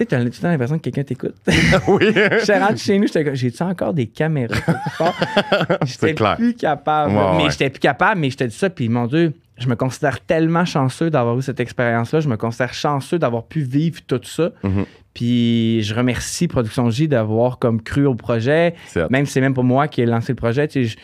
sais, 0.00 0.06
t'as 0.06 0.18
tout 0.18 0.24
le 0.24 0.30
temps 0.30 0.48
l'impression 0.48 0.78
que 0.78 0.82
quelqu'un 0.82 1.04
t'écoute. 1.04 1.34
oui. 1.88 2.06
J'étais 2.40 2.58
rentré 2.58 2.76
chez 2.76 2.98
nous, 2.98 3.06
j'étais 3.06 3.24
comme, 3.24 3.34
j'ai-tu 3.34 3.62
encore 3.62 3.94
des 3.94 4.06
caméras? 4.06 4.56
J'étais 5.84 6.14
plus 6.14 6.54
capable. 6.54 7.12
Mais 7.12 7.44
ouais. 7.44 7.50
j'étais 7.50 7.70
plus 7.70 7.80
capable, 7.80 8.20
mais 8.20 8.30
je 8.30 8.36
te 8.36 8.44
dis 8.44 8.54
ça, 8.56 8.70
puis 8.70 8.88
mon 8.88 9.06
Dieu, 9.06 9.32
je 9.58 9.68
me 9.68 9.76
considère 9.76 10.20
tellement 10.20 10.64
chanceux 10.64 11.10
d'avoir 11.10 11.38
eu 11.38 11.42
cette 11.42 11.60
expérience-là. 11.60 12.20
Je 12.20 12.28
me 12.28 12.36
considère 12.36 12.72
chanceux 12.72 13.18
d'avoir 13.18 13.44
pu 13.44 13.60
vivre 13.60 14.00
tout 14.06 14.20
ça. 14.24 14.50
Mhm. 14.62 14.84
Puis 15.12 15.82
je 15.82 15.94
remercie 15.94 16.48
Production 16.48 16.88
J 16.90 17.08
d'avoir 17.08 17.58
comme 17.58 17.82
cru 17.82 18.06
au 18.06 18.14
projet, 18.14 18.74
même 19.10 19.26
si 19.26 19.32
c'est 19.32 19.40
même 19.40 19.54
pas 19.54 19.62
moi 19.62 19.88
qui 19.88 20.00
ai 20.02 20.06
lancé 20.06 20.32
le 20.32 20.36
projet. 20.36 20.68
Tu 20.68 20.84
sais, 20.86 20.90
je- 20.90 20.96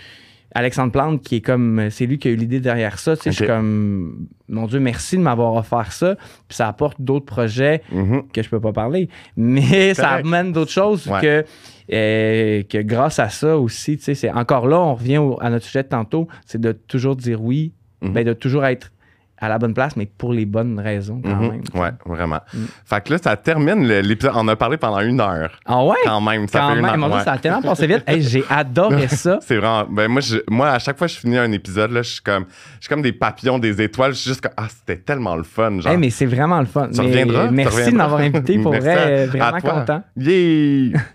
Alexandre 0.57 0.90
Plante, 0.92 1.22
qui 1.22 1.36
est 1.36 1.40
comme, 1.40 1.88
c'est 1.90 2.07
lui 2.07 2.18
qui 2.18 2.28
a 2.28 2.30
eu 2.30 2.36
l'idée 2.36 2.61
derrière 2.61 2.98
ça. 2.98 3.16
Tu 3.16 3.24
sais, 3.24 3.30
Je 3.30 3.36
suis 3.36 3.46
comme, 3.46 4.26
mon 4.48 4.66
Dieu, 4.66 4.80
merci 4.80 5.16
de 5.16 5.22
m'avoir 5.22 5.54
offert 5.54 5.92
ça. 5.92 6.16
Puis 6.48 6.57
ça 6.57 6.66
apporte 6.68 7.00
d'autres 7.00 7.26
projets 7.26 7.82
Mhm. 7.92 8.22
que 8.32 8.42
je 8.42 8.48
peux 8.48 8.61
pas 8.61 8.72
parler. 8.72 9.09
Mais 9.36 9.92
ça 9.94 10.11
amène 10.11 10.52
d'autres 10.52 10.70
choses 10.72 11.07
Ouais. 11.09 11.20
que, 11.20 11.44
euh, 11.92 12.62
que 12.62 12.78
grâce 12.82 13.18
à 13.18 13.28
ça 13.28 13.59
aussi, 13.59 13.96
tu 13.98 14.04
sais, 14.04 14.14
c'est 14.14 14.30
encore 14.30 14.66
là, 14.66 14.80
on 14.80 14.94
revient 14.94 15.18
au- 15.18 15.38
à 15.40 15.50
notre 15.50 15.64
sujet 15.66 15.82
de 15.82 15.88
tantôt, 15.88 16.26
c'est 16.46 16.61
de 16.61 16.72
toujours 16.72 17.16
dire 17.16 17.42
oui, 17.42 17.72
ben, 18.02 18.24
de 18.24 18.32
toujours 18.32 18.64
être 18.66 18.92
à 19.39 19.49
la 19.49 19.59
bonne 19.59 19.74
place, 19.74 19.97
mais 19.97 20.07
pour 20.07 20.32
les 20.32 20.47
bonnes 20.47 20.78
raisons 20.80 21.20
quand 21.22 21.28
Mhm. 21.37 21.51
même. 21.51 21.62
Ouais, 21.74 21.91
vraiment. 22.07 22.41
Mm. 22.55 22.59
Fait 22.84 23.05
que 23.05 23.12
là, 23.12 23.18
ça 23.18 23.37
termine 23.37 23.87
l'épisode. 23.87 24.32
On 24.34 24.49
a 24.49 24.57
parlé 24.57 24.76
pendant 24.76 25.01
une 25.01 25.20
heure. 25.20 25.51
Ah 25.66 25.84
ouais? 25.84 25.97
Quand 26.05 26.20
même, 26.20 26.49
ça 26.49 26.61
Quand 26.61 26.68
fait 26.72 26.76
une 26.80 26.87
même, 26.87 27.03
heure. 27.03 27.12
ouais. 27.14 27.22
ça 27.24 27.32
a 27.32 27.39
tellement 27.39 27.62
passé 27.62 27.87
vite. 27.87 28.03
Hey, 28.07 28.22
j'ai 28.22 28.45
adoré 28.51 29.09
ça. 29.09 29.39
C'est 29.43 29.57
vraiment. 29.57 29.84
Ben 29.91 30.09
moi, 30.09 30.20
je- 30.20 30.39
moi, 30.49 30.70
à 30.70 30.78
chaque 30.78 30.97
fois 30.99 31.07
que 31.07 31.12
je 31.12 31.18
finis 31.18 31.37
un 31.39 31.53
épisode, 31.53 31.91
là, 31.93 32.03
je 32.03 32.11
suis 32.12 32.22
comme, 32.22 32.47
je 32.76 32.87
suis 32.87 32.89
comme 32.89 33.03
des 33.03 33.12
papillons, 33.12 33.59
des 33.59 33.80
étoiles. 33.82 34.12
Je 34.12 34.18
suis 34.18 34.30
juste 34.30 34.41
comme, 34.41 34.53
ah, 34.57 34.66
c'était 34.68 35.01
tellement 35.03 35.37
le 35.37 35.43
fun. 35.45 35.80
Genre. 35.80 35.93
Hey, 35.93 35.99
mais 35.99 36.11
c'est 36.11 36.26
vraiment 36.26 36.61
le 36.61 36.66
fun. 36.66 36.89
Tu 36.93 37.01
Mais 37.01 37.07
reviendras? 37.07 37.49
Tu 37.49 37.55
merci 37.55 37.91
de 37.93 37.97
m'avoir 37.97 38.20
invité. 38.20 38.59
Pour 38.62 38.72
vrai, 38.74 39.22
à 39.22 39.26
vraiment 39.26 39.61
toi. 39.61 39.70
content. 39.80 40.03
Yay! 40.16 40.93